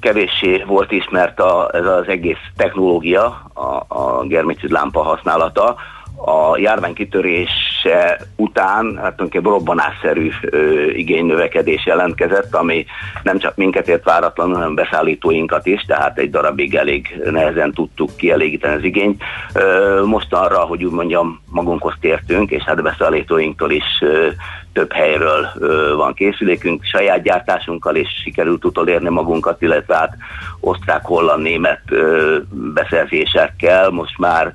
kevéssé 0.00 0.64
volt 0.66 0.92
ismert 0.92 1.40
a, 1.40 1.70
ez 1.72 1.86
az 1.86 2.08
egész 2.08 2.40
technológia, 2.56 3.50
a, 3.54 3.94
a 3.94 4.24
germicid 4.26 4.70
lámpa 4.70 5.02
használata. 5.02 5.76
A 6.24 6.58
járvány 6.58 6.94
kitörése 6.94 8.18
után 8.36 8.84
hát 8.84 8.94
tulajdonképpen 8.94 9.52
robbanásszerű 9.52 10.30
ö, 10.40 10.90
igénynövekedés 10.90 11.86
jelentkezett, 11.86 12.54
ami 12.54 12.84
nem 13.22 13.38
csak 13.38 13.56
minket 13.56 13.88
ért 13.88 14.04
váratlanul, 14.04 14.54
hanem 14.54 14.74
beszállítóinkat 14.74 15.66
is, 15.66 15.84
tehát 15.86 16.18
egy 16.18 16.30
darabig 16.30 16.74
elég 16.74 17.20
nehezen 17.30 17.72
tudtuk 17.72 18.16
kielégíteni 18.16 18.74
az 18.74 18.84
igényt. 18.84 19.22
Ö, 19.54 20.02
most 20.06 20.32
arra, 20.32 20.58
hogy 20.58 20.84
úgy 20.84 20.92
mondjam, 20.92 21.40
magunkhoz 21.50 21.94
tértünk, 22.00 22.50
és 22.50 22.62
hát 22.62 22.82
beszállítóinktól 22.82 23.70
is 23.70 23.84
ö, 24.00 24.28
több 24.72 24.92
helyről 24.92 25.48
van 25.96 26.14
készülékünk, 26.14 26.84
saját 26.84 27.22
gyártásunkkal 27.22 27.96
is 27.96 28.08
sikerült 28.22 28.64
utolérni 28.64 29.08
magunkat, 29.08 29.62
illetve 29.62 29.96
hát 29.96 30.16
osztrák, 30.60 31.04
holland, 31.04 31.42
német 31.42 31.80
ö, 31.88 32.36
beszerzésekkel 32.50 33.90
most 33.90 34.18
már 34.18 34.52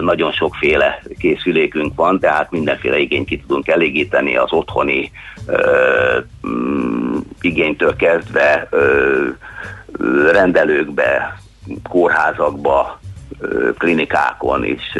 nagyon 0.00 0.32
sokféle 0.32 1.02
készülékünk 1.18 1.94
van, 1.94 2.18
tehát 2.18 2.50
mindenféle 2.50 2.98
igényt 2.98 3.26
ki 3.28 3.40
tudunk 3.40 3.68
elégíteni 3.68 4.36
az 4.36 4.52
otthoni 4.52 5.10
ö, 5.46 6.18
mm, 6.48 7.16
igénytől 7.40 7.96
kezdve 7.96 8.68
rendelőkbe, 10.32 11.38
kórházakba, 11.88 13.00
klinikákon 13.78 14.64
is 14.64 14.98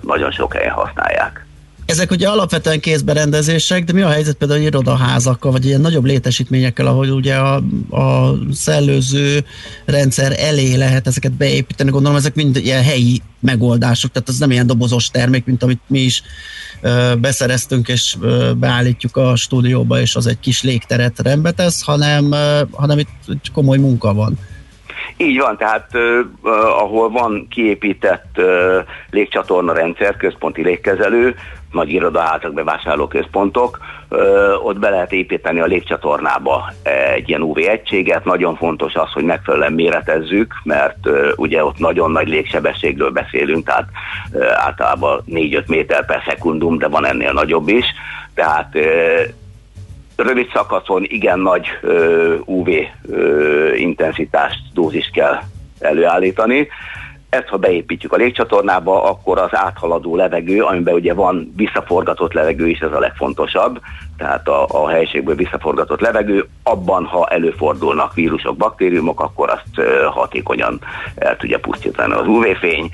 nagyon 0.00 0.30
sok 0.30 0.54
helyen 0.54 0.72
használják. 0.72 1.47
Ezek 1.88 2.10
ugye 2.10 2.28
alapvetően 2.28 2.80
kézberendezések, 2.80 3.84
de 3.84 3.92
mi 3.92 4.02
a 4.02 4.08
helyzet 4.08 4.36
például 4.36 4.60
irodaházakkal, 4.60 5.52
vagy 5.52 5.64
ilyen 5.64 5.80
nagyobb 5.80 6.04
létesítményekkel, 6.04 6.86
ahol 6.86 7.08
ugye 7.08 7.34
a, 7.34 7.54
a 7.90 8.34
szellőző 8.52 9.44
rendszer 9.84 10.32
elé 10.38 10.74
lehet 10.74 11.06
ezeket 11.06 11.32
beépíteni, 11.32 11.90
gondolom 11.90 12.16
ezek 12.16 12.34
mind 12.34 12.56
ilyen 12.56 12.82
helyi 12.82 13.22
megoldások, 13.40 14.12
tehát 14.12 14.28
ez 14.28 14.38
nem 14.38 14.50
ilyen 14.50 14.66
dobozos 14.66 15.10
termék, 15.10 15.44
mint 15.44 15.62
amit 15.62 15.80
mi 15.86 15.98
is 15.98 16.22
ö, 16.80 17.12
beszereztünk 17.20 17.88
és 17.88 18.16
ö, 18.20 18.52
beállítjuk 18.56 19.16
a 19.16 19.36
stúdióba, 19.36 20.00
és 20.00 20.16
az 20.16 20.26
egy 20.26 20.40
kis 20.40 20.62
légteret 20.62 21.18
rendbe 21.18 21.50
tesz, 21.50 21.84
hanem, 21.84 22.32
ö, 22.32 22.60
hanem 22.72 22.98
itt 22.98 23.50
komoly 23.52 23.78
munka 23.78 24.14
van. 24.14 24.38
Így 25.20 25.38
van, 25.38 25.56
tehát 25.56 25.90
uh, 25.94 26.50
ahol 26.82 27.10
van 27.10 27.46
kiépített 27.50 28.26
uh, 28.36 28.44
légcsatorna 29.10 29.72
rendszer, 29.72 30.16
központi 30.16 30.62
légkezelő, 30.62 31.34
nagy 31.72 31.92
irodaházak, 31.92 32.52
bevásárlóközpontok, 32.52 33.78
ott 34.62 34.78
be 34.78 34.90
lehet 34.90 35.12
építeni 35.12 35.60
a 35.60 35.66
légcsatornába 35.66 36.72
egy 37.14 37.28
ilyen 37.28 37.42
UV 37.42 37.56
egységet. 37.56 38.24
Nagyon 38.24 38.56
fontos 38.56 38.94
az, 38.94 39.12
hogy 39.12 39.24
megfelelően 39.24 39.72
méretezzük, 39.72 40.54
mert 40.62 40.96
ugye 41.36 41.64
ott 41.64 41.78
nagyon 41.78 42.10
nagy 42.10 42.28
légsebességről 42.28 43.10
beszélünk, 43.10 43.66
tehát 43.66 43.88
általában 44.56 45.24
4-5 45.26 45.66
méter 45.66 46.06
per 46.06 46.22
szekundum, 46.26 46.78
de 46.78 46.88
van 46.88 47.06
ennél 47.06 47.32
nagyobb 47.32 47.68
is. 47.68 47.84
Tehát 48.34 48.74
rövid 50.16 50.50
szakaszon 50.52 51.04
igen 51.04 51.38
nagy 51.38 51.66
UV 52.44 52.68
intenzitást, 53.76 54.58
dózist 54.72 55.12
kell 55.12 55.38
előállítani 55.80 56.68
ezt, 57.30 57.48
ha 57.48 57.56
beépítjük 57.56 58.12
a 58.12 58.16
légcsatornába, 58.16 59.04
akkor 59.04 59.38
az 59.38 59.48
áthaladó 59.52 60.16
levegő, 60.16 60.62
amiben 60.62 60.94
ugye 60.94 61.14
van 61.14 61.52
visszaforgatott 61.56 62.32
levegő 62.32 62.68
is, 62.68 62.78
ez 62.78 62.92
a 62.92 62.98
legfontosabb, 62.98 63.80
tehát 64.16 64.48
a, 64.48 64.66
a 64.68 64.88
helységből 64.88 65.34
visszaforgatott 65.34 66.00
levegő, 66.00 66.48
abban, 66.62 67.04
ha 67.04 67.26
előfordulnak 67.26 68.14
vírusok, 68.14 68.56
baktériumok, 68.56 69.20
akkor 69.20 69.50
azt 69.50 69.86
hatékonyan 70.10 70.80
el 71.14 71.36
tudja 71.36 71.58
pusztítani 71.58 72.12
az 72.12 72.26
UV-fény. 72.26 72.90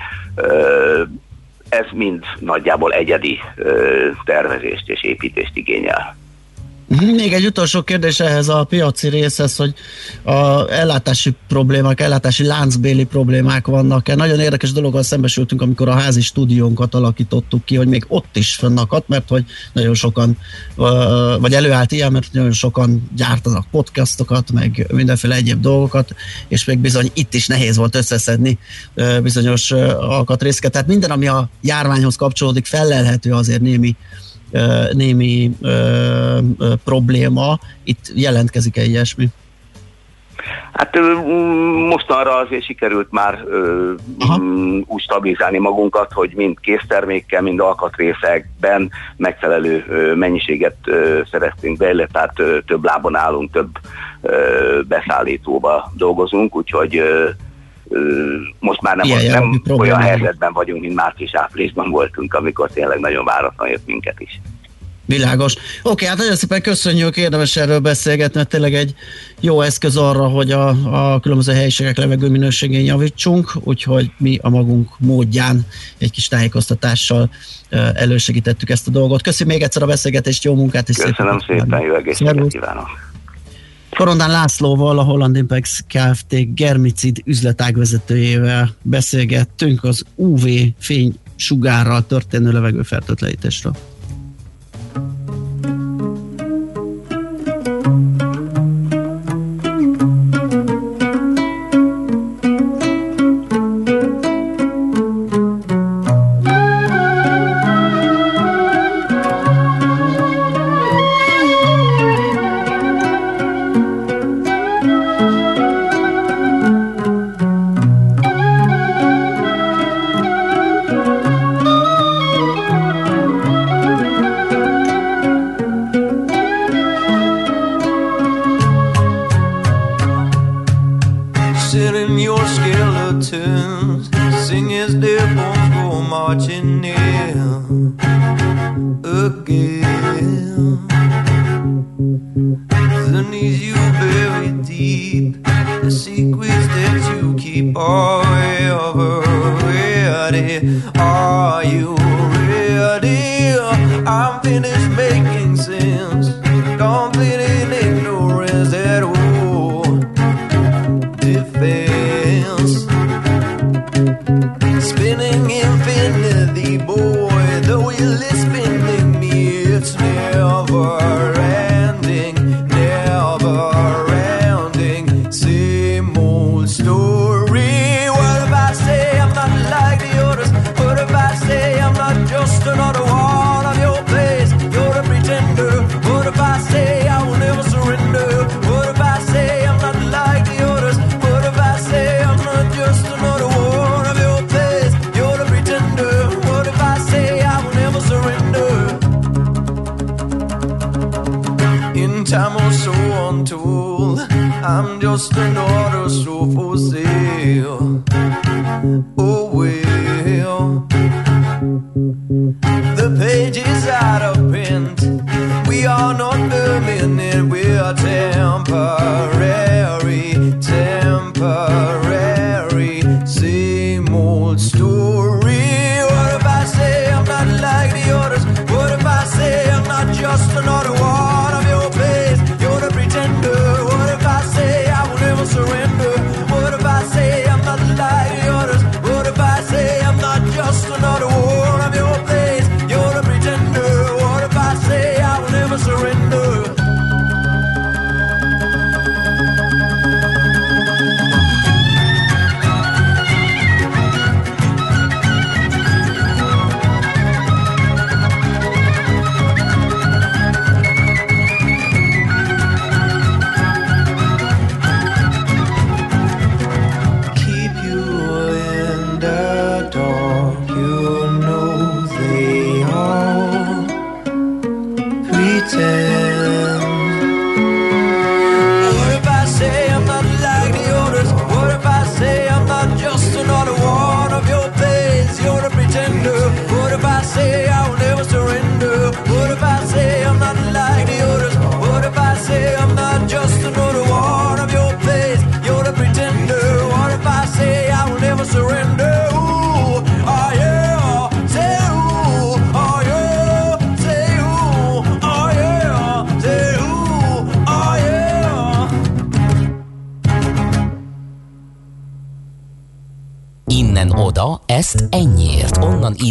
Ez 1.68 1.87
mind 1.93 2.24
nagyjából 2.39 2.93
egyedi 2.93 3.39
tervezést 4.24 4.89
és 4.89 5.03
építést 5.03 5.57
igényel. 5.57 6.16
Még 7.20 7.32
egy 7.32 7.47
utolsó 7.47 7.82
kérdés 7.82 8.20
ehhez 8.20 8.49
a 8.49 8.64
piaci 8.64 9.09
részhez, 9.09 9.57
hogy 9.57 9.74
a 10.22 10.70
ellátási 10.72 11.34
problémák, 11.49 12.01
ellátási 12.01 12.45
láncbéli 12.45 13.05
problémák 13.05 13.66
vannak-e. 13.66 14.14
Nagyon 14.14 14.40
érdekes 14.40 14.72
dologgal 14.72 15.03
szembesültünk, 15.03 15.62
amikor 15.62 15.88
a 15.88 15.95
házi 15.95 16.20
stúdiónkat 16.20 16.95
alakítottuk 16.95 17.64
ki, 17.64 17.76
hogy 17.76 17.88
még 17.88 18.05
ott 18.09 18.36
is 18.36 18.55
fönnakadt, 18.55 19.09
mert 19.09 19.28
hogy 19.28 19.45
nagyon 19.72 19.95
sokan, 19.95 20.38
vagy 21.40 21.55
előállt 21.55 21.92
ilyen, 21.92 22.12
mert 22.12 22.32
nagyon 22.32 22.53
sokan 22.53 23.11
gyártanak 23.16 23.66
podcastokat, 23.70 24.53
meg 24.53 24.86
mindenféle 24.92 25.34
egyéb 25.34 25.61
dolgokat, 25.61 26.14
és 26.49 26.64
még 26.64 26.78
bizony 26.78 27.11
itt 27.14 27.34
is 27.34 27.47
nehéz 27.47 27.76
volt 27.76 27.95
összeszedni 27.95 28.59
bizonyos 29.22 29.70
alkatrészeket. 29.99 30.72
Tehát 30.72 30.86
minden, 30.86 31.11
ami 31.11 31.26
a 31.26 31.49
járványhoz 31.61 32.16
kapcsolódik, 32.16 32.66
felelhető 32.66 33.32
azért 33.32 33.61
némi 33.61 33.97
némi 34.92 35.50
probléma. 36.84 37.59
Itt 37.84 38.11
jelentkezik-e 38.14 38.82
ilyesmi? 38.82 39.28
Hát 40.72 40.98
mostanra 41.88 42.36
azért 42.36 42.64
sikerült 42.64 43.11
már 43.11 43.44
ö, 43.46 43.92
úgy 44.86 45.02
stabilizálni 45.02 45.59
magunkat, 45.59 46.12
hogy 46.12 46.32
mind 46.34 46.61
késztermékkel, 46.61 47.42
mind 47.42 47.61
alkatrészekben 47.61 48.90
megfelelő 49.16 49.84
ö, 49.88 50.14
mennyiséget 50.14 50.76
ö, 50.84 51.20
szereztünk 51.30 51.76
be, 51.76 52.09
tehát 52.12 52.38
ö, 52.38 52.59
több 52.66 52.84
lábon 52.84 53.16
állunk, 53.16 53.50
több 53.50 53.78
ö, 54.22 54.80
beszállítóba 54.88 55.92
dolgozunk, 55.96 56.57
úgyhogy 56.57 56.96
ö, 56.96 57.28
most 58.59 58.80
már 58.80 58.97
nem, 58.97 59.09
nem 59.64 59.78
olyan 59.78 60.01
helyzetben 60.01 60.53
vagyunk, 60.53 60.80
mint 60.80 60.95
március-áprilisban 60.95 61.91
voltunk, 61.91 62.35
amikor 62.35 62.70
tényleg 62.70 62.99
nagyon 62.99 63.24
váratlan 63.24 63.68
jött 63.68 63.87
minket 63.87 64.20
is. 64.20 64.41
Világos. 65.07 65.55
Oké, 65.82 66.07
hát 66.07 66.16
nagyon 66.16 66.37
szépen 66.37 66.62
köszönjük, 66.62 67.16
érdemes 67.16 67.57
erről 67.57 67.78
beszélgetni, 67.78 68.37
mert 68.37 68.49
tényleg 68.49 68.74
egy 68.74 68.95
jó 69.41 69.61
eszköz 69.61 69.97
arra, 69.97 70.28
hogy 70.28 70.51
a, 70.51 70.68
a 70.68 71.20
különböző 71.20 71.53
helyiségek 71.53 71.97
levegő 71.97 72.28
minőségén 72.28 72.85
javítsunk, 72.85 73.53
úgyhogy 73.61 74.11
mi 74.18 74.39
a 74.43 74.49
magunk 74.49 74.89
módján 74.99 75.66
egy 75.99 76.11
kis 76.11 76.28
tájékoztatással 76.28 77.30
elősegítettük 77.95 78.70
ezt 78.70 78.89
a 78.89 78.91
dolgot. 78.91 79.22
Köszönjük 79.22 79.57
még 79.57 79.64
egyszer 79.64 79.82
a 79.82 79.87
beszélgetést, 79.87 80.45
jó 80.45 80.55
munkát 80.55 80.89
és 80.89 80.97
Köszönöm 80.97 81.39
szépen, 81.39 81.59
szépen 81.59 81.80
jó 81.80 81.95
egészséget 81.95 82.47
kívánok! 82.47 83.13
Korondán 83.97 84.30
Lászlóval, 84.30 84.99
a 84.99 85.03
Holland 85.03 85.36
Impex 85.36 85.84
Kft. 85.88 86.55
germicid 86.55 87.22
üzletágvezetőjével 87.24 88.74
beszélgettünk 88.82 89.84
az 89.84 90.05
UV 90.14 90.49
fény 90.78 91.14
sugárral 91.36 92.07
történő 92.07 92.53
levegőfertőtlenítésről. 92.53 93.76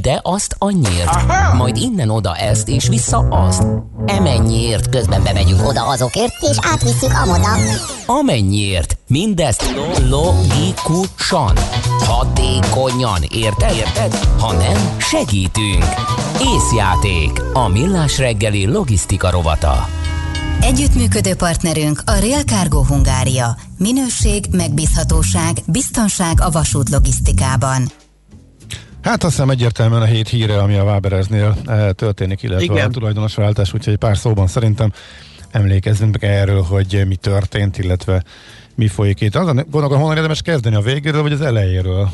Ide, 0.03 0.19
azt 0.23 0.55
annyiért. 0.57 1.07
Aha! 1.07 1.55
Majd 1.55 1.77
innen 1.77 2.09
oda 2.09 2.35
ezt, 2.35 2.67
és 2.67 2.87
vissza 2.87 3.17
azt. 3.17 3.63
Emennyiért 4.05 4.89
közben 4.89 5.23
bemegyünk 5.23 5.67
oda 5.67 5.87
azokért, 5.87 6.33
és 6.41 6.57
átvisszük 6.61 7.11
amoda. 7.23 7.49
Amennyiért. 8.05 8.97
Mindezt 9.07 9.63
logikusan, 10.09 11.57
hatékonyan, 11.99 13.21
érted? 13.29 13.75
Érted? 13.75 14.15
Ha 14.39 14.53
nem, 14.53 14.97
segítünk. 14.97 15.85
Észjáték. 16.55 17.41
A 17.53 17.67
millás 17.67 18.17
reggeli 18.17 18.65
logisztika 18.65 19.29
rovata. 19.29 19.87
Együttműködő 20.61 21.35
partnerünk 21.35 22.01
a 22.05 22.11
Real 22.11 22.41
Cargo 22.41 22.83
Hungária. 22.83 23.55
Minőség, 23.77 24.45
megbízhatóság, 24.51 25.57
biztonság 25.65 26.41
a 26.41 26.49
vasút 26.49 26.89
logisztikában. 26.89 27.91
Hát 29.03 29.23
azt 29.23 29.33
hiszem 29.33 29.49
egyértelműen 29.49 30.01
a 30.01 30.05
hét 30.05 30.27
híre, 30.27 30.57
ami 30.57 30.75
a 30.75 30.83
Wabereznél 30.83 31.57
eh, 31.65 31.89
történik, 31.91 32.43
illetve 32.43 32.63
Igen. 32.63 32.87
a 32.87 32.89
tulajdonosváltás, 32.89 33.73
úgyhogy 33.73 33.93
egy 33.93 33.99
pár 33.99 34.17
szóban 34.17 34.47
szerintem 34.47 34.91
emlékezzünk 35.51 36.17
erről, 36.21 36.61
hogy 36.61 37.03
mi 37.07 37.15
történt, 37.15 37.77
illetve 37.77 38.23
mi 38.75 38.87
folyik 38.87 39.21
itt. 39.21 39.35
Azon 39.35 39.65
gondolom, 39.71 39.99
honnan 39.99 40.15
érdemes 40.15 40.41
kezdeni, 40.41 40.75
a 40.75 40.81
végéről 40.81 41.21
vagy 41.21 41.31
az 41.31 41.41
elejéről? 41.41 42.09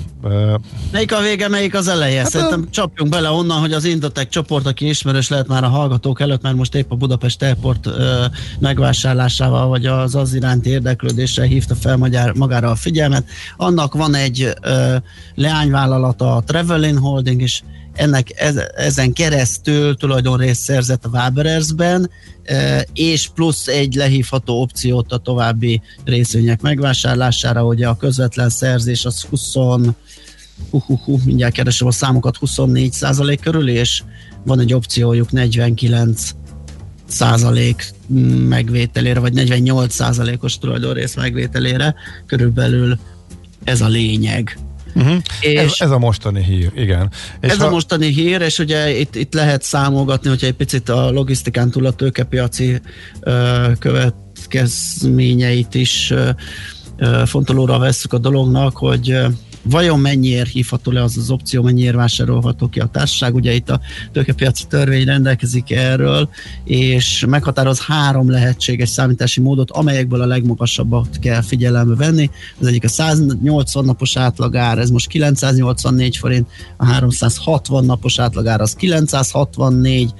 Melyik 0.92 1.14
a 1.14 1.22
vége, 1.22 1.48
melyik 1.48 1.76
az 1.76 1.88
eleje? 1.88 2.22
Hát 2.22 2.30
Szerintem 2.30 2.66
a... 2.68 2.70
csapjunk 2.70 3.12
bele 3.12 3.30
onnan, 3.30 3.60
hogy 3.60 3.74
az 3.74 3.86
Indotek 3.86 4.30
csoport, 4.30 4.66
aki 4.66 4.88
ismerős 4.88 5.30
lehet 5.30 5.48
már 5.48 5.64
a 5.64 5.68
hallgatók 5.68 6.22
előtt, 6.22 6.42
mert 6.42 6.56
most 6.56 6.76
épp 6.76 6.92
a 6.92 6.96
Budapest 6.96 7.42
Airport 7.42 7.86
ö, 7.86 8.26
megvásárlásával, 8.60 9.68
vagy 9.68 9.86
az 9.86 10.16
az 10.16 10.34
iránti 10.34 10.70
érdeklődéssel 10.70 11.46
hívta 11.46 11.76
fel 11.76 11.98
magyar, 11.98 12.34
magára 12.36 12.70
a 12.70 12.76
figyelmet. 12.76 13.28
Annak 13.58 13.94
van 13.94 14.16
egy 14.16 14.54
ö, 14.62 14.96
leányvállalata, 15.36 16.36
a 16.36 16.44
Travelin 16.44 16.98
Holding, 16.98 17.42
és 17.42 17.62
ennek 17.94 18.28
ezen 18.76 19.14
keresztül 19.14 19.96
tulajdonrészt 19.98 20.62
szerzett 20.62 21.06
a 21.06 21.10
Waberersben, 21.10 22.10
és 22.94 23.30
plusz 23.36 23.68
egy 23.68 23.94
lehívható 23.94 24.62
opciót 24.62 25.12
a 25.12 25.18
további 25.18 25.82
részvények 26.06 26.62
megvásárlására, 26.62 27.66
ugye 27.66 27.88
a 27.88 27.98
közvetlen 27.98 28.50
szerzés 28.50 29.06
az 29.06 29.22
20 29.22 29.56
uh, 29.56 29.88
uh, 30.70 30.90
uh, 31.08 31.24
mindjárt 31.24 31.54
keresem 31.54 31.88
a 31.88 31.92
számokat, 31.92 32.38
24 32.38 32.92
százalék 32.92 33.40
körül, 33.40 33.70
és 33.70 34.04
van 34.46 34.60
egy 34.60 34.74
opciójuk 34.74 35.32
49 35.32 36.30
százalék 37.08 37.94
megvételére, 38.48 39.20
vagy 39.20 39.34
48 39.34 39.94
százalékos 39.94 40.58
tulajdonrész 40.58 41.16
megvételére, 41.16 41.96
körülbelül 42.26 43.00
ez 43.64 43.82
a 43.82 43.88
lényeg. 43.88 44.58
Uh-huh. 44.96 45.18
És 45.42 45.60
ez, 45.60 45.76
ez 45.78 45.92
a 45.92 46.00
mostani 46.00 46.44
hír, 46.44 46.72
igen. 46.76 47.12
És 47.42 47.50
ez 47.50 47.58
ha... 47.58 47.66
a 47.66 47.70
mostani 47.70 48.08
hír, 48.08 48.42
és 48.42 48.60
ugye 48.60 49.00
itt, 49.00 49.16
itt 49.16 49.34
lehet 49.34 49.64
számolgatni, 49.64 50.30
hogyha 50.30 50.48
egy 50.48 50.54
picit 50.54 50.90
a 50.90 51.12
logisztikán 51.12 51.72
túl 51.72 51.86
a 51.86 51.92
tőkepiaci 51.92 52.80
ö, 53.20 53.68
következményeit 53.80 55.76
is 55.76 56.12
ö, 56.12 56.30
fontolóra 57.26 57.80
vesszük 57.80 58.14
a 58.14 58.18
dolognak, 58.18 58.78
hogy 58.78 59.18
vajon 59.70 60.00
mennyiért 60.00 60.50
hívható 60.50 60.92
le 60.92 61.04
az 61.04 61.18
az 61.18 61.30
opció, 61.30 61.62
mennyiért 61.62 61.96
vásárolható 61.96 62.70
ki 62.70 62.80
a 62.80 62.86
társaság. 62.86 63.36
Ugye 63.36 63.54
itt 63.54 63.70
a 63.70 63.80
tőkepiaci 64.12 64.64
törvény 64.68 65.06
rendelkezik 65.06 65.72
erről, 65.72 66.30
és 66.64 67.26
meghatároz 67.28 67.80
három 67.80 68.30
lehetséges 68.30 68.90
számítási 68.90 69.42
módot, 69.42 69.72
amelyekből 69.72 70.22
a 70.22 70.26
legmagasabbat 70.26 71.20
kell 71.20 71.42
figyelembe 71.42 71.96
venni. 71.96 72.30
Az 72.60 72.68
egyik 72.68 72.84
a 72.84 72.88
180 72.88 73.86
napos 73.86 74.18
átlagár, 74.18 74.78
ez 74.78 74.90
most 74.90 75.08
984 75.08 76.18
forint, 76.18 76.48
a 76.78 76.86
360 76.86 77.86
napos 77.86 78.20
átlagár 78.20 78.62
az 78.62 78.74
964 78.74 80.14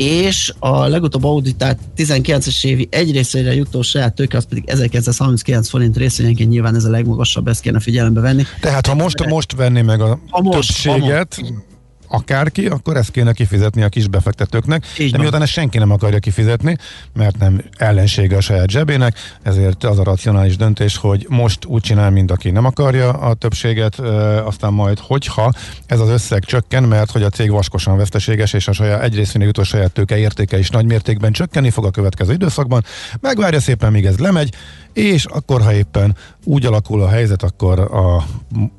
és 0.00 0.52
a 0.58 0.86
legutóbb 0.86 1.24
auditált 1.24 1.78
19-es 1.96 2.64
évi 2.64 2.88
egy 2.90 3.12
részére 3.12 3.54
jutó 3.54 3.82
saját 3.82 4.14
tőke, 4.14 4.36
az 4.36 4.46
pedig 4.46 4.68
1939 4.68 5.68
forint 5.68 5.96
részvényenként 5.96 6.50
nyilván 6.50 6.74
ez 6.74 6.84
a 6.84 6.90
legmagasabb, 6.90 7.48
ezt 7.48 7.60
kéne 7.60 7.80
figyelembe 7.80 8.20
venni. 8.20 8.42
Tehát 8.60 8.86
ha 8.86 8.94
most, 8.94 9.26
most 9.26 9.52
venni 9.52 9.82
meg 9.82 10.00
a, 10.00 10.18
a 10.30 10.40
most, 10.40 10.54
többséget, 10.54 11.36
a 11.38 11.42
most 11.42 11.69
akárki, 12.10 12.66
akkor 12.66 12.96
ezt 12.96 13.10
kéne 13.10 13.32
kifizetni 13.32 13.82
a 13.82 13.88
kis 13.88 14.08
befektetőknek, 14.08 14.84
Így 14.98 15.12
de 15.12 15.18
miután 15.18 15.42
ezt 15.42 15.52
senki 15.52 15.78
nem 15.78 15.90
akarja 15.90 16.18
kifizetni, 16.18 16.76
mert 17.12 17.38
nem 17.38 17.62
ellensége 17.76 18.36
a 18.36 18.40
saját 18.40 18.70
zsebének, 18.70 19.16
ezért 19.42 19.84
az 19.84 19.98
a 19.98 20.04
racionális 20.04 20.56
döntés, 20.56 20.96
hogy 20.96 21.26
most 21.28 21.64
úgy 21.64 21.82
csinál, 21.82 22.10
mint 22.10 22.30
aki 22.30 22.50
nem 22.50 22.64
akarja 22.64 23.10
a 23.10 23.34
többséget, 23.34 23.98
aztán 24.44 24.72
majd, 24.72 24.98
hogyha 24.98 25.52
ez 25.86 26.00
az 26.00 26.08
összeg 26.08 26.44
csökken, 26.44 26.82
mert 26.82 27.10
hogy 27.10 27.22
a 27.22 27.28
cég 27.30 27.50
vaskosan 27.50 27.96
veszteséges, 27.96 28.52
és 28.52 28.68
a 28.68 28.72
saját 28.72 29.02
egyrészt 29.02 29.36
jutó 29.38 29.62
saját 29.62 29.92
tőke 29.92 30.18
értéke 30.18 30.58
is 30.58 30.70
nagy 30.70 30.86
mértékben 30.86 31.32
csökkenni 31.32 31.70
fog 31.70 31.84
a 31.84 31.90
következő 31.90 32.32
időszakban, 32.32 32.84
megvárja 33.20 33.60
szépen, 33.60 33.92
míg 33.92 34.06
ez 34.06 34.18
lemegy, 34.18 34.54
és 34.92 35.24
akkor, 35.24 35.62
ha 35.62 35.74
éppen 35.74 36.16
úgy 36.44 36.66
alakul 36.66 37.02
a 37.02 37.08
helyzet, 37.08 37.42
akkor 37.42 37.78
a 37.78 38.24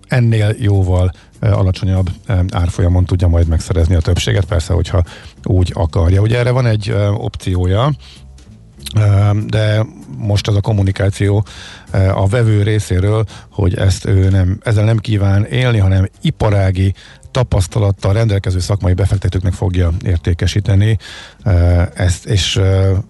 ennél 0.08 0.56
jóval 0.60 1.12
alacsonyabb 1.42 2.10
árfolyamon 2.52 3.06
tudja 3.06 3.28
majd 3.28 3.48
megszerezni 3.48 3.96
a 3.96 4.02
többséget, 4.02 4.46
persze, 4.46 4.74
hogyha 4.74 5.04
úgy 5.44 5.72
akarja. 5.76 6.22
Ugye 6.22 6.38
erre 6.38 6.52
van 6.52 6.66
egy 6.66 6.96
opciója, 7.14 7.92
de 9.46 9.86
most 10.18 10.48
az 10.48 10.56
a 10.56 10.62
kommunikáció 10.62 11.46
a 12.14 12.28
vevő 12.28 12.64
részéről, 12.64 13.26
hogy 13.50 13.76
ezt 13.76 14.06
ő 14.06 14.30
nem, 14.30 14.60
ezzel 14.64 14.84
nem 14.84 14.98
kíván 14.98 15.46
élni, 15.46 15.78
hanem 15.78 16.10
iparági 16.22 16.94
tapasztalattal 17.32 18.14
rendelkező 18.14 18.60
szakmai 18.60 18.94
befektetőknek 18.94 19.54
fogja 19.54 19.92
értékesíteni 20.04 20.98
ezt, 21.94 22.26
és 22.26 22.56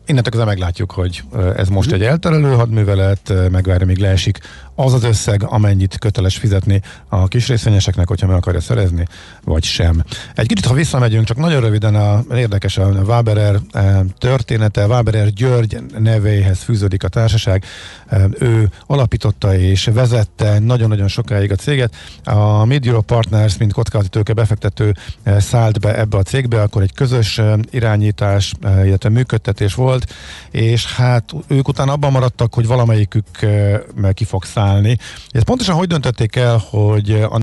innentől 0.05 0.31
kezdve 0.31 0.45
meglátjuk, 0.45 0.91
hogy 0.91 1.23
ez 1.55 1.67
most 1.67 1.91
egy 1.91 2.03
elterelő 2.03 2.53
hadművelet, 2.53 3.33
megvárja, 3.51 3.85
még 3.85 3.97
leesik 3.97 4.39
az 4.75 4.93
az 4.93 5.03
összeg, 5.03 5.43
amennyit 5.43 5.97
köteles 5.97 6.37
fizetni 6.37 6.81
a 7.07 7.27
kis 7.27 7.47
részvényeseknek, 7.47 8.07
hogyha 8.07 8.27
meg 8.27 8.35
akarja 8.35 8.61
szerezni, 8.61 9.07
vagy 9.43 9.63
sem. 9.63 10.03
Egy 10.35 10.47
kicsit, 10.47 10.65
ha 10.65 10.73
visszamegyünk, 10.73 11.25
csak 11.25 11.37
nagyon 11.37 11.61
röviden 11.61 11.95
a, 11.95 12.23
érdekes 12.35 12.77
a 12.77 12.85
Waberer 12.85 13.59
története, 14.17 14.85
Waberer 14.85 15.29
György 15.29 15.77
nevéhez 15.97 16.59
fűződik 16.59 17.03
a 17.03 17.07
társaság, 17.07 17.65
ő 18.39 18.69
alapította 18.87 19.57
és 19.57 19.89
vezette 19.93 20.59
nagyon-nagyon 20.59 21.07
sokáig 21.07 21.51
a 21.51 21.55
céget. 21.55 21.95
A 22.23 22.65
Mid 22.65 22.89
Partners, 23.05 23.57
mint 23.57 23.73
kockázati 23.73 24.10
tőke 24.11 24.33
befektető 24.33 24.93
szállt 25.25 25.79
be 25.79 25.97
ebbe 25.97 26.17
a 26.17 26.23
cégbe, 26.23 26.61
akkor 26.61 26.81
egy 26.81 26.93
közös 26.93 27.41
irányítás, 27.69 28.53
illetve 28.61 29.09
működtetés 29.09 29.73
volt, 29.73 30.13
és 30.51 30.95
hát 30.95 31.31
ők 31.47 31.67
utána 31.67 31.91
abban 31.91 32.11
maradtak, 32.11 32.53
hogy 32.53 32.67
valamelyikük 32.67 33.25
ki 34.13 34.23
fog 34.23 34.43
szállni 34.43 34.69
állni. 34.71 34.97
Ez 35.29 35.43
pontosan 35.43 35.75
hogy 35.75 35.87
döntötték 35.87 36.35
el, 36.35 36.57
hogy 36.69 37.11
a 37.11 37.39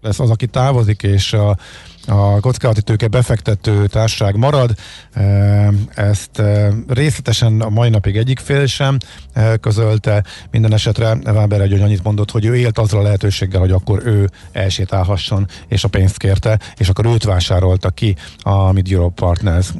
lesz 0.00 0.20
az, 0.20 0.30
aki 0.30 0.46
távozik, 0.46 1.02
és 1.02 1.32
a, 1.32 1.56
a 2.06 2.40
kockázati 2.40 2.82
tőke 2.82 3.08
befektető 3.08 3.86
társaság 3.86 4.36
marad. 4.36 4.74
Ezt 5.94 6.42
részletesen 6.88 7.60
a 7.60 7.68
mai 7.68 7.88
napig 7.88 8.16
egyik 8.16 8.38
fél 8.38 8.66
sem 8.66 8.98
közölte. 9.60 10.24
Minden 10.50 10.72
esetre 10.72 11.14
Weber 11.24 11.60
egy 11.60 11.72
annyit 11.72 12.02
mondott, 12.02 12.30
hogy 12.30 12.44
ő 12.44 12.56
élt 12.56 12.78
azzal 12.78 13.00
a 13.00 13.02
lehetőséggel, 13.02 13.60
hogy 13.60 13.70
akkor 13.70 14.06
ő 14.06 14.30
elsétálhasson, 14.52 15.48
és 15.68 15.84
a 15.84 15.88
pénzt 15.88 16.16
kérte, 16.16 16.58
és 16.76 16.88
akkor 16.88 17.06
őt 17.06 17.24
vásárolta 17.24 17.90
ki 17.90 18.16
a 18.42 18.72
Mid 18.72 18.92
Europe 18.92 19.24
Partners. 19.24 19.72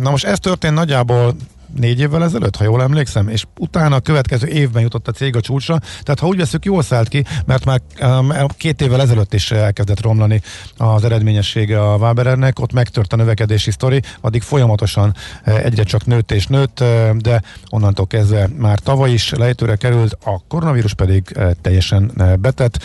Na 0.00 0.10
most 0.10 0.24
ez 0.24 0.38
történt 0.38 0.74
nagyjából 0.74 1.36
négy 1.76 2.00
évvel 2.00 2.24
ezelőtt, 2.24 2.56
ha 2.56 2.64
jól 2.64 2.82
emlékszem, 2.82 3.28
és 3.28 3.44
utána 3.58 3.96
a 3.96 4.00
következő 4.00 4.46
évben 4.46 4.82
jutott 4.82 5.08
a 5.08 5.12
cég 5.12 5.36
a 5.36 5.40
csúcsra, 5.40 5.78
tehát 6.02 6.20
ha 6.20 6.26
úgy 6.26 6.36
veszük, 6.36 6.64
jól 6.64 6.82
szállt 6.82 7.08
ki, 7.08 7.24
mert 7.46 7.64
már 7.64 7.80
um, 8.00 8.32
két 8.56 8.80
évvel 8.80 9.00
ezelőtt 9.00 9.34
is 9.34 9.50
elkezdett 9.50 10.00
romlani 10.00 10.40
az 10.76 11.04
eredményessége 11.04 11.80
a 11.80 11.96
Waberernek, 11.96 12.58
ott 12.58 12.72
megtört 12.72 13.12
a 13.12 13.16
növekedési 13.16 13.70
sztori, 13.70 14.02
addig 14.20 14.42
folyamatosan 14.42 15.14
uh, 15.46 15.64
egyre 15.64 15.82
csak 15.82 16.06
nőtt 16.06 16.32
és 16.32 16.46
nőtt, 16.46 16.80
uh, 16.80 17.10
de 17.16 17.42
onnantól 17.68 18.06
kezdve 18.06 18.48
már 18.58 18.78
tavaly 18.78 19.12
is 19.12 19.30
lejtőre 19.30 19.76
került, 19.76 20.18
a 20.24 20.42
koronavírus 20.48 20.94
pedig 20.94 21.24
uh, 21.36 21.50
teljesen 21.62 22.12
betett. 22.40 22.78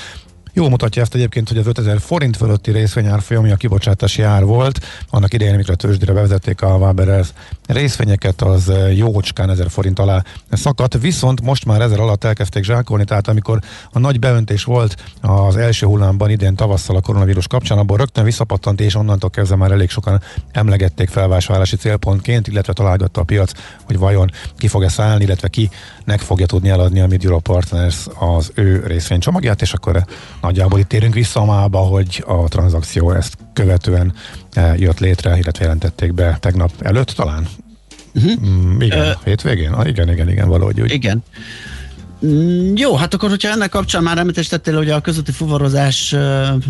Jó 0.60 0.70
mutatja 0.70 1.02
ezt 1.02 1.16
egyébként, 1.16 1.48
hogy 1.48 1.58
az 1.58 1.68
5000 1.68 2.00
forint 2.00 2.38
fölötti 2.38 2.72
részvényárfolyam, 2.72 3.44
ami 3.44 3.52
a 3.52 3.56
kibocsátási 3.56 4.22
ár 4.22 4.44
volt, 4.44 4.80
annak 5.10 5.34
idején, 5.34 5.54
amikor 5.54 5.74
a 5.74 5.78
tőzsdére 5.78 6.14
bevezették 6.14 6.62
a 6.62 6.68
Waber 6.68 7.26
részvényeket, 7.68 8.42
az 8.42 8.72
jócskán 8.96 9.50
1000 9.50 9.70
forint 9.70 10.00
alá 10.00 10.24
szakadt, 10.52 10.98
viszont 11.02 11.42
most 11.42 11.66
már 11.66 11.82
ezer 11.82 12.00
alatt 12.00 12.24
elkezdték 12.24 12.64
zsákolni, 12.64 13.04
tehát 13.04 13.28
amikor 13.28 13.60
a 13.92 14.00
nagy 14.00 14.20
beöntés 14.20 14.64
volt 14.64 14.96
az 15.22 15.58
első 15.58 15.86
hullámban 15.86 16.30
idén 16.30 16.56
tavasszal 16.56 16.96
a 16.96 17.02
koronavírus 17.02 17.48
kapcsán, 17.48 17.78
abból 17.78 17.98
rögtön 17.98 18.24
visszapattant, 18.24 18.82
és 18.82 18.96
onnantól 18.96 19.30
kezdve 19.30 19.56
már 19.56 19.72
elég 19.72 19.90
sokan 19.90 20.22
emlegették 20.52 21.10
felvásárlási 21.10 21.76
célpontként, 21.76 22.48
illetve 22.48 22.74
találgatta 22.74 23.22
a 23.22 23.24
piac, 23.24 23.52
hogy 23.84 23.98
vajon 23.98 24.32
ki 24.58 24.68
fog-e 24.68 24.90
szállni, 24.90 25.24
illetve 25.24 25.48
ki 25.48 25.70
nek 26.10 26.20
fogja 26.20 26.46
tudni 26.46 26.70
eladni 26.70 27.00
a 27.00 27.08
Mid 27.08 27.24
Europe 27.24 27.52
Partners 27.52 28.08
az 28.20 28.52
ő 28.54 28.84
részvénycsomagját, 28.86 29.62
és 29.62 29.74
akkor 29.74 30.06
nagyjából 30.42 30.80
itt 30.80 30.88
térünk 30.88 31.14
vissza 31.14 31.46
mába, 31.46 31.80
hogy 31.80 32.24
a 32.28 32.48
tranzakció 32.48 33.12
ezt 33.12 33.38
követően 33.54 34.14
jött 34.76 35.00
létre, 35.00 35.38
illetve 35.38 35.64
jelentették 35.64 36.14
be 36.14 36.38
tegnap 36.40 36.72
előtt 36.80 37.10
talán. 37.10 37.48
Uh-huh. 38.16 38.50
Mm, 38.50 38.82
igen, 38.82 39.00
uh, 39.00 39.24
hétvégén? 39.24 39.72
Ah, 39.72 39.88
igen, 39.88 40.10
igen, 40.10 40.30
igen, 40.30 40.48
valahogy 40.48 40.82
úgy. 40.82 40.92
Igen. 40.92 41.24
Mm, 42.26 42.76
jó, 42.76 42.96
hát 42.96 43.14
akkor, 43.14 43.30
hogyha 43.30 43.50
ennek 43.50 43.70
kapcsán 43.70 44.04
már 44.04 44.18
említést 44.18 44.50
tettél, 44.50 44.76
hogy 44.76 44.90
a 44.90 45.02
közötti 45.02 45.32
fuvarozás 45.32 46.16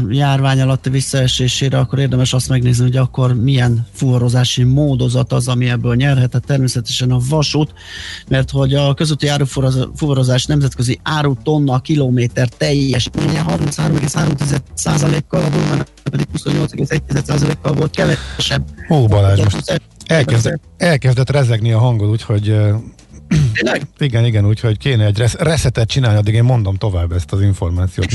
járvány 0.10 0.62
alatti 0.62 0.90
visszaesésére, 0.90 1.78
akkor 1.78 2.00
érdemes 2.00 2.34
azt 2.34 2.50
megnézni, 2.50 2.84
hogy 2.84 2.96
akkor 2.96 3.34
milyen 3.34 3.88
fuvarozási 3.94 4.64
módozat 4.64 5.32
az, 5.32 5.48
ami 5.48 5.70
ebből 5.70 5.96
nyerhetett. 5.96 6.44
Természetesen 6.46 7.12
a 7.12 7.20
vasút, 7.30 7.74
mert 8.28 8.50
hogy 8.50 8.74
a 8.74 8.94
közötti 8.94 9.28
árufuvarozás 9.28 10.46
nemzetközi 10.46 11.00
áru 11.04 11.34
tonna 11.44 11.80
kilométer 11.80 12.48
teljesítménye 12.48 13.44
33,3%-kal, 13.48 15.44
a 15.44 15.50
Bulmán 15.50 15.86
pedig 16.04 16.28
28,1%-kal 16.38 17.74
volt 17.74 17.96
kevesebb. 17.96 18.64
Ó, 18.90 19.08
Balázs, 19.08 19.40
most 19.40 19.82
elkezdett, 20.06 20.62
elkezdett 20.78 21.30
rezegni 21.30 21.72
a 21.72 21.80
hangod, 21.80 22.10
úgyhogy 22.10 22.56
Tényleg? 23.54 23.82
Igen, 23.98 24.26
igen, 24.26 24.46
úgyhogy 24.46 24.78
kéne 24.78 25.06
egy 25.06 25.18
resz- 25.18 25.42
reszetet 25.42 25.88
csinálni, 25.88 26.18
addig 26.18 26.34
én 26.34 26.44
mondom 26.44 26.76
tovább 26.76 27.12
ezt 27.12 27.32
az 27.32 27.42
információt. 27.42 28.08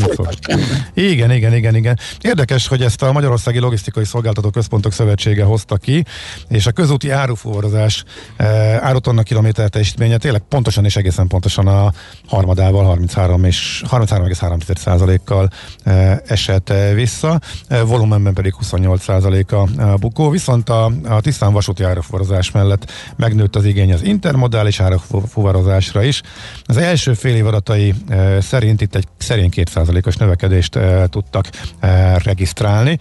Igen, 0.95 1.31
igen, 1.31 1.55
igen, 1.55 1.75
igen. 1.75 1.99
Érdekes, 2.21 2.67
hogy 2.67 2.83
ezt 2.83 3.03
a 3.03 3.13
Magyarországi 3.13 3.59
Logisztikai 3.59 4.05
Szolgáltató 4.05 4.51
Központok 4.51 4.93
Szövetsége 4.93 5.45
hozta 5.45 5.77
ki, 5.77 6.05
és 6.49 6.67
a 6.67 6.73
közúti 6.73 7.11
áruforrozás 7.11 8.05
e, 8.37 8.47
árutonna 8.83 9.23
kilométer 9.23 9.69
teljesítménye 9.69 10.17
tényleg 10.17 10.43
pontosan 10.49 10.85
és 10.85 10.97
egészen 10.97 11.27
pontosan 11.27 11.67
a 11.67 11.93
harmadával, 12.27 12.85
33 12.85 13.45
és 13.45 13.83
33,3%-kal 13.91 15.51
e, 15.85 16.23
esett 16.27 16.73
vissza, 16.95 17.41
e, 17.69 17.83
volumenben 17.83 18.35
pedig 18.35 18.55
28% 18.63 19.79
a 19.79 19.97
bukó, 19.97 20.31
viszont 20.31 20.69
a, 20.69 20.93
a 21.09 21.21
tisztán 21.21 21.53
vasúti 21.53 21.83
áruforrozás 21.83 22.51
mellett 22.51 22.91
megnőtt 23.17 23.57
az 23.57 23.65
igény 23.65 23.93
az 23.93 24.03
intermodális 24.03 24.81
áru 24.81 24.99
fuvarozásra 25.29 26.03
is. 26.03 26.23
Az 26.65 26.77
első 26.77 27.15
fél 27.15 27.35
év 27.35 27.47
adatai 27.47 27.95
e, 28.09 28.41
szerint 28.41 28.81
itt 28.81 28.95
egy 28.95 29.07
szerény 29.17 29.51
2%-os 29.55 30.17
növekedést 30.17 30.77
e, 30.77 31.07
tudtak 31.07 31.49
e, 31.81 32.19
regisztrálni. 32.19 32.99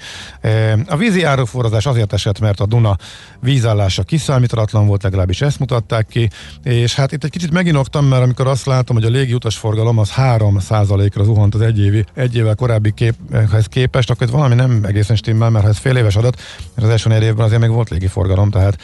A 0.87 0.97
vízi 0.97 1.23
árufuvarozás 1.23 1.85
azért 1.85 2.13
esett, 2.13 2.39
mert 2.39 2.59
a 2.59 2.65
Duna 2.65 2.97
vízállása 3.39 4.03
kiszámítalatlan 4.03 4.87
volt, 4.87 5.03
legalábbis 5.03 5.41
ezt 5.41 5.59
mutatták 5.59 6.07
ki, 6.07 6.29
és 6.63 6.95
hát 6.95 7.11
itt 7.11 7.23
egy 7.23 7.29
kicsit 7.29 7.51
meginoktam, 7.51 8.05
mert 8.05 8.23
amikor 8.23 8.47
azt 8.47 8.65
látom, 8.65 8.95
hogy 8.95 9.05
a 9.05 9.09
légi 9.09 9.33
utasforgalom 9.33 9.97
az 9.97 10.11
3%-ra 10.17 11.23
zuhant 11.23 11.55
az 11.55 11.61
egy, 11.61 11.79
évi, 11.79 12.05
egy 12.13 12.35
évvel 12.35 12.55
korábbi 12.55 12.91
képhez 12.91 13.65
képest, 13.65 14.09
akkor 14.09 14.27
ez 14.27 14.33
valami 14.33 14.55
nem 14.55 14.83
egészen 14.83 15.15
stimmel, 15.15 15.49
mert 15.49 15.63
ha 15.63 15.69
ez 15.69 15.77
fél 15.77 15.95
éves 15.95 16.15
adat, 16.15 16.41
az 16.75 16.89
első 16.89 17.09
négy 17.09 17.23
évben 17.23 17.45
azért 17.45 17.61
még 17.61 17.69
volt 17.69 17.89
légi 17.89 18.07
forgalom, 18.07 18.49
tehát 18.49 18.77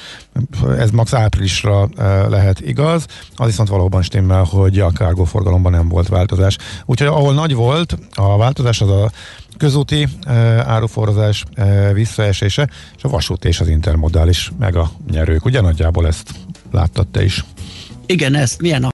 ez 0.78 0.92
max 0.92 1.14
áprilisra 1.14 1.90
lehet 2.30 2.60
igaz, 2.62 3.06
az 3.36 3.46
viszont 3.46 3.70
valóban 3.70 4.02
stimmel, 4.02 4.44
hogy 4.44 4.80
a 4.80 4.92
cargo 4.92 5.26
nem 5.70 5.88
volt 5.88 6.08
változás. 6.08 6.58
Úgyhogy 6.86 7.08
ahol 7.08 7.34
nagy 7.34 7.54
volt 7.54 7.98
a 8.14 8.38
változás, 8.38 8.82
az 8.82 8.90
a 8.90 9.12
közúti 9.58 10.08
e, 10.24 10.34
áruforrozás 10.68 11.44
e, 11.54 11.94
visszaesése, 11.94 12.70
és 12.98 13.04
a 13.04 13.10
vasút 13.10 13.46
és 13.46 13.60
az 13.60 13.68
intermodális 13.68 14.52
meg 14.60 14.76
a 14.76 14.92
nyerők. 15.12 15.46
Ugye 15.46 15.62
nagyjából 15.62 16.08
ezt 16.08 16.30
láttad 16.72 17.08
te 17.08 17.24
is. 17.24 17.44
Igen, 18.06 18.36
ezt 18.36 18.62
milyen 18.62 18.84